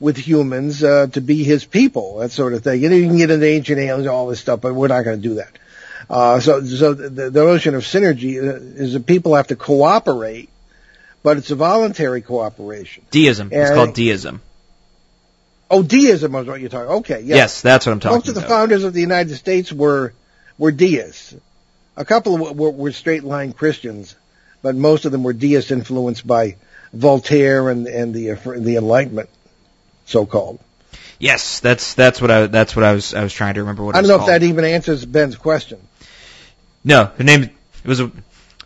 with 0.00 0.16
humans, 0.16 0.82
uh, 0.82 1.06
to 1.12 1.20
be 1.20 1.44
his 1.44 1.64
people, 1.64 2.18
that 2.18 2.32
sort 2.32 2.54
of 2.54 2.64
thing? 2.64 2.82
You 2.82 2.88
know, 2.88 2.96
you 2.96 3.06
can 3.06 3.18
get 3.18 3.30
into 3.30 3.46
ancient 3.46 3.78
aliens, 3.78 4.08
all 4.08 4.26
this 4.26 4.40
stuff, 4.40 4.60
but 4.60 4.74
we're 4.74 4.88
not 4.88 5.04
going 5.04 5.22
to 5.22 5.28
do 5.28 5.34
that. 5.36 5.56
Uh, 6.08 6.40
so, 6.40 6.64
so 6.64 6.94
the, 6.94 7.30
the 7.30 7.44
notion 7.44 7.74
of 7.74 7.82
synergy 7.82 8.36
is 8.36 8.92
that 8.92 9.06
people 9.06 9.34
have 9.34 9.48
to 9.48 9.56
cooperate, 9.56 10.48
but 11.22 11.36
it's 11.36 11.50
a 11.50 11.56
voluntary 11.56 12.22
cooperation. 12.22 13.04
Deism. 13.10 13.48
it's 13.50 13.72
called 13.72 13.94
deism. 13.94 14.40
Oh, 15.68 15.82
deism 15.82 16.34
is 16.36 16.46
what 16.46 16.60
you're 16.60 16.68
talking. 16.68 16.90
Okay, 16.98 17.20
yes. 17.22 17.36
Yes, 17.36 17.62
that's 17.62 17.86
what 17.86 17.92
I'm 17.92 18.00
talking 18.00 18.14
about. 18.14 18.18
Most 18.18 18.28
of 18.28 18.34
the 18.34 18.40
about. 18.40 18.50
founders 18.50 18.84
of 18.84 18.92
the 18.92 19.00
United 19.00 19.34
States 19.34 19.72
were 19.72 20.12
were 20.58 20.70
deists. 20.70 21.34
A 21.96 22.04
couple 22.04 22.38
were, 22.38 22.52
were, 22.52 22.70
were 22.70 22.92
straight 22.92 23.24
line 23.24 23.52
Christians, 23.52 24.14
but 24.62 24.76
most 24.76 25.06
of 25.06 25.12
them 25.12 25.24
were 25.24 25.32
deists 25.32 25.70
influenced 25.70 26.24
by 26.26 26.56
Voltaire 26.92 27.68
and 27.68 27.88
and 27.88 28.14
the 28.14 28.34
the 28.58 28.76
Enlightenment, 28.76 29.28
so 30.04 30.24
called. 30.24 30.60
Yes, 31.18 31.60
that's 31.60 31.94
that's 31.94 32.20
what 32.20 32.30
I 32.30 32.46
that's 32.46 32.76
what 32.76 32.84
I 32.84 32.92
was 32.92 33.14
I 33.14 33.24
was 33.24 33.32
trying 33.32 33.54
to 33.54 33.60
remember 33.60 33.82
what 33.82 33.96
I 33.96 34.02
don't 34.02 34.08
know 34.08 34.18
called. 34.18 34.30
if 34.30 34.40
that 34.40 34.46
even 34.46 34.64
answers 34.64 35.04
Ben's 35.04 35.36
question. 35.36 35.80
No, 36.86 37.06
her 37.06 37.24
name 37.24 37.42
it 37.42 37.50
was 37.84 38.00
a 38.00 38.10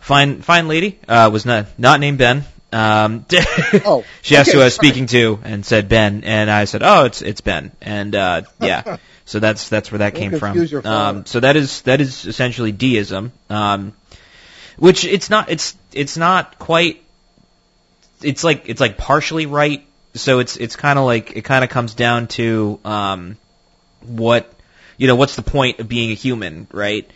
fine 0.00 0.42
fine 0.42 0.68
lady. 0.68 0.98
Uh, 1.08 1.30
was 1.32 1.44
not 1.46 1.66
not 1.78 1.98
named 2.00 2.18
Ben. 2.18 2.44
Um, 2.72 3.26
Oh, 3.84 4.04
she 4.22 4.36
asked 4.36 4.50
okay, 4.50 4.56
who 4.58 4.62
I 4.62 4.66
was 4.66 4.74
sorry. 4.76 4.88
speaking 4.88 5.06
to 5.08 5.40
and 5.42 5.66
said 5.66 5.88
Ben, 5.88 6.22
and 6.24 6.48
I 6.48 6.66
said, 6.66 6.82
oh, 6.84 7.04
it's 7.06 7.20
it's 7.22 7.40
Ben, 7.40 7.72
and 7.80 8.14
uh, 8.14 8.42
yeah. 8.60 8.98
So 9.26 9.38
that's 9.38 9.68
that's 9.68 9.92
where 9.92 10.00
that 10.00 10.12
Don't 10.14 10.20
came 10.22 10.30
from. 10.32 10.40
confuse 10.52 10.72
your 10.72 10.82
father. 10.82 11.18
Um, 11.18 11.26
so 11.26 11.38
that 11.40 11.54
is 11.56 11.82
that 11.82 12.00
is 12.00 12.26
essentially 12.26 12.72
deism, 12.72 13.30
um, 13.48 13.92
which 14.76 15.04
it's 15.04 15.30
not 15.30 15.48
it's 15.50 15.76
it's 15.92 16.16
not 16.16 16.58
quite. 16.58 17.00
It's 18.22 18.42
like 18.42 18.68
it's 18.68 18.80
like 18.80 18.98
partially 18.98 19.46
right. 19.46 19.86
So 20.14 20.40
it's 20.40 20.56
it's 20.56 20.74
kind 20.74 20.98
of 20.98 21.04
like 21.04 21.36
it 21.36 21.42
kind 21.42 21.62
of 21.62 21.70
comes 21.70 21.94
down 21.94 22.26
to 22.28 22.80
um, 22.84 23.36
what 24.00 24.52
you 24.96 25.06
know 25.06 25.14
what's 25.14 25.36
the 25.36 25.42
point 25.42 25.78
of 25.78 25.86
being 25.88 26.10
a 26.10 26.14
human, 26.14 26.66
right? 26.72 27.08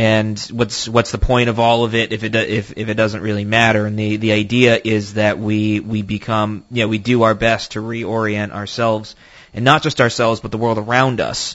And 0.00 0.38
what's 0.50 0.88
what's 0.88 1.12
the 1.12 1.18
point 1.18 1.50
of 1.50 1.60
all 1.60 1.84
of 1.84 1.94
it 1.94 2.10
if 2.14 2.24
it 2.24 2.34
if 2.34 2.72
if 2.74 2.88
it 2.88 2.94
doesn't 2.94 3.20
really 3.20 3.44
matter? 3.44 3.84
And 3.84 3.98
the 3.98 4.16
the 4.16 4.32
idea 4.32 4.80
is 4.82 5.12
that 5.14 5.38
we 5.38 5.80
we 5.80 6.00
become 6.00 6.64
you 6.70 6.84
know 6.84 6.88
we 6.88 6.96
do 6.96 7.24
our 7.24 7.34
best 7.34 7.72
to 7.72 7.82
reorient 7.82 8.50
ourselves 8.50 9.14
and 9.52 9.62
not 9.62 9.82
just 9.82 10.00
ourselves 10.00 10.40
but 10.40 10.52
the 10.52 10.56
world 10.56 10.78
around 10.78 11.20
us 11.20 11.54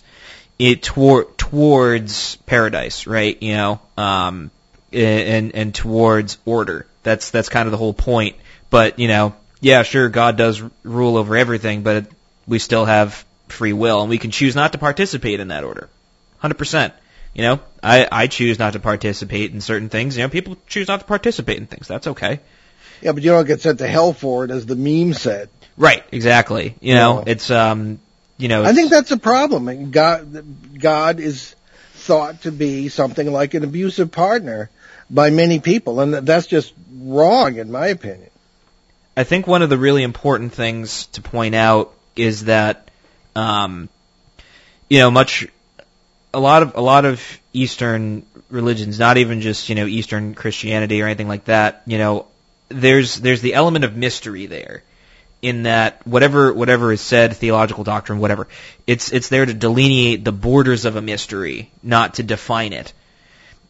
it 0.60 0.84
toward 0.84 1.36
towards 1.40 2.36
paradise, 2.46 3.08
right? 3.08 3.36
You 3.42 3.56
know, 3.56 3.82
um, 3.98 4.52
and 4.94 5.56
and 5.56 5.74
towards 5.74 6.38
order. 6.46 6.86
That's 7.02 7.32
that's 7.32 7.50
kind 7.50 7.66
of 7.66 7.72
the 7.72 7.80
whole 7.80 7.96
point. 7.96 8.36
But 8.70 9.00
you 9.00 9.08
know, 9.08 9.34
yeah, 9.60 9.82
sure, 9.82 10.08
God 10.08 10.38
does 10.38 10.62
rule 10.84 11.18
over 11.18 11.36
everything, 11.36 11.82
but 11.82 11.96
it, 11.96 12.12
we 12.46 12.60
still 12.60 12.86
have 12.86 13.26
free 13.48 13.74
will, 13.74 14.02
and 14.02 14.10
we 14.12 14.20
can 14.20 14.30
choose 14.30 14.56
not 14.56 14.74
to 14.74 14.78
participate 14.78 15.40
in 15.40 15.48
that 15.48 15.64
order. 15.64 15.90
Hundred 16.38 16.60
percent. 16.60 16.94
You 17.36 17.44
know, 17.44 17.60
I 17.84 18.08
I 18.12 18.28
choose 18.28 18.58
not 18.58 18.74
to 18.74 18.80
participate 18.80 19.52
in 19.52 19.62
certain 19.62 19.90
things. 19.90 20.18
You 20.18 20.24
know, 20.24 20.30
people 20.30 20.58
choose 20.68 20.88
not 20.88 21.02
to 21.02 21.06
participate 21.06 21.58
in 21.58 21.68
things. 21.68 21.88
That's 21.88 22.08
okay. 22.08 22.40
Yeah, 23.02 23.12
but 23.12 23.22
you 23.24 23.32
don't 23.32 23.46
get 23.46 23.62
sent 23.62 23.80
to 23.80 23.88
hell 23.88 24.14
for 24.14 24.46
it, 24.46 24.52
as 24.52 24.66
the 24.66 24.78
meme 24.78 25.14
said. 25.14 25.50
Right. 25.78 26.04
Exactly. 26.14 26.76
You 26.80 26.96
know, 26.96 27.16
No. 27.18 27.24
it's 27.28 27.52
um, 27.52 28.00
you 28.38 28.48
know, 28.48 28.64
I 28.64 28.74
think 28.74 28.90
that's 28.90 29.12
a 29.12 29.18
problem. 29.18 29.92
God, 29.92 30.80
God 30.80 31.20
is 31.20 31.56
thought 31.94 32.42
to 32.44 32.52
be 32.52 32.90
something 32.90 33.32
like 33.32 33.54
an 33.54 33.64
abusive 33.64 34.12
partner 34.12 34.70
by 35.10 35.30
many 35.30 35.60
people, 35.60 36.00
and 36.00 36.14
that's 36.14 36.48
just 36.48 36.74
wrong, 36.98 37.58
in 37.58 37.72
my 37.72 37.88
opinion. 37.88 38.30
I 39.18 39.24
think 39.24 39.48
one 39.48 39.62
of 39.62 39.70
the 39.70 39.78
really 39.78 40.04
important 40.04 40.54
things 40.54 41.06
to 41.08 41.22
point 41.22 41.56
out 41.56 41.94
is 42.16 42.46
that, 42.46 42.90
um, 43.36 43.90
you 44.90 45.00
know, 45.00 45.12
much, 45.12 45.48
a 46.36 46.40
lot 46.40 46.62
of 46.62 46.76
a 46.76 46.82
lot 46.82 47.06
of 47.06 47.22
Eastern 47.54 48.26
religions, 48.50 49.00
not 49.00 49.18
even 49.18 49.42
just 49.42 49.70
you 49.70 49.76
know 49.76 49.86
Eastern 49.86 50.36
Christianity 50.36 51.02
or 51.02 51.06
anything 51.06 51.30
like 51.30 51.46
that, 51.46 51.82
you 51.88 51.98
know, 51.98 52.28
there's 52.70 53.16
there's 53.16 53.42
the 53.42 53.54
element 53.54 53.86
of 53.86 53.96
mystery 53.96 54.46
there, 54.46 54.84
in 55.42 55.64
that 55.64 56.06
whatever 56.06 56.54
whatever 56.54 56.92
is 56.92 57.02
said, 57.02 57.36
theological 57.36 57.84
doctrine, 57.84 58.20
whatever, 58.20 58.48
it's 58.86 59.12
it's 59.12 59.30
there 59.30 59.46
to 59.46 59.54
delineate 59.54 60.26
the 60.26 60.34
borders 60.34 60.86
of 60.86 60.98
a 60.98 61.02
mystery, 61.02 61.72
not 61.82 62.16
to 62.16 62.24
define 62.24 62.74
it. 62.74 62.94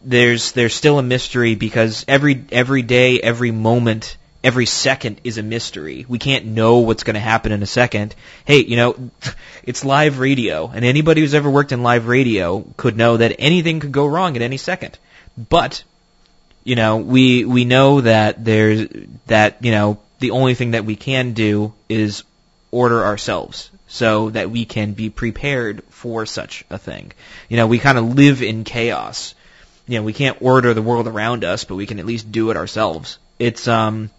There's 0.01 0.51
there's 0.53 0.73
still 0.73 0.97
a 0.97 1.03
mystery 1.03 1.55
because 1.55 2.03
every 2.07 2.45
every 2.51 2.81
day, 2.81 3.19
every 3.21 3.51
moment, 3.51 4.17
every 4.45 4.67
second 4.67 5.19
is 5.23 5.39
a 5.39 5.43
mystery. 5.43 6.05
We 6.07 6.19
can't 6.19 6.45
know 6.45 6.77
what's 6.77 7.03
going 7.03 7.15
to 7.15 7.19
happen 7.19 7.51
in 7.51 7.63
a 7.63 7.65
second. 7.65 8.13
Hey, 8.45 8.63
you 8.63 8.77
know, 8.77 9.09
it's 9.63 9.83
live 9.83 10.19
radio, 10.19 10.67
and 10.67 10.85
anybody 10.85 11.21
who's 11.21 11.33
ever 11.33 11.49
worked 11.49 11.71
in 11.71 11.81
live 11.81 12.07
radio 12.07 12.63
could 12.77 12.95
know 12.95 13.17
that 13.17 13.35
anything 13.39 13.79
could 13.79 13.91
go 13.91 14.05
wrong 14.05 14.35
at 14.35 14.43
any 14.43 14.57
second. 14.57 14.99
But 15.35 15.83
you 16.63 16.75
know, 16.75 16.97
we 16.97 17.43
we 17.43 17.65
know 17.65 18.01
that 18.01 18.45
there's 18.45 18.87
that 19.25 19.63
you 19.65 19.71
know 19.71 19.99
the 20.19 20.31
only 20.31 20.53
thing 20.53 20.71
that 20.71 20.85
we 20.85 20.95
can 20.95 21.33
do 21.33 21.73
is 21.89 22.23
order 22.69 23.03
ourselves 23.03 23.71
so 23.87 24.29
that 24.29 24.51
we 24.51 24.65
can 24.65 24.93
be 24.93 25.09
prepared 25.09 25.83
for 25.89 26.25
such 26.25 26.65
a 26.69 26.77
thing. 26.77 27.11
You 27.49 27.57
know, 27.57 27.67
we 27.67 27.79
kind 27.79 27.97
of 27.97 28.15
live 28.15 28.43
in 28.43 28.63
chaos. 28.63 29.33
You 29.87 29.97
know, 29.97 30.03
we 30.03 30.13
can't 30.13 30.37
order 30.39 30.73
the 30.73 30.81
world 30.81 31.07
around 31.07 31.43
us, 31.43 31.63
but 31.63 31.75
we 31.75 31.85
can 31.87 31.99
at 31.99 32.05
least 32.05 32.31
do 32.31 32.51
it 32.51 32.57
ourselves. 32.57 33.17
It's 33.37 33.67
um, 33.67 34.09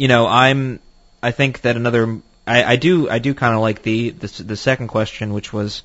you 0.00 0.08
know, 0.08 0.26
I'm 0.26 0.80
I 1.22 1.30
think 1.30 1.60
that 1.60 1.76
another 1.76 2.22
I, 2.46 2.64
I 2.64 2.76
do 2.76 3.10
I 3.10 3.18
do 3.18 3.34
kind 3.34 3.54
of 3.54 3.60
like 3.60 3.82
the, 3.82 4.08
the 4.08 4.42
the 4.44 4.56
second 4.56 4.88
question, 4.88 5.34
which 5.34 5.52
was 5.52 5.82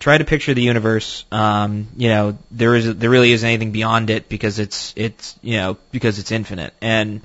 try 0.00 0.18
to 0.18 0.24
picture 0.24 0.54
the 0.54 0.62
universe. 0.62 1.24
Um, 1.30 1.86
you 1.96 2.08
know, 2.08 2.36
there 2.50 2.74
is 2.74 2.96
there 2.96 3.10
really 3.10 3.30
isn't 3.30 3.48
anything 3.48 3.70
beyond 3.70 4.10
it 4.10 4.28
because 4.28 4.58
it's 4.58 4.92
it's 4.96 5.38
you 5.40 5.58
know 5.58 5.76
because 5.92 6.18
it's 6.18 6.32
infinite 6.32 6.74
and 6.82 7.20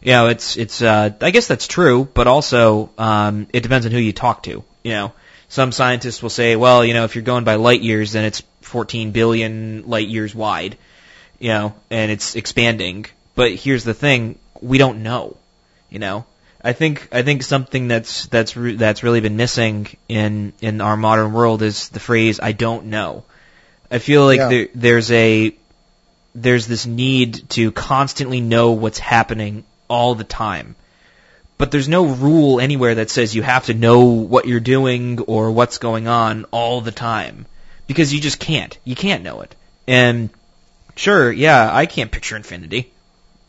you 0.00 0.12
know 0.12 0.28
it's 0.28 0.56
it's 0.56 0.80
uh, 0.80 1.10
I 1.20 1.30
guess 1.30 1.48
that's 1.48 1.66
true, 1.66 2.08
but 2.14 2.28
also 2.28 2.88
um, 2.96 3.46
it 3.52 3.60
depends 3.60 3.84
on 3.84 3.92
who 3.92 3.98
you 3.98 4.14
talk 4.14 4.44
to. 4.44 4.64
You 4.84 4.90
know, 4.90 5.12
some 5.50 5.70
scientists 5.70 6.22
will 6.22 6.30
say, 6.30 6.56
well, 6.56 6.82
you 6.82 6.94
know, 6.94 7.04
if 7.04 7.14
you're 7.14 7.24
going 7.24 7.44
by 7.44 7.56
light 7.56 7.82
years, 7.82 8.12
then 8.12 8.24
it's 8.24 8.42
14 8.62 9.10
billion 9.10 9.86
light 9.86 10.08
years 10.08 10.34
wide. 10.34 10.78
You 11.38 11.48
know, 11.48 11.74
and 11.90 12.10
it's 12.10 12.36
expanding. 12.36 13.04
But 13.34 13.52
here's 13.52 13.84
the 13.84 13.92
thing: 13.92 14.38
we 14.62 14.78
don't 14.78 15.02
know. 15.02 15.36
You 15.94 16.00
know, 16.00 16.24
I 16.60 16.72
think 16.72 17.08
I 17.12 17.22
think 17.22 17.44
something 17.44 17.86
that's 17.86 18.26
that's 18.26 18.56
re- 18.56 18.74
that's 18.74 19.04
really 19.04 19.20
been 19.20 19.36
missing 19.36 19.86
in 20.08 20.52
in 20.60 20.80
our 20.80 20.96
modern 20.96 21.32
world 21.32 21.62
is 21.62 21.88
the 21.90 22.00
phrase 22.00 22.40
"I 22.42 22.50
don't 22.50 22.86
know." 22.86 23.22
I 23.92 24.00
feel 24.00 24.24
like 24.24 24.38
Yeah. 24.38 24.48
there, 24.48 24.68
there's 24.74 25.12
a 25.12 25.54
there's 26.34 26.66
this 26.66 26.84
need 26.84 27.48
to 27.50 27.70
constantly 27.70 28.40
know 28.40 28.72
what's 28.72 28.98
happening 28.98 29.62
all 29.86 30.16
the 30.16 30.24
time. 30.24 30.74
But 31.58 31.70
there's 31.70 31.88
no 31.88 32.06
rule 32.06 32.58
anywhere 32.58 32.96
that 32.96 33.08
says 33.08 33.36
you 33.36 33.44
have 33.44 33.66
to 33.66 33.74
know 33.74 34.00
what 34.34 34.48
you're 34.48 34.58
doing 34.58 35.20
or 35.20 35.52
what's 35.52 35.78
going 35.78 36.08
on 36.08 36.44
all 36.50 36.80
the 36.80 36.90
time. 36.90 37.46
Because 37.86 38.12
you 38.12 38.20
just 38.20 38.40
can't. 38.40 38.76
You 38.82 38.96
can't 38.96 39.22
know 39.22 39.42
it. 39.42 39.54
And 39.86 40.30
sure, 40.96 41.30
yeah, 41.30 41.70
I 41.72 41.86
can't 41.86 42.10
picture 42.10 42.34
infinity. 42.34 42.90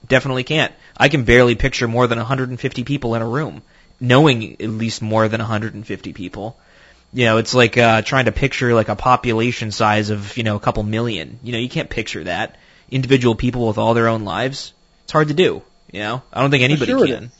Definitely 0.07 0.43
can't. 0.43 0.71
I 0.97 1.09
can 1.09 1.23
barely 1.23 1.55
picture 1.55 1.87
more 1.87 2.07
than 2.07 2.17
150 2.17 2.83
people 2.83 3.15
in 3.15 3.21
a 3.21 3.27
room, 3.27 3.61
knowing 3.99 4.53
at 4.61 4.69
least 4.69 5.01
more 5.01 5.27
than 5.27 5.39
150 5.39 6.13
people. 6.13 6.57
You 7.13 7.25
know, 7.25 7.37
it's 7.37 7.53
like 7.53 7.77
uh, 7.77 8.01
trying 8.01 8.25
to 8.25 8.31
picture 8.31 8.73
like 8.73 8.89
a 8.89 8.95
population 8.95 9.71
size 9.71 10.09
of 10.09 10.37
you 10.37 10.43
know 10.43 10.55
a 10.55 10.59
couple 10.59 10.83
million. 10.83 11.39
You 11.43 11.53
know, 11.53 11.59
you 11.59 11.69
can't 11.69 11.89
picture 11.89 12.23
that. 12.25 12.57
Individual 12.91 13.35
people 13.35 13.67
with 13.67 13.77
all 13.77 13.93
their 13.93 14.07
own 14.07 14.25
lives. 14.25 14.73
It's 15.03 15.11
hard 15.11 15.29
to 15.29 15.33
do. 15.33 15.61
You 15.91 15.99
know, 15.99 16.23
I 16.33 16.41
don't 16.41 16.51
think 16.51 16.63
anybody 16.63 16.91
sure 16.91 17.05
can. 17.05 17.31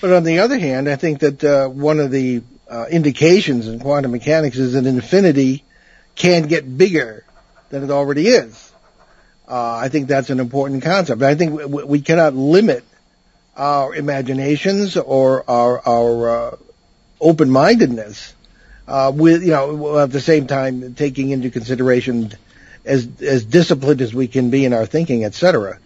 But 0.00 0.12
on 0.12 0.24
the 0.24 0.40
other 0.40 0.58
hand, 0.58 0.88
I 0.88 0.96
think 0.96 1.20
that 1.20 1.42
uh, 1.42 1.68
one 1.68 1.98
of 1.98 2.10
the 2.10 2.42
uh, 2.68 2.86
indications 2.90 3.68
in 3.68 3.80
quantum 3.80 4.10
mechanics 4.10 4.58
is 4.58 4.74
that 4.74 4.86
infinity 4.86 5.64
can 6.14 6.46
get 6.48 6.76
bigger 6.76 7.24
than 7.70 7.84
it 7.84 7.90
already 7.90 8.26
is. 8.28 8.65
Uh, 9.48 9.76
I 9.76 9.88
think 9.88 10.08
that's 10.08 10.30
an 10.30 10.40
important 10.40 10.82
concept. 10.82 11.22
I 11.22 11.34
think 11.34 11.52
we, 11.52 11.84
we 11.84 12.00
cannot 12.00 12.34
limit 12.34 12.84
our 13.56 13.94
imaginations 13.94 14.96
or 14.96 15.48
our, 15.48 15.88
our 15.88 16.30
uh, 16.30 16.56
open-mindedness 17.20 18.34
uh, 18.88 19.12
with, 19.14 19.42
you 19.42 19.52
know, 19.52 19.98
at 19.98 20.10
the 20.10 20.20
same 20.20 20.46
time 20.46 20.94
taking 20.94 21.30
into 21.30 21.50
consideration 21.50 22.32
as 22.84 23.08
as 23.20 23.44
disciplined 23.44 24.00
as 24.00 24.14
we 24.14 24.28
can 24.28 24.50
be 24.50 24.64
in 24.64 24.72
our 24.72 24.86
thinking, 24.86 25.24
etc 25.24 25.80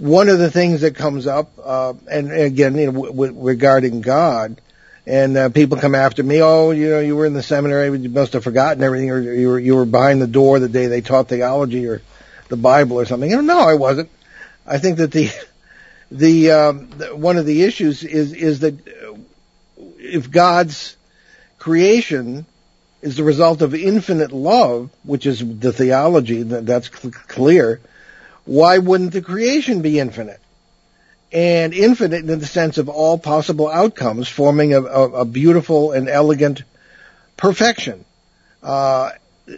one 0.00 0.30
of 0.30 0.38
the 0.38 0.50
things 0.50 0.80
that 0.80 0.94
comes 0.94 1.26
up, 1.26 1.52
uh, 1.62 1.92
and 2.10 2.32
again, 2.32 2.74
you 2.74 2.86
know, 2.86 2.92
w- 2.92 3.12
w- 3.12 3.34
regarding 3.36 4.00
God, 4.00 4.58
and 5.06 5.36
uh, 5.36 5.48
people 5.50 5.76
come 5.76 5.94
after 5.94 6.22
me. 6.22 6.40
Oh, 6.40 6.70
you 6.70 6.88
know, 6.88 7.00
you 7.00 7.16
were 7.16 7.26
in 7.26 7.34
the 7.34 7.42
seminary, 7.42 7.96
you 7.98 8.08
must 8.08 8.32
have 8.32 8.42
forgotten 8.42 8.82
everything, 8.82 9.10
or 9.10 9.20
you 9.20 9.48
were 9.48 9.58
you 9.58 9.76
were 9.76 9.84
behind 9.84 10.22
the 10.22 10.26
door 10.26 10.58
the 10.58 10.70
day 10.70 10.86
they 10.86 11.02
taught 11.02 11.28
theology 11.28 11.86
or 11.86 12.00
the 12.50 12.56
Bible 12.56 13.00
or 13.00 13.06
something. 13.06 13.30
No, 13.46 13.60
I 13.60 13.74
wasn't. 13.74 14.10
I 14.66 14.78
think 14.78 14.98
that 14.98 15.12
the 15.12 15.30
the, 16.10 16.50
um, 16.50 16.86
one 17.14 17.38
of 17.38 17.46
the 17.46 17.62
issues 17.62 18.04
is 18.04 18.34
is 18.34 18.60
that 18.60 18.76
if 19.98 20.30
God's 20.30 20.96
creation 21.58 22.44
is 23.00 23.16
the 23.16 23.24
result 23.24 23.62
of 23.62 23.74
infinite 23.74 24.32
love, 24.32 24.90
which 25.04 25.24
is 25.24 25.38
the 25.38 25.72
theology 25.72 26.42
that 26.42 26.66
that's 26.66 26.90
cl- 26.94 27.12
clear, 27.28 27.80
why 28.44 28.76
wouldn't 28.78 29.12
the 29.12 29.22
creation 29.22 29.80
be 29.80 29.98
infinite? 29.98 30.40
and 31.32 31.72
infinite 31.72 32.28
in 32.28 32.40
the 32.40 32.46
sense 32.46 32.78
of 32.78 32.88
all 32.88 33.18
possible 33.18 33.68
outcomes, 33.68 34.28
forming 34.28 34.74
a, 34.74 34.82
a, 34.82 35.10
a 35.20 35.24
beautiful 35.24 35.92
and 35.92 36.08
elegant 36.08 36.62
perfection, 37.36 38.04
uh, 38.62 39.10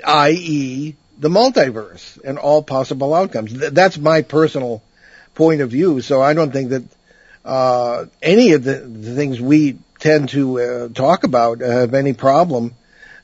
i.e., 0.05 0.95
the 1.23 1.29
multiverse 1.29 2.21
and 2.25 2.37
all 2.37 2.65
possible 2.65 3.15
outcomes. 3.15 3.53
Th- 3.53 3.73
that's 3.73 3.97
my 3.97 4.23
personal 4.23 4.83
point 5.37 5.61
of 5.61 5.71
view. 5.71 6.01
So 6.01 6.21
I 6.21 6.35
don't 6.35 6.51
think 6.51 6.71
that 6.71 6.83
uh, 7.45 8.07
any 8.21 8.53
of 8.53 8.65
the, 8.65 8.75
the, 8.75 9.15
things 9.15 9.41
we 9.41 9.79
tend 10.01 10.31
to 10.31 10.61
uh, 10.61 10.89
talk 10.89 11.23
about 11.23 11.61
have 11.61 11.95
any 11.95 12.13
problem 12.13 12.75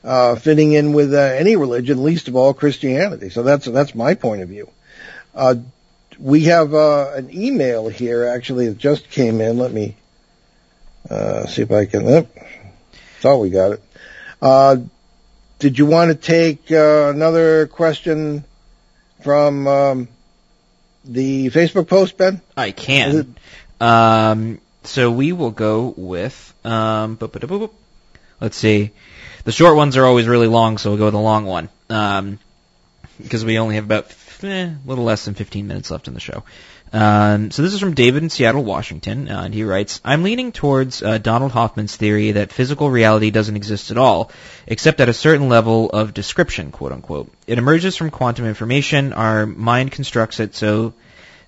uh, 0.01 0.35
fitting 0.35 0.71
in 0.71 0.93
with 0.93 1.13
uh, 1.13 1.17
any 1.17 1.57
religion, 1.57 2.01
least 2.01 2.29
of 2.29 2.37
all 2.37 2.53
Christianity. 2.53 3.29
So 3.29 3.43
that's 3.43 3.65
that's 3.65 3.93
my 3.93 4.13
point 4.13 4.43
of 4.43 4.49
view. 4.49 4.69
Uh, 5.35 5.55
we 6.17 6.45
have 6.45 6.73
uh, 6.73 7.11
an 7.15 7.33
email 7.33 7.89
here 7.89 8.25
actually 8.25 8.69
that 8.69 8.77
just 8.77 9.09
came 9.09 9.41
in. 9.41 9.57
Let 9.57 9.73
me 9.73 9.97
uh, 11.09 11.47
see 11.47 11.63
if 11.63 11.71
I 11.71 11.85
can. 11.85 12.07
Oh, 12.07 12.27
thought 13.19 13.39
we 13.39 13.49
got 13.49 13.73
it. 13.73 14.89
Did 15.59 15.77
you 15.77 15.85
want 15.85 16.09
to 16.09 16.15
take 16.15 16.71
uh, 16.71 17.11
another 17.13 17.67
question 17.67 18.45
from 19.23 19.67
um, 19.67 20.07
the 21.03 21.47
Facebook 21.49 21.87
post, 21.87 22.17
Ben? 22.17 22.41
I 22.55 22.71
can. 22.71 23.35
Um, 23.81 24.61
so 24.83 25.11
we 25.11 25.33
will 25.33 25.51
go 25.51 25.93
with. 25.97 26.53
Um, 26.63 27.17
let's 28.39 28.57
see. 28.57 28.91
The 29.43 29.51
short 29.51 29.75
ones 29.75 29.97
are 29.97 30.05
always 30.05 30.27
really 30.27 30.47
long, 30.47 30.77
so 30.77 30.91
we'll 30.91 30.97
go 30.99 31.05
with 31.05 31.13
the 31.13 31.19
long 31.19 31.45
one. 31.45 31.67
Um, 31.89 32.39
because 33.21 33.43
we 33.43 33.59
only 33.59 33.75
have 33.75 33.83
about 33.83 34.15
eh, 34.43 34.67
a 34.67 34.77
little 34.85 35.03
less 35.03 35.25
than 35.25 35.33
15 35.33 35.67
minutes 35.67 35.91
left 35.91 36.07
in 36.07 36.13
the 36.13 36.19
show. 36.21 36.43
Um, 36.91 37.51
so 37.51 37.61
this 37.61 37.73
is 37.73 37.79
from 37.79 37.93
David 37.93 38.23
in 38.23 38.29
Seattle, 38.29 38.63
Washington, 38.63 39.29
uh, 39.29 39.43
and 39.43 39.53
he 39.53 39.63
writes, 39.63 40.01
I'm 40.03 40.23
leaning 40.23 40.51
towards 40.51 41.03
uh, 41.03 41.19
Donald 41.19 41.51
Hoffman's 41.51 41.95
theory 41.95 42.31
that 42.31 42.51
physical 42.51 42.89
reality 42.89 43.29
doesn't 43.29 43.55
exist 43.55 43.91
at 43.91 43.97
all, 43.97 44.31
except 44.65 44.99
at 44.99 45.09
a 45.09 45.13
certain 45.13 45.49
level 45.49 45.89
of 45.89 46.13
description, 46.13 46.71
quote 46.71 46.91
unquote. 46.91 47.31
It 47.45 47.59
emerges 47.59 47.95
from 47.95 48.09
quantum 48.09 48.45
information. 48.45 49.13
Our 49.13 49.45
mind 49.45 49.91
constructs 49.91 50.39
it 50.39 50.55
so 50.55 50.93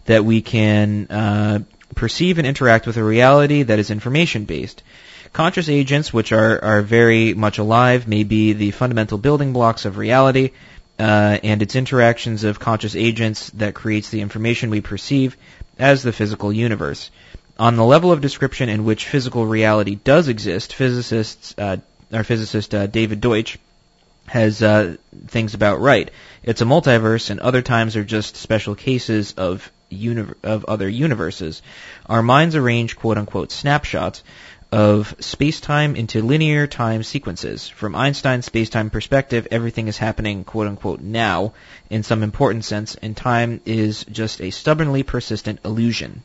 that 0.06 0.26
we 0.26 0.42
can 0.42 1.08
uh, 1.10 1.60
perceive 1.96 2.38
and 2.38 2.48
interact 2.48 2.86
with 2.86 2.98
a 2.98 3.04
reality 3.04 3.64
that 3.64 3.80
is 3.80 3.90
information 3.90 4.46
based. 4.46 4.84
Conscious 5.34 5.70
agents, 5.70 6.14
which 6.14 6.34
are, 6.34 6.64
are 6.64 6.82
very 6.82 7.34
much 7.34 7.58
alive, 7.58 8.08
may 8.08 8.24
be 8.24 8.54
the 8.54 8.72
fundamental 8.72 9.18
building 9.18 9.54
blocks 9.54 9.86
of 9.86 9.98
reality, 9.98 10.52
uh, 11.02 11.40
and 11.42 11.64
its 11.64 11.76
interactions 11.76 12.44
of 12.44 12.60
conscious 12.60 12.96
agents 12.96 13.50
that 13.52 13.74
creates 13.74 14.10
the 14.10 14.22
information 14.22 14.70
we 14.70 14.82
perceive 14.82 15.36
as 15.80 16.04
the 16.04 16.14
physical 16.14 16.54
universe. 16.54 17.10
On 17.58 17.76
the 17.76 17.84
level 17.84 18.12
of 18.12 18.22
description 18.22 18.70
in 18.70 18.86
which 18.86 19.08
physical 19.08 19.48
reality 19.48 19.96
does 19.96 20.28
exist, 20.28 20.76
physicists, 20.76 21.56
uh, 21.58 21.78
our 22.14 22.24
physicist 22.24 22.76
uh, 22.76 22.86
David 22.86 23.20
Deutsch 23.20 23.58
has 24.28 24.62
uh, 24.62 24.96
things 25.28 25.56
about 25.56 25.82
right. 25.82 26.12
It's 26.44 26.62
a 26.62 26.66
multiverse, 26.66 27.32
and 27.32 27.40
other 27.40 27.64
times 27.64 27.96
are 27.96 28.04
just 28.04 28.36
special 28.36 28.76
cases 28.76 29.34
of 29.38 29.72
of 30.44 30.66
other 30.66 30.88
universes. 30.88 31.62
Our 32.06 32.22
minds 32.22 32.56
arrange 32.56 32.96
quote 32.96 33.18
unquote 33.18 33.52
snapshots 33.52 34.24
of 34.72 35.14
space-time 35.20 35.96
into 35.96 36.22
linear 36.22 36.66
time 36.66 37.04
sequences. 37.04 37.68
From 37.68 37.94
Einstein's 37.94 38.46
space-time 38.46 38.90
perspective, 38.90 39.48
everything 39.52 39.88
is 39.88 39.98
happening 39.98 40.44
quote 40.44 40.68
unquote 40.68 41.02
now 41.02 41.54
in 41.90 42.04
some 42.04 42.24
important 42.24 42.64
sense, 42.64 42.96
and 42.96 43.16
time 43.16 43.60
is 43.66 44.06
just 44.06 44.42
a 44.42 44.52
stubbornly 44.52 45.04
persistent 45.04 45.60
illusion. 45.66 46.24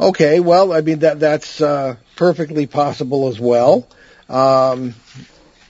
Okay, 0.00 0.40
well, 0.40 0.72
I 0.72 0.80
mean 0.80 1.00
that 1.00 1.20
that's 1.20 1.60
uh, 1.60 1.96
perfectly 2.16 2.66
possible 2.66 3.28
as 3.28 3.38
well. 3.38 3.86
Um, 4.28 4.94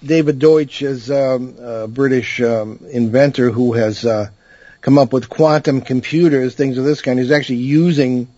David 0.03 0.39
Deutsch 0.39 0.81
is 0.81 1.11
um, 1.11 1.57
a 1.61 1.89
British 1.89 2.41
um, 2.41 2.87
inventor 2.91 3.51
who 3.51 3.75
has 3.75 4.07
uh, 4.07 4.31
come 4.81 4.97
up 4.97 5.13
with 5.13 5.29
quantum 5.29 5.83
computers, 5.83 6.55
things 6.55 6.79
of 6.79 6.85
this 6.85 7.03
kind. 7.03 7.19
He's 7.19 7.31
actually 7.33 7.57
using 7.57 8.29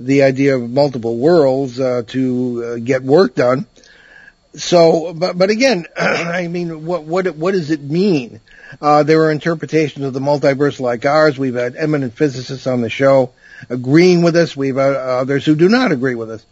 the 0.00 0.22
idea 0.22 0.56
of 0.56 0.70
multiple 0.70 1.16
worlds 1.16 1.78
uh, 1.78 2.02
to 2.08 2.64
uh, 2.64 2.76
get 2.78 3.02
work 3.02 3.34
done. 3.34 3.66
So, 4.54 5.14
but 5.14 5.38
but 5.38 5.50
again, 5.50 5.86
I 5.96 6.48
mean, 6.48 6.86
what 6.86 7.04
what 7.04 7.36
what 7.36 7.52
does 7.52 7.70
it 7.70 7.82
mean? 7.82 8.40
Uh, 8.80 9.02
there 9.02 9.22
are 9.22 9.30
interpretations 9.30 10.04
of 10.04 10.12
the 10.12 10.20
multiverse 10.20 10.80
like 10.80 11.04
ours. 11.04 11.38
We've 11.38 11.54
had 11.54 11.76
eminent 11.76 12.14
physicists 12.16 12.66
on 12.66 12.80
the 12.80 12.90
show 12.90 13.32
agreeing 13.68 14.22
with 14.22 14.36
us. 14.36 14.56
We've 14.56 14.76
had 14.76 14.94
others 14.94 15.44
who 15.44 15.54
do 15.54 15.68
not 15.68 15.92
agree 15.92 16.14
with 16.14 16.30
us. 16.30 16.44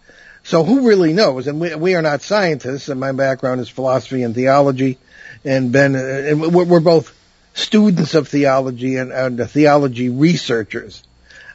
So 0.44 0.64
who 0.64 0.86
really 0.86 1.12
knows? 1.12 1.46
And 1.46 1.60
we 1.60 1.74
we 1.74 1.94
are 1.94 2.02
not 2.02 2.22
scientists. 2.22 2.88
And 2.88 3.00
my 3.00 3.12
background 3.12 3.60
is 3.60 3.68
philosophy 3.68 4.22
and 4.22 4.34
theology. 4.34 4.98
And 5.44 5.72
Ben, 5.72 5.94
uh, 5.94 5.98
and 5.98 6.54
we're 6.54 6.80
both 6.80 7.14
students 7.54 8.14
of 8.14 8.28
theology 8.28 8.96
and, 8.96 9.12
and 9.12 9.50
theology 9.50 10.08
researchers. 10.08 11.02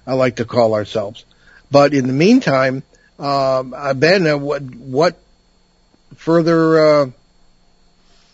I 0.06 0.14
like 0.14 0.38
to 0.38 0.46
call 0.46 0.74
ourselves. 0.74 1.26
But 1.74 1.96
in 1.96 2.06
the 2.06 2.14
meantime, 2.14 2.84
um, 3.18 3.74
uh, 3.76 3.96
Ben, 3.96 4.28
uh, 4.28 4.38
what 4.38 4.62
what 4.62 5.18
further 6.18 6.86
uh, 6.86 7.06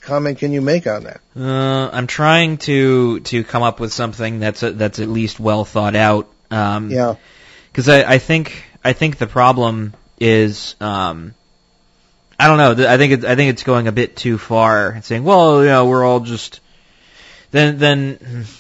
comment 0.01 0.39
can 0.39 0.51
you 0.51 0.59
make 0.59 0.85
on 0.87 1.05
that? 1.05 1.21
Uh, 1.37 1.89
I'm 1.89 2.05
trying 2.05 2.57
to 2.57 3.21
to 3.21 3.45
come 3.45 3.63
up 3.63 3.79
with 3.79 3.93
something 3.93 4.41
that's 4.41 4.61
a, 4.61 4.73
that's 4.73 4.99
at 4.99 5.07
least 5.07 5.39
well 5.39 5.63
thought 5.63 5.95
out. 5.95 6.27
Um, 6.51 6.91
yeah. 6.91 7.15
Because 7.71 7.87
I, 7.87 8.15
I 8.15 8.17
think 8.17 8.61
I 8.83 8.91
think 8.91 9.17
the 9.17 9.27
problem 9.27 9.93
is 10.19 10.75
um, 10.81 11.33
I 12.37 12.47
don't 12.49 12.57
know. 12.57 12.89
I 12.89 12.97
think 12.97 13.13
it, 13.13 13.23
I 13.25 13.37
think 13.37 13.51
it's 13.51 13.63
going 13.63 13.87
a 13.87 13.93
bit 13.93 14.17
too 14.17 14.37
far. 14.37 14.89
and 14.89 15.05
saying, 15.05 15.23
well, 15.23 15.61
you 15.61 15.69
know, 15.69 15.87
we're 15.87 16.03
all 16.03 16.19
just 16.19 16.59
then 17.51 17.77
then 17.77 18.17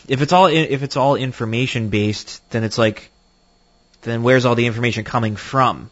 if 0.07 0.21
it's 0.21 0.31
all 0.31 0.45
if 0.47 0.83
it's 0.83 0.95
all 0.95 1.15
information 1.17 1.89
based, 1.89 2.49
then 2.51 2.63
it's 2.63 2.77
like 2.77 3.11
then 4.01 4.23
where's 4.23 4.45
all 4.45 4.55
the 4.55 4.65
information 4.65 5.03
coming 5.03 5.35
from? 5.35 5.89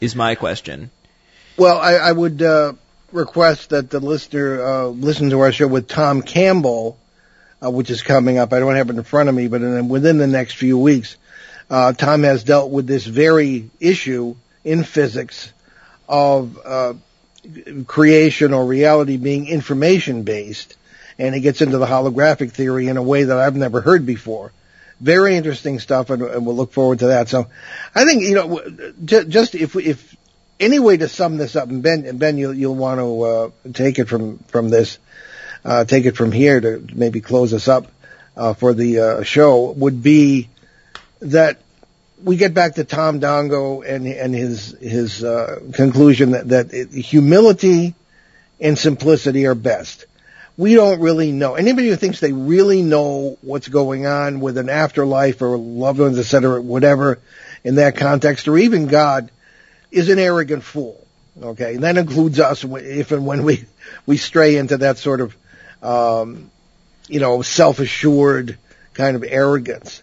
Is 0.00 0.14
my 0.14 0.34
question. 0.34 0.90
Well, 1.56 1.78
I, 1.78 1.94
I 1.94 2.12
would 2.12 2.42
uh, 2.42 2.74
request 3.12 3.70
that 3.70 3.88
the 3.88 4.00
listener 4.00 4.62
uh, 4.62 4.86
listen 4.86 5.30
to 5.30 5.40
our 5.40 5.52
show 5.52 5.66
with 5.66 5.88
Tom 5.88 6.22
Campbell, 6.22 6.98
uh, 7.64 7.70
which 7.70 7.90
is 7.90 8.02
coming 8.02 8.38
up. 8.38 8.52
I 8.52 8.60
don't 8.60 8.76
have 8.76 8.90
it 8.90 8.96
in 8.96 9.02
front 9.04 9.28
of 9.28 9.34
me, 9.34 9.48
but 9.48 9.62
in, 9.62 9.88
within 9.88 10.18
the 10.18 10.26
next 10.26 10.54
few 10.54 10.78
weeks, 10.78 11.16
uh, 11.70 11.92
Tom 11.94 12.22
has 12.24 12.44
dealt 12.44 12.70
with 12.70 12.86
this 12.86 13.06
very 13.06 13.70
issue 13.80 14.36
in 14.64 14.84
physics 14.84 15.52
of 16.08 16.58
uh, 16.64 16.94
creation 17.86 18.52
or 18.52 18.66
reality 18.66 19.16
being 19.16 19.46
information 19.48 20.22
based, 20.22 20.76
and 21.18 21.34
he 21.34 21.40
gets 21.40 21.62
into 21.62 21.78
the 21.78 21.86
holographic 21.86 22.52
theory 22.52 22.88
in 22.88 22.96
a 22.96 23.02
way 23.02 23.24
that 23.24 23.38
I've 23.38 23.56
never 23.56 23.80
heard 23.80 24.04
before. 24.04 24.52
Very 25.00 25.36
interesting 25.36 25.78
stuff, 25.78 26.10
and, 26.10 26.22
and 26.22 26.46
we'll 26.46 26.56
look 26.56 26.72
forward 26.72 27.00
to 27.00 27.08
that. 27.08 27.28
So, 27.28 27.48
I 27.94 28.04
think 28.04 28.22
you 28.22 28.34
know, 28.34 28.60
just 29.04 29.54
if 29.54 29.76
if 29.76 30.16
any 30.58 30.78
way 30.78 30.96
to 30.96 31.08
sum 31.08 31.36
this 31.36 31.54
up, 31.54 31.68
and 31.68 31.82
Ben, 31.82 32.06
and 32.06 32.18
Ben, 32.18 32.38
you'll 32.38 32.54
you'll 32.54 32.74
want 32.74 33.00
to 33.00 33.22
uh, 33.22 33.50
take 33.74 33.98
it 33.98 34.08
from 34.08 34.38
from 34.48 34.70
this, 34.70 34.98
uh, 35.64 35.84
take 35.84 36.06
it 36.06 36.16
from 36.16 36.32
here 36.32 36.60
to 36.60 36.86
maybe 36.94 37.20
close 37.20 37.52
us 37.52 37.68
up 37.68 37.88
uh, 38.36 38.54
for 38.54 38.74
the 38.74 39.00
uh, 39.00 39.22
show 39.22 39.70
would 39.72 40.02
be 40.02 40.48
that 41.20 41.58
we 42.22 42.36
get 42.36 42.54
back 42.54 42.76
to 42.76 42.84
Tom 42.84 43.20
Dongo 43.20 43.86
and 43.86 44.06
and 44.06 44.34
his 44.34 44.70
his 44.80 45.22
uh, 45.22 45.60
conclusion 45.72 46.30
that 46.30 46.48
that 46.48 46.72
it, 46.72 46.90
humility 46.92 47.94
and 48.60 48.78
simplicity 48.78 49.46
are 49.46 49.54
best 49.54 50.05
we 50.56 50.74
don't 50.74 51.00
really 51.00 51.32
know. 51.32 51.54
Anybody 51.54 51.88
who 51.88 51.96
thinks 51.96 52.20
they 52.20 52.32
really 52.32 52.82
know 52.82 53.38
what's 53.42 53.68
going 53.68 54.06
on 54.06 54.40
with 54.40 54.56
an 54.56 54.68
afterlife 54.68 55.42
or 55.42 55.56
loved 55.56 55.98
ones, 55.98 56.18
etc., 56.18 56.60
whatever, 56.60 57.20
in 57.62 57.76
that 57.76 57.96
context, 57.96 58.48
or 58.48 58.56
even 58.56 58.86
God, 58.86 59.30
is 59.90 60.08
an 60.08 60.18
arrogant 60.18 60.62
fool. 60.62 61.06
Okay, 61.42 61.74
and 61.74 61.84
that 61.84 61.98
includes 61.98 62.40
us 62.40 62.64
if 62.64 63.12
and 63.12 63.26
when 63.26 63.44
we 63.44 63.66
we 64.06 64.16
stray 64.16 64.56
into 64.56 64.78
that 64.78 64.96
sort 64.96 65.20
of, 65.20 65.36
um, 65.82 66.50
you 67.08 67.20
know, 67.20 67.42
self-assured 67.42 68.56
kind 68.94 69.16
of 69.16 69.24
arrogance. 69.24 70.02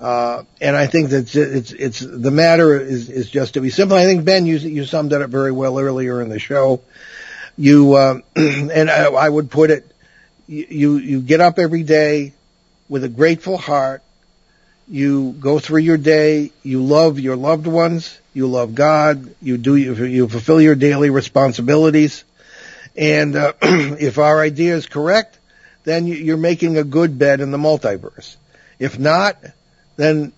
Uh, 0.00 0.42
and 0.60 0.76
I 0.76 0.88
think 0.88 1.10
that 1.10 1.32
it's, 1.36 1.70
it's, 1.72 2.00
the 2.00 2.32
matter 2.32 2.76
is, 2.76 3.08
is 3.08 3.30
just 3.30 3.54
to 3.54 3.60
be 3.60 3.70
simple. 3.70 3.96
I 3.96 4.04
think 4.04 4.24
Ben, 4.24 4.46
you, 4.46 4.56
you 4.56 4.84
summed 4.84 5.12
it 5.12 5.22
up 5.22 5.30
very 5.30 5.52
well 5.52 5.78
earlier 5.78 6.20
in 6.20 6.28
the 6.28 6.40
show. 6.40 6.80
You, 7.56 7.94
uh, 7.94 8.18
and 8.36 8.90
I, 8.90 9.04
I 9.04 9.28
would 9.28 9.48
put 9.48 9.70
it, 9.70 9.91
you, 10.46 10.98
you 10.98 11.20
get 11.20 11.40
up 11.40 11.58
every 11.58 11.82
day 11.82 12.32
with 12.88 13.04
a 13.04 13.08
grateful 13.08 13.56
heart. 13.56 14.02
You 14.88 15.32
go 15.32 15.58
through 15.58 15.80
your 15.80 15.96
day. 15.96 16.52
You 16.62 16.82
love 16.82 17.18
your 17.18 17.36
loved 17.36 17.66
ones. 17.66 18.18
You 18.34 18.46
love 18.46 18.74
God. 18.74 19.34
You 19.40 19.58
do, 19.58 19.76
you 19.76 20.28
fulfill 20.28 20.60
your 20.60 20.74
daily 20.74 21.10
responsibilities. 21.10 22.24
And, 22.96 23.36
uh, 23.36 23.52
if 23.62 24.18
our 24.18 24.40
idea 24.40 24.74
is 24.74 24.86
correct, 24.86 25.38
then 25.84 26.06
you're 26.06 26.36
making 26.36 26.76
a 26.76 26.84
good 26.84 27.18
bet 27.18 27.40
in 27.40 27.50
the 27.50 27.58
multiverse. 27.58 28.36
If 28.78 28.98
not, 28.98 29.36
then 29.96 30.32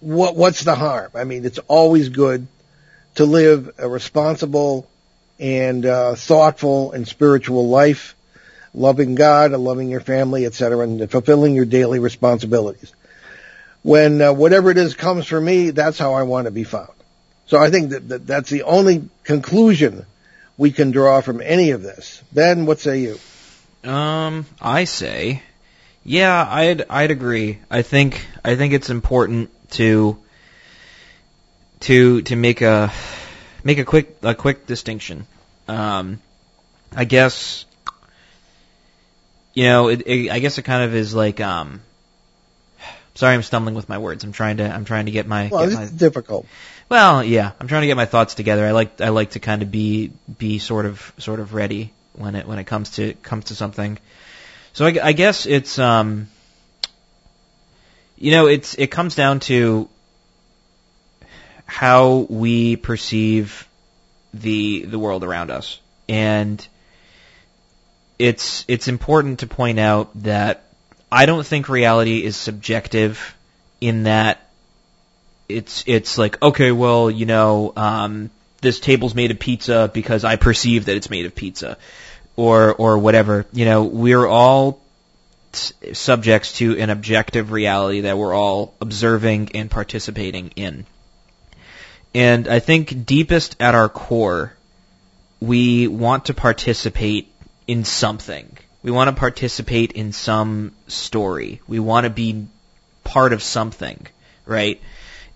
what, 0.00 0.36
what's 0.36 0.64
the 0.64 0.74
harm? 0.74 1.10
I 1.14 1.24
mean, 1.24 1.44
it's 1.44 1.58
always 1.68 2.08
good 2.08 2.46
to 3.16 3.24
live 3.24 3.74
a 3.78 3.88
responsible 3.88 4.88
and 5.38 5.84
uh, 5.86 6.14
thoughtful 6.14 6.92
and 6.92 7.06
spiritual 7.06 7.68
life, 7.68 8.14
loving 8.74 9.14
God, 9.14 9.52
and 9.52 9.64
loving 9.64 9.88
your 9.88 10.00
family, 10.00 10.46
etc., 10.46 10.80
and 10.80 11.10
fulfilling 11.10 11.54
your 11.54 11.64
daily 11.64 11.98
responsibilities. 11.98 12.92
When 13.82 14.20
uh, 14.20 14.32
whatever 14.32 14.70
it 14.70 14.78
is 14.78 14.94
comes 14.94 15.26
for 15.26 15.40
me, 15.40 15.70
that's 15.70 15.98
how 15.98 16.14
I 16.14 16.24
want 16.24 16.46
to 16.46 16.50
be 16.50 16.64
found. 16.64 16.92
So 17.46 17.58
I 17.58 17.70
think 17.70 17.90
that, 17.90 18.08
that 18.08 18.26
that's 18.26 18.50
the 18.50 18.64
only 18.64 19.08
conclusion 19.24 20.06
we 20.56 20.70
can 20.70 20.90
draw 20.90 21.20
from 21.20 21.40
any 21.40 21.70
of 21.70 21.82
this. 21.82 22.22
Ben, 22.32 22.66
what 22.66 22.80
say 22.80 23.00
you? 23.00 23.18
Um, 23.82 24.46
I 24.60 24.84
say 24.84 25.42
yeah, 26.04 26.46
I'd 26.48 26.86
I'd 26.88 27.10
agree. 27.10 27.58
I 27.70 27.82
think 27.82 28.26
I 28.44 28.56
think 28.56 28.72
it's 28.72 28.90
important 28.90 29.50
to 29.72 30.16
to 31.80 32.22
to 32.22 32.36
make 32.36 32.62
a 32.62 32.92
make 33.62 33.78
a 33.78 33.84
quick 33.84 34.16
a 34.22 34.34
quick 34.34 34.66
distinction. 34.66 35.26
Um, 35.68 36.20
I 36.94 37.04
guess 37.04 37.66
you 39.54 39.64
know, 39.64 39.88
it, 39.88 40.02
it, 40.06 40.30
I 40.30 40.38
guess 40.38 40.58
it 40.58 40.62
kind 40.62 40.84
of 40.84 40.94
is 40.94 41.14
like 41.14 41.40
um. 41.40 41.82
Sorry, 43.14 43.34
I'm 43.34 43.42
stumbling 43.42 43.74
with 43.74 43.88
my 43.88 43.98
words. 43.98 44.24
I'm 44.24 44.32
trying 44.32 44.58
to 44.58 44.64
I'm 44.64 44.84
trying 44.84 45.06
to 45.06 45.12
get 45.12 45.26
my. 45.26 45.48
Well, 45.50 45.68
get 45.68 45.80
it's 45.80 45.92
my, 45.92 45.98
difficult. 45.98 46.46
Well, 46.88 47.22
yeah, 47.22 47.52
I'm 47.60 47.68
trying 47.68 47.82
to 47.82 47.86
get 47.86 47.96
my 47.96 48.06
thoughts 48.06 48.34
together. 48.34 48.66
I 48.66 48.70
like 48.70 49.00
I 49.00 49.08
like 49.08 49.30
to 49.30 49.40
kind 49.40 49.62
of 49.62 49.70
be 49.70 50.12
be 50.38 50.58
sort 50.58 50.86
of 50.86 51.12
sort 51.18 51.40
of 51.40 51.54
ready 51.54 51.92
when 52.14 52.34
it 52.34 52.46
when 52.46 52.58
it 52.58 52.64
comes 52.64 52.90
to 52.92 53.14
comes 53.14 53.46
to 53.46 53.54
something. 53.54 53.98
So 54.72 54.86
I, 54.86 54.98
I 55.02 55.12
guess 55.12 55.46
it's 55.46 55.78
um, 55.78 56.28
you 58.16 58.30
know, 58.30 58.46
it's 58.46 58.74
it 58.74 58.88
comes 58.88 59.14
down 59.14 59.40
to 59.40 59.88
how 61.64 62.26
we 62.28 62.76
perceive 62.76 63.66
the 64.34 64.84
the 64.84 64.98
world 64.98 65.24
around 65.24 65.50
us, 65.50 65.80
and 66.08 66.64
it's 68.20 68.66
it's 68.68 68.86
important 68.86 69.40
to 69.40 69.46
point 69.46 69.78
out 69.78 70.10
that 70.22 70.64
I 71.10 71.24
don't 71.24 71.44
think 71.44 71.70
reality 71.70 72.22
is 72.22 72.36
subjective 72.36 73.34
in 73.80 74.02
that 74.02 74.46
it's 75.48 75.84
it's 75.86 76.18
like 76.18 76.40
okay, 76.42 76.70
well, 76.70 77.10
you 77.10 77.24
know, 77.24 77.72
um, 77.76 78.30
this 78.60 78.78
table's 78.78 79.14
made 79.14 79.30
of 79.30 79.38
pizza 79.38 79.90
because 79.92 80.22
I 80.22 80.36
perceive 80.36 80.84
that 80.84 80.96
it's 80.96 81.08
made 81.08 81.24
of 81.24 81.34
pizza 81.34 81.78
or 82.36 82.74
or 82.74 82.98
whatever. 82.98 83.46
You 83.54 83.64
know, 83.64 83.84
we're 83.84 84.26
all 84.26 84.82
subjects 85.52 86.58
to 86.58 86.78
an 86.78 86.90
objective 86.90 87.50
reality 87.50 88.02
that 88.02 88.18
we're 88.18 88.34
all 88.34 88.74
observing 88.82 89.52
and 89.54 89.70
participating 89.70 90.52
in. 90.56 90.84
And 92.14 92.46
I 92.48 92.58
think 92.58 93.06
deepest 93.06 93.56
at 93.60 93.74
our 93.74 93.88
core, 93.88 94.52
we 95.40 95.88
want 95.88 96.26
to 96.26 96.34
participate 96.34 97.29
in 97.70 97.84
something. 97.84 98.58
We 98.82 98.90
want 98.90 99.10
to 99.10 99.14
participate 99.14 99.92
in 99.92 100.10
some 100.10 100.72
story. 100.88 101.60
We 101.68 101.78
want 101.78 102.02
to 102.02 102.10
be 102.10 102.48
part 103.04 103.32
of 103.32 103.44
something, 103.44 104.04
right? 104.44 104.80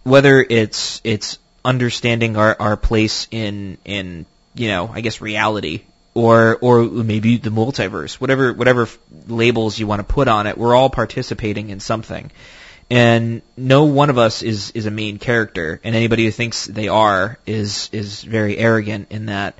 Whether 0.03 0.45
it's 0.49 1.01
it's 1.05 1.39
understanding 1.65 2.37
our, 2.37 2.57
our 2.59 2.77
place 2.77 3.29
in 3.31 3.79
in 3.85 4.27
you 4.57 4.67
know 4.67 4.91
I 4.93 5.01
guess 5.01 5.21
reality 5.21 5.83
or 6.13 6.59
or 6.61 6.83
maybe 6.83 7.37
the 7.37 7.51
multiverse, 7.51 8.15
whatever 8.15 8.53
whatever 8.53 8.89
labels 9.29 9.79
you 9.79 9.87
want 9.87 10.01
to 10.01 10.15
put 10.15 10.27
on 10.27 10.49
it, 10.49 10.59
we're 10.59 10.75
all 10.75 10.91
participating 10.91 11.71
in 11.71 11.79
something. 11.79 12.33
And 12.91 13.43
no 13.57 13.85
one 13.85 14.11
of 14.11 14.19
us 14.19 14.43
is 14.43 14.73
is 14.73 14.87
a 14.87 14.91
main 14.91 15.19
character, 15.19 15.81
and 15.85 15.95
anybody 15.95 16.25
who 16.25 16.33
thinks 16.33 16.67
they 16.67 16.89
are 16.89 17.39
is 17.47 17.91
is 17.93 18.25
very 18.25 18.59
arrogant 18.59 19.13
in 19.13 19.27
that 19.27 19.55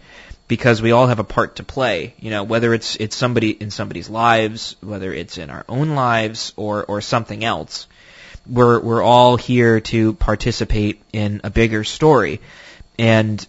because 0.49 0.83
we 0.83 0.93
all 0.93 1.07
have 1.07 1.19
a 1.19 1.25
part 1.25 1.57
to 1.57 1.65
play. 1.65 2.15
You 2.19 2.31
know, 2.31 2.45
whether 2.45 2.75
it's 2.75 2.97
it's 2.97 3.17
somebody 3.17 3.51
in 3.51 3.71
somebody's 3.71 4.11
lives, 4.11 4.77
whether 4.81 5.13
it's 5.13 5.39
in 5.39 5.51
our 5.51 5.65
own 5.69 5.95
lives 5.95 6.53
or 6.57 6.85
or 6.85 7.01
something 7.01 7.45
else. 7.45 7.87
We're 8.47 8.81
we're 8.81 9.03
all 9.03 9.37
here 9.37 9.81
to 9.81 10.15
participate 10.15 11.03
in 11.13 11.41
a 11.45 11.51
bigger 11.51 11.85
story. 11.85 12.41
And 12.99 13.47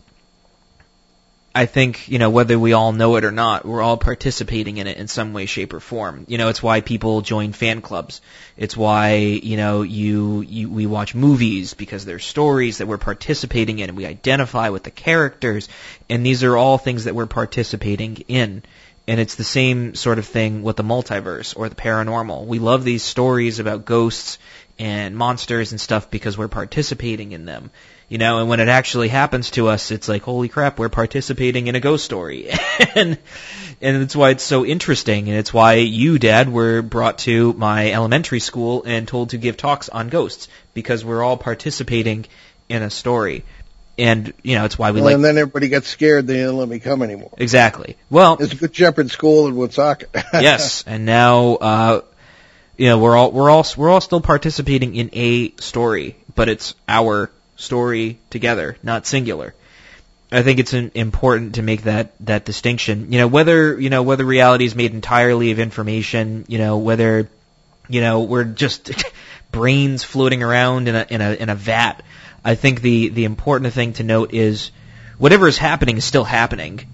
I 1.58 1.68
think, 1.68 2.10
you 2.10 2.20
know, 2.20 2.30
whether 2.30 2.60
we 2.60 2.74
all 2.74 2.92
know 2.92 3.16
it 3.16 3.24
or 3.24 3.32
not, 3.32 3.64
we're 3.64 3.82
all 3.82 3.96
participating 3.96 4.76
in 4.76 4.88
it 4.88 4.98
in 4.98 5.08
some 5.08 5.32
way, 5.32 5.46
shape, 5.46 5.74
or 5.74 5.80
form. 5.80 6.26
You 6.28 6.38
know, 6.38 6.50
it's 6.50 6.62
why 6.62 6.82
people 6.82 7.22
join 7.22 7.54
fan 7.54 7.82
clubs. 7.82 8.20
It's 8.58 8.76
why, 8.76 9.16
you 9.16 9.56
know, 9.56 9.82
you, 9.82 10.42
you, 10.42 10.70
we 10.70 10.86
watch 10.86 11.16
movies 11.16 11.74
because 11.74 12.04
there's 12.04 12.26
stories 12.26 12.80
that 12.80 12.88
we're 12.88 12.98
participating 12.98 13.80
in 13.80 13.88
and 13.88 13.98
we 13.98 14.06
identify 14.06 14.68
with 14.68 14.84
the 14.84 14.92
characters. 14.92 15.70
And 16.10 16.26
these 16.26 16.44
are 16.44 16.58
all 16.58 16.78
things 16.78 17.06
that 17.06 17.16
we're 17.16 17.26
participating 17.26 18.18
in. 18.28 18.62
And 19.08 19.22
it's 19.22 19.36
the 19.36 19.46
same 19.46 19.96
sort 19.96 20.20
of 20.20 20.26
thing 20.26 20.62
with 20.62 20.76
the 20.76 20.84
multiverse 20.84 21.56
or 21.56 21.70
the 21.70 21.76
paranormal. 21.76 22.48
We 22.48 22.60
love 22.60 22.84
these 22.84 23.04
stories 23.04 23.60
about 23.60 23.86
ghosts 23.86 24.40
and 24.78 25.16
monsters 25.16 25.72
and 25.72 25.80
stuff 25.80 26.12
because 26.12 26.38
we're 26.38 26.50
participating 26.50 27.32
in 27.32 27.46
them 27.46 27.72
you 28.08 28.18
know, 28.18 28.40
and 28.40 28.50
when 28.50 28.60
it 28.60 28.68
actually 28.68 29.08
happens 29.08 29.52
to 29.52 29.68
us, 29.68 29.90
it's 29.92 30.08
like, 30.08 30.22
holy 30.22 30.48
crap, 30.48 30.78
we're 30.78 30.90
participating 30.90 31.68
in 31.68 31.76
a 31.76 31.80
ghost 31.80 32.06
story. 32.06 32.50
and, 32.96 33.18
and 33.82 34.02
that's 34.02 34.16
why 34.16 34.30
it's 34.30 34.44
so 34.44 34.66
interesting, 34.66 35.28
and 35.28 35.38
it's 35.38 35.54
why 35.54 35.76
you, 35.76 36.20
Dad, 36.20 36.52
were 36.52 36.82
brought 36.82 37.20
to 37.20 37.54
my 37.54 37.92
elementary 37.92 38.40
school 38.40 38.84
and 38.86 39.08
told 39.08 39.32
to 39.32 39.38
give 39.38 39.58
talks 39.58 39.90
on 39.90 40.10
ghosts, 40.10 40.48
because 40.74 41.04
we're 41.04 41.24
all 41.24 41.38
participating 41.38 42.26
in 42.70 42.84
a 42.84 42.92
story. 42.92 43.44
And, 43.98 44.34
you 44.44 44.56
know, 44.56 44.66
it's 44.66 44.78
why 44.78 44.92
we 44.92 44.98
well, 44.98 45.06
like... 45.06 45.16
And 45.16 45.26
then 45.26 45.38
everybody 45.38 45.70
gets 45.70 45.88
scared, 45.88 46.28
they 46.28 46.44
don't 46.44 46.58
let 46.58 46.68
me 46.68 46.80
come 46.80 47.02
anymore. 47.02 47.32
Exactly. 47.38 47.98
Well... 48.12 48.38
It's 48.40 48.54
a 48.54 48.58
good 48.58 48.76
shepherd 48.76 49.10
school 49.10 49.48
in 49.48 49.56
Woonsocket. 49.56 50.10
yes, 50.34 50.84
and 50.86 51.06
now, 51.06 51.56
uh, 51.56 52.02
you 52.78 52.88
know, 52.88 53.00
we're 53.00 53.16
all, 53.16 53.32
we're 53.32 53.50
all, 53.50 53.66
we're 53.78 53.90
all 53.90 54.02
still 54.02 54.22
participating 54.22 54.96
in 54.96 55.10
a 55.14 55.52
story, 55.56 56.18
but 56.36 56.50
it's 56.50 56.76
our 56.88 57.32
story 57.56 58.20
together, 58.30 58.78
not 58.84 59.06
singular. 59.06 59.54
I 60.32 60.42
think 60.42 60.60
it's 60.60 60.74
important 60.74 61.56
to 61.56 61.62
make 61.62 61.84
that 61.84 62.14
that 62.22 62.46
distinction. 62.46 63.12
You 63.12 63.20
know, 63.20 63.28
whether 63.28 63.80
you 63.80 63.90
know 63.90 64.04
whether 64.04 64.26
reality 64.26 64.66
is 64.66 64.76
made 64.76 64.94
entirely 64.94 65.52
of 65.52 65.60
information, 65.60 66.46
you 66.48 66.58
know, 66.58 66.78
whether 66.78 67.30
you 67.88 68.02
know 68.02 68.24
we're 68.24 68.44
just 68.44 68.92
brains 69.52 70.04
floating 70.04 70.44
around 70.44 70.88
in 70.88 70.96
a 70.96 71.06
in 71.10 71.22
a 71.22 71.34
in 71.34 71.50
a 71.50 71.56
vat. 71.56 72.02
I 72.44 72.56
think 72.56 72.82
the 72.82 73.10
the 73.10 73.26
important 73.26 73.74
thing 73.74 73.94
to 73.94 74.04
note 74.04 74.34
is 74.34 74.72
whatever 75.18 75.48
is 75.48 75.58
happening 75.58 75.98
is 75.98 76.06
still 76.06 76.26
happening. 76.26 76.86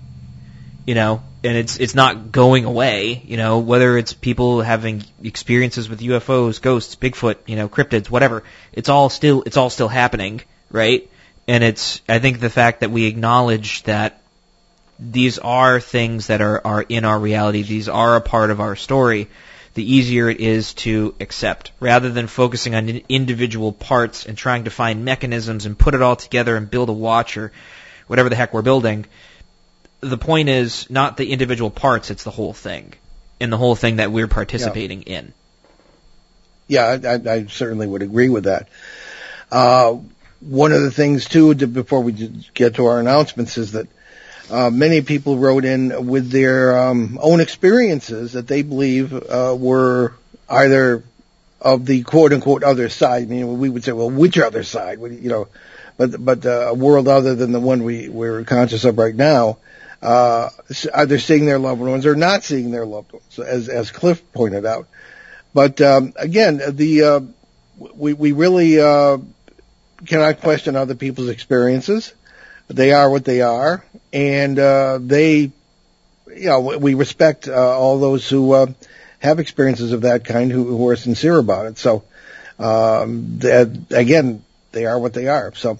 You 0.85 0.95
know, 0.95 1.23
and 1.43 1.55
it's 1.55 1.77
it's 1.77 1.95
not 1.95 2.31
going 2.31 2.65
away. 2.65 3.21
You 3.25 3.37
know, 3.37 3.59
whether 3.59 3.97
it's 3.97 4.13
people 4.13 4.61
having 4.61 5.03
experiences 5.23 5.87
with 5.87 6.01
UFOs, 6.01 6.61
ghosts, 6.61 6.95
Bigfoot, 6.95 7.37
you 7.45 7.55
know, 7.55 7.69
cryptids, 7.69 8.09
whatever. 8.09 8.43
It's 8.73 8.89
all 8.89 9.09
still 9.09 9.43
it's 9.45 9.57
all 9.57 9.69
still 9.69 9.87
happening 9.87 10.41
right? 10.71 11.09
And 11.47 11.63
it's, 11.63 12.01
I 12.07 12.19
think 12.19 12.39
the 12.39 12.49
fact 12.49 12.81
that 12.81 12.91
we 12.91 13.05
acknowledge 13.05 13.83
that 13.83 14.21
these 14.99 15.39
are 15.39 15.79
things 15.79 16.27
that 16.27 16.41
are, 16.41 16.61
are 16.65 16.81
in 16.81 17.05
our 17.05 17.19
reality, 17.19 17.63
these 17.63 17.89
are 17.89 18.15
a 18.15 18.21
part 18.21 18.51
of 18.51 18.61
our 18.61 18.75
story, 18.75 19.27
the 19.73 19.83
easier 19.83 20.29
it 20.29 20.39
is 20.39 20.73
to 20.75 21.15
accept. 21.19 21.71
Rather 21.79 22.09
than 22.09 22.27
focusing 22.27 22.75
on 22.75 22.89
individual 23.09 23.71
parts 23.71 24.25
and 24.25 24.37
trying 24.37 24.65
to 24.65 24.69
find 24.69 25.03
mechanisms 25.03 25.65
and 25.65 25.77
put 25.77 25.95
it 25.95 26.01
all 26.01 26.15
together 26.15 26.55
and 26.55 26.69
build 26.69 26.89
a 26.89 26.93
watch 26.93 27.37
or 27.37 27.51
whatever 28.07 28.29
the 28.29 28.35
heck 28.35 28.53
we're 28.53 28.61
building, 28.61 29.05
the 30.01 30.17
point 30.17 30.49
is 30.49 30.89
not 30.89 31.17
the 31.17 31.31
individual 31.31 31.71
parts, 31.71 32.11
it's 32.11 32.23
the 32.23 32.31
whole 32.31 32.53
thing. 32.53 32.93
And 33.39 33.51
the 33.51 33.57
whole 33.57 33.75
thing 33.75 33.95
that 33.95 34.11
we're 34.11 34.27
participating 34.27 35.03
yeah. 35.07 35.17
in. 35.17 35.33
Yeah, 36.67 36.97
I, 37.03 37.29
I, 37.29 37.45
certainly 37.47 37.87
would 37.87 38.03
agree 38.03 38.29
with 38.29 38.43
that. 38.43 38.69
Uh, 39.51 39.97
one 40.41 40.71
of 40.71 40.81
the 40.81 40.91
things 40.91 41.25
too, 41.25 41.53
to, 41.55 41.67
before 41.67 42.01
we 42.01 42.11
get 42.53 42.75
to 42.75 42.85
our 42.85 42.99
announcements, 42.99 43.57
is 43.57 43.73
that 43.73 43.87
uh, 44.49 44.69
many 44.69 45.01
people 45.01 45.37
wrote 45.37 45.63
in 45.63 46.07
with 46.07 46.29
their 46.29 46.77
um, 46.77 47.17
own 47.21 47.39
experiences 47.39 48.33
that 48.33 48.47
they 48.47 48.63
believe 48.63 49.13
uh, 49.13 49.55
were 49.57 50.13
either 50.49 51.03
of 51.61 51.85
the 51.85 52.03
quote 52.03 52.33
unquote 52.33 52.63
other 52.63 52.89
side. 52.89 53.23
I 53.23 53.25
mean, 53.27 53.59
we 53.59 53.69
would 53.69 53.83
say, 53.83 53.91
well, 53.91 54.09
which 54.09 54.37
other 54.37 54.63
side? 54.63 54.99
You 54.99 55.29
know, 55.29 55.47
but 55.97 56.23
but 56.23 56.45
uh, 56.45 56.69
a 56.69 56.73
world 56.73 57.07
other 57.07 57.35
than 57.35 57.51
the 57.51 57.59
one 57.59 57.83
we 57.83 58.09
we're 58.09 58.43
conscious 58.43 58.83
of 58.83 58.97
right 58.97 59.15
now. 59.15 59.57
Uh, 60.01 60.49
either 60.95 61.19
seeing 61.19 61.45
their 61.45 61.59
loved 61.59 61.79
ones 61.79 62.07
or 62.07 62.15
not 62.15 62.43
seeing 62.43 62.71
their 62.71 62.87
loved 62.87 63.13
ones, 63.13 63.39
as 63.39 63.69
as 63.69 63.91
Cliff 63.91 64.31
pointed 64.33 64.65
out. 64.65 64.87
But 65.53 65.79
um, 65.79 66.13
again, 66.15 66.59
the 66.69 67.03
uh, 67.03 67.19
we 67.77 68.13
we 68.13 68.31
really 68.31 68.79
uh, 68.79 69.19
cannot 70.05 70.41
question 70.41 70.75
other 70.75 70.95
people's 70.95 71.29
experiences. 71.29 72.13
They 72.67 72.93
are 72.93 73.09
what 73.09 73.25
they 73.25 73.41
are, 73.41 73.83
and 74.13 74.57
uh, 74.57 74.99
they, 75.01 75.51
you 76.27 76.45
know, 76.45 76.61
we 76.77 76.93
respect 76.93 77.47
uh, 77.47 77.53
all 77.53 77.99
those 77.99 78.29
who 78.29 78.53
uh, 78.53 78.67
have 79.19 79.39
experiences 79.39 79.91
of 79.91 80.01
that 80.01 80.23
kind 80.25 80.51
who, 80.51 80.65
who 80.77 80.87
are 80.87 80.95
sincere 80.95 81.37
about 81.37 81.65
it. 81.65 81.77
So, 81.77 82.03
um, 82.59 83.39
that, 83.39 83.87
again, 83.91 84.43
they 84.71 84.85
are 84.85 84.97
what 84.97 85.13
they 85.13 85.27
are. 85.27 85.53
So, 85.55 85.79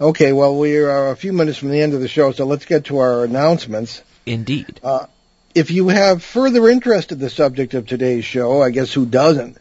okay, 0.00 0.32
well, 0.32 0.56
we 0.56 0.78
are 0.78 1.10
a 1.10 1.16
few 1.16 1.32
minutes 1.32 1.58
from 1.58 1.70
the 1.70 1.80
end 1.80 1.94
of 1.94 2.00
the 2.00 2.08
show, 2.08 2.32
so 2.32 2.44
let's 2.44 2.64
get 2.64 2.86
to 2.86 2.98
our 2.98 3.24
announcements. 3.24 4.02
Indeed. 4.24 4.80
Uh, 4.84 5.06
if 5.54 5.70
you 5.70 5.88
have 5.88 6.22
further 6.22 6.68
interest 6.68 7.10
in 7.10 7.18
the 7.18 7.30
subject 7.30 7.74
of 7.74 7.86
today's 7.86 8.24
show, 8.24 8.62
I 8.62 8.70
guess 8.70 8.92
who 8.92 9.04
doesn't, 9.04 9.58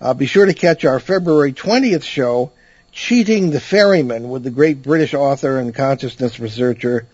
uh, 0.00 0.14
be 0.14 0.26
sure 0.26 0.46
to 0.46 0.54
catch 0.54 0.84
our 0.84 1.00
February 1.00 1.52
20th 1.52 2.04
show, 2.04 2.52
Cheating 2.98 3.50
the 3.50 3.60
Ferryman, 3.60 4.28
with 4.28 4.42
the 4.42 4.50
great 4.50 4.82
British 4.82 5.14
author 5.14 5.60
and 5.60 5.72
consciousness 5.72 6.40
researcher 6.40 7.06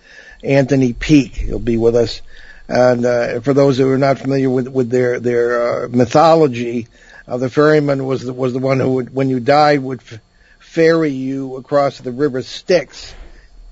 Anthony 0.43 0.95
Peake. 0.95 1.37
He'll 1.37 1.59
be 1.59 1.77
with 1.77 1.95
us. 1.95 2.23
And 2.67 3.05
uh, 3.05 3.41
for 3.41 3.53
those 3.53 3.77
who 3.77 3.91
are 3.91 3.99
not 3.99 4.19
familiar 4.19 4.49
with, 4.49 4.67
with 4.67 4.89
their 4.89 5.21
their 5.21 5.85
uh, 5.85 5.89
mythology, 5.91 6.89
uh, 7.29 7.37
the 7.37 7.51
ferryman 7.51 8.07
was 8.07 8.25
the, 8.25 8.33
was 8.33 8.55
the 8.55 8.61
one 8.61 8.81
who, 8.81 8.95
would, 8.95 9.15
when 9.15 9.29
you 9.29 9.41
died, 9.41 9.83
would 9.83 10.01
f- 10.01 10.21
ferry 10.59 11.11
you 11.11 11.57
across 11.57 11.99
the 11.99 12.13
river 12.13 12.41
Styx 12.41 13.15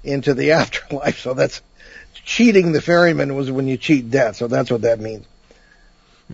into 0.05 0.35
the 0.35 0.53
afterlife. 0.61 1.19
So 1.19 1.33
that's 1.33 1.63
cheating 2.13 2.73
the 2.73 2.83
ferryman 2.83 3.35
was 3.35 3.51
when 3.51 3.69
you 3.69 3.79
cheat 3.79 4.11
death. 4.11 4.37
So 4.37 4.49
that's 4.49 4.71
what 4.71 4.83
that 4.83 5.01
means. 5.01 5.25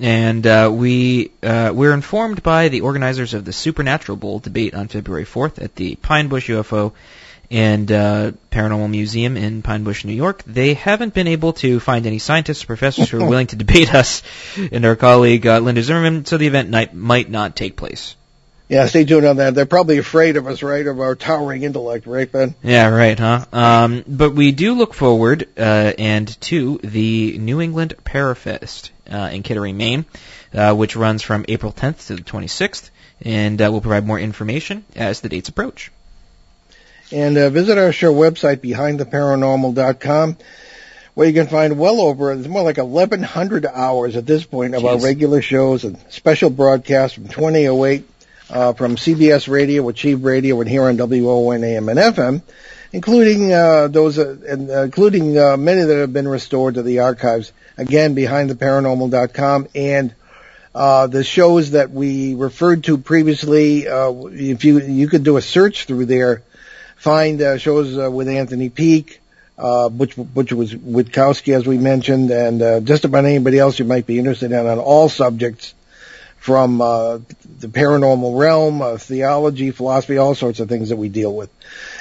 And 0.01 0.46
uh, 0.46 0.70
we 0.72 1.30
uh, 1.42 1.72
we're 1.74 1.92
informed 1.92 2.42
by 2.42 2.68
the 2.68 2.82
organizers 2.82 3.34
of 3.34 3.44
the 3.44 3.53
Supernatural 3.53 4.16
Bowl 4.16 4.38
debate 4.38 4.74
on 4.74 4.88
February 4.88 5.24
4th 5.24 5.62
at 5.62 5.74
the 5.74 5.96
Pine 5.96 6.28
Bush 6.28 6.49
UFO 6.51 6.92
and 7.51 7.90
uh, 7.90 8.32
Paranormal 8.51 8.90
Museum 8.90 9.36
in 9.36 9.62
Pine 9.62 9.84
Bush, 9.84 10.05
New 10.05 10.12
York. 10.12 10.42
They 10.44 10.74
haven't 10.74 11.14
been 11.14 11.28
able 11.28 11.55
to 11.55 11.80
find 11.80 12.07
any 12.07 12.18
scientists 12.18 12.64
or 12.64 12.66
professors 12.66 13.09
who 13.09 13.22
are 13.22 13.28
willing 13.30 13.46
to 13.49 13.57
debate 13.57 13.94
us 13.94 14.22
and 14.57 14.84
our 14.84 14.96
colleague 14.96 15.46
uh, 15.46 15.59
Linda 15.59 15.82
Zimmerman, 15.82 16.24
so 16.24 16.36
the 16.36 16.46
event 16.46 16.68
night 16.68 16.94
might 16.94 17.30
not 17.30 17.57
take 17.57 17.76
place. 17.76 18.16
Yeah, 18.68 18.84
stay 18.84 19.07
tuned 19.07 19.24
on 19.24 19.38
that. 19.38 19.55
They're 19.55 19.64
probably 19.64 19.96
afraid 19.96 20.36
of 20.36 20.46
us, 20.46 20.62
right? 20.62 20.86
Of 20.86 21.01
our 21.01 21.14
towering 21.14 21.62
intellect, 21.62 22.07
right, 22.07 22.30
Ben? 22.30 22.55
Yeah, 22.62 22.88
right, 22.88 23.18
huh? 23.18 23.46
Um, 23.51 24.05
but 24.07 24.34
we 24.34 24.53
do 24.53 24.74
look 24.74 24.92
forward 24.92 25.49
uh, 25.57 25.92
and 25.99 26.28
to 26.42 26.78
the 26.84 27.38
New 27.38 27.62
England 27.62 27.94
Parafest 28.05 28.90
uh, 29.11 29.30
in 29.32 29.42
Kittery, 29.42 29.72
Maine, 29.72 30.04
uh, 30.54 30.74
which 30.74 30.96
runs 30.96 31.22
from 31.22 31.44
April 31.48 31.72
10th 31.72 32.06
to 32.09 32.16
the 32.16 32.22
26th, 32.22 32.90
and 33.22 33.61
uh, 33.61 33.68
we'll 33.70 33.80
provide 33.80 34.06
more 34.06 34.18
information 34.18 34.84
as 34.96 35.20
the 35.20 35.28
dates 35.28 35.48
approach. 35.48 35.90
And 37.11 37.38
uh, 37.38 37.50
visit 37.50 37.78
our 37.78 37.92
show 37.92 38.12
website, 38.12 38.59
behindtheparanormal.com, 38.59 40.36
where 41.14 41.26
you 41.26 41.32
can 41.32 41.46
find 41.46 41.78
well 41.78 42.00
over, 42.00 42.32
it's 42.32 42.46
more 42.46 42.62
like 42.62 42.76
1,100 42.76 43.66
hours 43.66 44.14
at 44.16 44.26
this 44.26 44.44
point 44.44 44.74
of 44.74 44.82
Jeez. 44.82 44.88
our 44.88 44.98
regular 44.98 45.42
shows 45.42 45.84
and 45.84 45.98
special 46.11 46.50
broadcasts 46.50 47.14
from 47.14 47.28
2008 47.28 48.09
uh, 48.50 48.72
from 48.74 48.96
CBS 48.96 49.48
Radio, 49.48 49.88
Achieve 49.88 50.24
Radio, 50.24 50.61
and 50.61 50.68
here 50.68 50.84
on 50.84 50.96
WOON 50.96 51.64
AM 51.64 51.88
and 51.88 51.98
FM, 51.98 52.42
including 52.93 53.53
uh, 53.53 53.89
those, 53.89 54.18
uh, 54.18 54.36
and, 54.49 54.70
uh, 54.70 54.82
including 54.82 55.39
uh, 55.39 55.57
many 55.57 55.82
that 55.82 55.99
have 55.99 56.12
been 56.12 56.28
restored 56.28 56.74
to 56.74 56.82
the 56.82 57.01
archives. 57.01 57.53
Again, 57.76 58.14
behindtheparanormal.com 58.14 59.68
and 59.74 60.14
uh, 60.74 61.07
the 61.07 61.24
shows 61.24 61.72
that 61.72 61.91
we 61.91 62.34
referred 62.34 62.84
to 62.84 62.99
previously. 62.99 63.89
Uh, 63.89 64.12
if 64.26 64.64
you 64.64 64.80
you 64.80 65.09
could 65.09 65.24
do 65.24 65.36
a 65.36 65.43
search 65.43 65.84
through 65.84 66.07
there, 66.07 66.43
find 66.97 67.41
shows 67.61 67.97
with 68.12 68.28
Anthony 68.28 68.68
Peake, 68.68 69.20
Uh, 69.57 69.89
Butch, 69.89 70.14
Butch 70.16 70.53
was 70.53 70.72
Witkowski, 70.72 71.53
as 71.55 71.66
we 71.66 71.78
mentioned, 71.78 72.30
and 72.30 72.86
just 72.86 73.05
about 73.05 73.24
anybody 73.24 73.59
else 73.59 73.78
you 73.78 73.84
might 73.84 74.07
be 74.07 74.18
interested 74.18 74.53
in 74.53 74.66
on 74.66 74.78
all 74.78 75.09
subjects 75.09 75.74
from 76.39 76.80
uh, 76.80 77.18
the 77.59 77.66
paranormal 77.66 78.39
realm, 78.39 78.99
theology, 78.99 79.72
philosophy, 79.72 80.16
all 80.16 80.34
sorts 80.34 80.61
of 80.61 80.68
things 80.68 80.91
that 80.91 80.97
we 80.97 81.09
deal 81.09 81.34
with. 81.34 81.51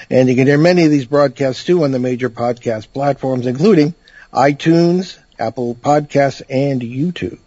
And 0.09 0.29
you 0.29 0.35
can 0.35 0.47
hear 0.47 0.57
many 0.57 0.85
of 0.85 0.91
these 0.91 1.05
broadcasts 1.05 1.63
too 1.63 1.83
on 1.83 1.91
the 1.91 1.99
major 1.99 2.29
podcast 2.29 2.93
platforms, 2.93 3.45
including 3.45 3.93
iTunes, 4.33 5.17
Apple 5.37 5.75
Podcasts, 5.75 6.41
and 6.49 6.81
YouTube. 6.81 7.39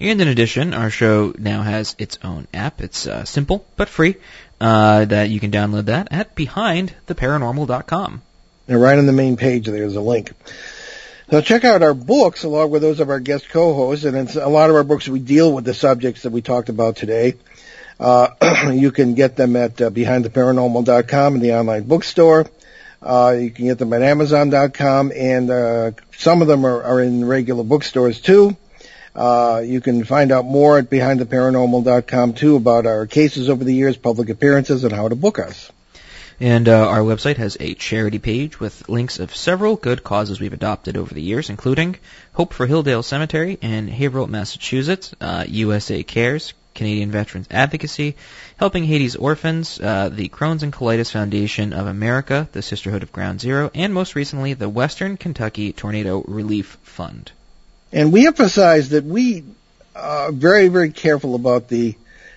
And 0.00 0.20
in 0.20 0.28
addition, 0.28 0.74
our 0.74 0.90
show 0.90 1.34
now 1.38 1.62
has 1.62 1.96
its 1.98 2.18
own 2.22 2.46
app. 2.54 2.80
It's 2.80 3.06
uh, 3.06 3.24
simple 3.24 3.66
but 3.76 3.88
free. 3.88 4.16
Uh, 4.60 5.04
that 5.04 5.30
you 5.30 5.38
can 5.38 5.52
download 5.52 5.84
that 5.84 6.08
at 6.10 6.34
behindtheparanormal.com. 6.34 8.22
And 8.66 8.82
right 8.82 8.98
on 8.98 9.06
the 9.06 9.12
main 9.12 9.36
page, 9.36 9.66
there's 9.66 9.94
a 9.94 10.00
link. 10.00 10.32
So 11.30 11.40
check 11.40 11.64
out 11.64 11.82
our 11.82 11.94
books 11.94 12.42
along 12.42 12.70
with 12.70 12.82
those 12.82 12.98
of 12.98 13.08
our 13.08 13.20
guest 13.20 13.50
co-hosts, 13.50 14.04
and 14.04 14.16
it's 14.16 14.34
a 14.34 14.48
lot 14.48 14.70
of 14.70 14.76
our 14.76 14.82
books 14.82 15.08
we 15.08 15.20
deal 15.20 15.52
with 15.52 15.64
the 15.64 15.74
subjects 15.74 16.22
that 16.22 16.30
we 16.30 16.42
talked 16.42 16.70
about 16.70 16.96
today. 16.96 17.34
Uh, 17.98 18.28
you 18.72 18.90
can 18.92 19.14
get 19.14 19.36
them 19.36 19.56
at 19.56 19.80
uh, 19.80 19.90
behindtheparanormal.com 19.90 21.34
in 21.34 21.40
the 21.40 21.54
online 21.54 21.84
bookstore. 21.84 22.46
Uh, 23.00 23.36
you 23.38 23.50
can 23.50 23.66
get 23.66 23.78
them 23.78 23.92
at 23.92 24.02
amazon.com, 24.02 25.12
and 25.14 25.50
uh, 25.50 25.92
some 26.16 26.42
of 26.42 26.48
them 26.48 26.64
are, 26.66 26.82
are 26.82 27.00
in 27.00 27.24
regular 27.24 27.62
bookstores 27.62 28.20
too. 28.20 28.56
Uh, 29.14 29.62
you 29.64 29.80
can 29.80 30.04
find 30.04 30.30
out 30.30 30.44
more 30.44 30.78
at 30.78 30.90
behindtheparanormal.com 30.90 32.34
too 32.34 32.56
about 32.56 32.86
our 32.86 33.06
cases 33.06 33.48
over 33.48 33.64
the 33.64 33.74
years, 33.74 33.96
public 33.96 34.28
appearances, 34.28 34.84
and 34.84 34.92
how 34.92 35.08
to 35.08 35.16
book 35.16 35.38
us. 35.38 35.70
And 36.40 36.68
uh, 36.68 36.88
our 36.88 37.00
website 37.00 37.36
has 37.38 37.56
a 37.58 37.74
charity 37.74 38.20
page 38.20 38.60
with 38.60 38.88
links 38.88 39.18
of 39.18 39.34
several 39.34 39.74
good 39.74 40.04
causes 40.04 40.38
we've 40.38 40.52
adopted 40.52 40.96
over 40.96 41.12
the 41.12 41.22
years, 41.22 41.50
including 41.50 41.96
Hope 42.32 42.54
for 42.54 42.66
Hilldale 42.66 43.04
Cemetery 43.04 43.58
in 43.60 43.88
Haverhill, 43.88 44.28
Massachusetts, 44.28 45.12
uh, 45.20 45.44
USA 45.48 46.04
Cares, 46.04 46.52
Canadian 46.78 47.10
Veterans 47.10 47.48
Advocacy, 47.50 48.14
Helping 48.56 48.84
Haiti's 48.84 49.16
Orphans, 49.16 49.80
uh, 49.80 50.08
the 50.08 50.28
Crohn's 50.28 50.62
and 50.62 50.72
Colitis 50.72 51.10
Foundation 51.10 51.72
of 51.72 51.88
America, 51.88 52.48
the 52.52 52.62
Sisterhood 52.62 53.02
of 53.02 53.12
Ground 53.12 53.40
Zero, 53.40 53.70
and 53.74 53.92
most 53.92 54.14
recently 54.14 54.54
the 54.54 54.68
Western 54.68 55.16
Kentucky 55.16 55.72
Tornado 55.72 56.22
Relief 56.26 56.78
Fund. 56.84 57.32
And 57.92 58.12
we 58.12 58.26
emphasize 58.26 58.90
that 58.90 59.04
we 59.04 59.44
are 59.96 60.30
very, 60.30 60.68
very 60.68 60.92
careful 60.92 61.34
about 61.34 61.68
the 61.68 61.96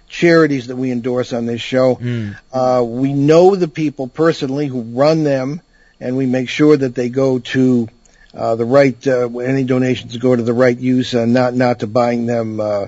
charities 0.09 0.67
that 0.67 0.75
we 0.75 0.91
endorse 0.91 1.33
on 1.33 1.45
this 1.45 1.61
show. 1.61 1.95
Mm. 1.95 2.35
Uh, 2.51 2.83
we 2.83 3.13
know 3.13 3.55
the 3.55 3.67
people 3.67 4.07
personally 4.07 4.65
who 4.65 4.81
run 4.81 5.23
them, 5.23 5.61
and 5.99 6.17
we 6.17 6.25
make 6.25 6.49
sure 6.49 6.75
that 6.75 6.95
they 6.95 7.09
go 7.09 7.39
to 7.39 7.87
uh, 8.33 8.55
the 8.55 8.65
right. 8.65 9.07
Uh, 9.07 9.29
any 9.39 9.63
donations 9.63 10.17
go 10.17 10.35
to 10.35 10.41
the 10.41 10.53
right 10.53 10.77
use, 10.77 11.13
and 11.13 11.31
not 11.33 11.53
not 11.53 11.79
to 11.79 11.87
buying 11.87 12.25
them 12.25 12.59
uh, 12.59 12.87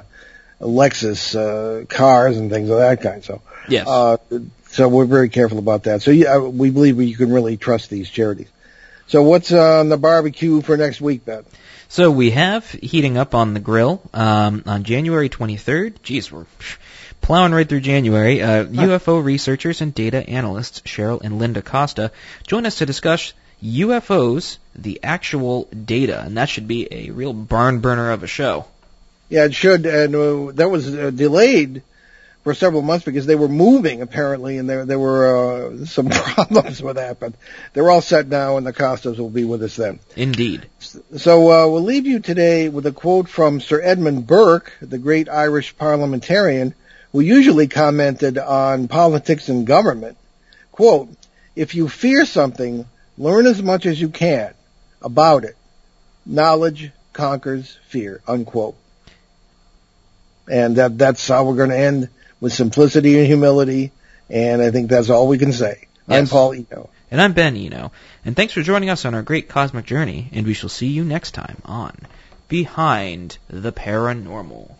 Lexus 0.60 1.36
uh, 1.36 1.86
cars 1.86 2.38
and 2.38 2.50
things 2.50 2.70
of 2.70 2.78
that 2.78 3.02
kind. 3.02 3.24
So 3.24 3.42
Yes. 3.68 3.88
uh, 3.88 4.18
so 4.70 4.88
we're 4.90 5.06
very 5.06 5.30
careful 5.30 5.60
about 5.60 5.84
that. 5.84 6.02
So 6.02 6.12
yeah, 6.12 6.40
we 6.40 6.70
believe 6.70 7.00
you 7.02 7.16
can 7.16 7.32
really 7.32 7.58
trust 7.58 7.90
these 7.90 8.10
charities. 8.10 8.48
So 9.08 9.24
what's 9.24 9.52
on 9.52 9.90
the 9.90 9.98
barbecue 9.98 10.62
for 10.62 10.78
next 10.78 11.02
week, 11.02 11.26
Ben? 11.26 11.44
So 11.90 12.10
we 12.10 12.32
have 12.32 12.70
heating 12.72 13.18
up 13.18 13.36
on 13.36 13.54
the 13.54 13.60
grill 13.60 14.02
um, 14.14 14.64
on 14.66 14.84
January 14.84 15.30
23rd. 15.30 16.02
Geez, 16.02 16.32
we're 16.32 16.46
plowing 17.22 17.52
right 17.52 17.70
through 17.70 17.82
January. 17.82 18.42
Uh, 18.42 18.66
UFO 18.66 19.24
researchers 19.24 19.82
and 19.82 19.94
data 19.94 20.28
analysts 20.28 20.82
Cheryl 20.82 21.22
and 21.22 21.38
Linda 21.38 21.62
Costa 21.62 22.12
join 22.48 22.66
us 22.66 22.80
to 22.80 22.88
discuss 22.88 23.34
UFOs, 23.64 24.58
the 24.76 25.00
actual 25.04 25.66
data, 25.66 26.22
and 26.22 26.38
that 26.38 26.50
should 26.50 26.68
be 26.68 26.88
a 26.92 27.12
real 27.12 27.34
barn 27.34 27.80
burner 27.80 28.12
of 28.12 28.24
a 28.24 28.28
show. 28.28 28.66
Yeah, 29.34 29.46
it 29.46 29.56
should, 29.56 29.88
and 29.88 30.16
uh, 30.16 30.52
that 30.52 30.70
was 30.70 30.88
uh, 30.94 31.10
delayed 31.10 31.82
for 32.44 32.54
several 32.54 32.84
months 32.84 33.04
because 33.04 33.26
they 33.26 33.34
were 33.34 33.48
moving 33.48 34.04
apparently, 34.04 34.60
and 34.60 34.70
there 34.70 34.86
there 34.86 35.00
were 35.00 35.72
uh, 35.72 35.86
some 35.86 36.10
problems 36.12 36.84
with 36.84 36.98
that. 36.98 37.20
But 37.20 37.34
they're 37.74 37.90
all 37.90 38.02
set 38.02 38.28
now, 38.28 38.58
and 38.58 38.68
the 38.68 38.74
Costas 38.74 39.18
will 39.18 39.32
be 39.32 39.44
with 39.44 39.64
us 39.64 39.76
then. 39.76 40.00
Indeed. 40.16 40.70
So 41.18 41.52
uh, 41.52 41.68
we'll 41.68 41.82
leave 41.82 42.06
you 42.06 42.20
today 42.20 42.70
with 42.70 42.86
a 42.86 42.92
quote 42.92 43.28
from 43.28 43.60
Sir 43.60 43.82
Edmund 43.82 44.28
Burke, 44.28 44.72
the 44.82 45.00
great 45.00 45.28
Irish 45.28 45.76
parliamentarian, 45.78 46.76
who 47.12 47.22
usually 47.22 47.68
commented 47.68 48.38
on 48.38 48.88
politics 48.88 49.50
and 49.50 49.66
government. 49.66 50.16
Quote, 50.72 51.10
if 51.56 51.74
you 51.74 51.90
fear 51.90 52.28
something, 52.28 52.86
learn 53.18 53.48
as 53.48 53.64
much 53.64 53.88
as 53.88 54.00
you 54.00 54.10
can 54.10 54.54
about 55.02 55.44
it. 55.44 55.58
Knowledge 56.24 56.92
conquers 57.14 57.80
fear, 57.88 58.22
unquote. 58.28 58.76
And 60.50 60.76
that, 60.76 60.98
that's 60.98 61.28
how 61.28 61.46
we're 61.46 61.56
going 61.56 61.70
to 61.70 61.78
end 61.78 62.10
with 62.40 62.52
simplicity 62.52 63.18
and 63.18 63.26
humility, 63.26 63.92
and 64.30 64.62
I 64.62 64.70
think 64.70 64.90
that's 64.90 65.10
all 65.10 65.30
we 65.30 65.38
can 65.38 65.54
say. 65.54 65.88
I'm 66.10 66.28
Paul 66.28 66.54
Eno. 66.54 66.90
And 67.10 67.22
I'm 67.22 67.32
Ben 67.32 67.56
Eno. 67.56 67.94
And 68.26 68.36
thanks 68.36 68.54
for 68.54 68.62
joining 68.62 68.90
us 68.90 69.06
on 69.06 69.14
our 69.14 69.22
great 69.22 69.48
cosmic 69.48 69.86
journey, 69.86 70.30
and 70.34 70.46
we 70.46 70.54
shall 70.54 70.68
see 70.68 70.88
you 70.88 71.06
next 71.06 71.32
time 71.32 71.62
on 71.64 71.96
Behind 72.50 73.38
the 73.48 73.72
Paranormal. 73.72 74.76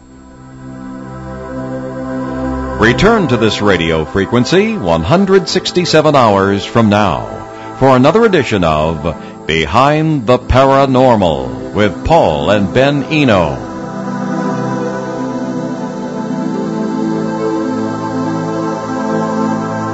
Return 2.82 3.30
to 3.30 3.38
this 3.38 3.62
radio 3.62 4.04
frequency 4.04 4.76
167 4.76 6.16
hours 6.16 6.66
from 6.66 6.90
now 6.90 7.78
for 7.80 7.96
another 7.96 8.26
edition 8.26 8.66
of 8.66 9.48
Behind 9.48 10.28
the 10.28 10.38
Paranormal 10.38 11.74
with 11.74 12.06
Paul 12.06 12.50
and 12.50 12.74
Ben 12.74 13.04
Eno. 13.04 13.73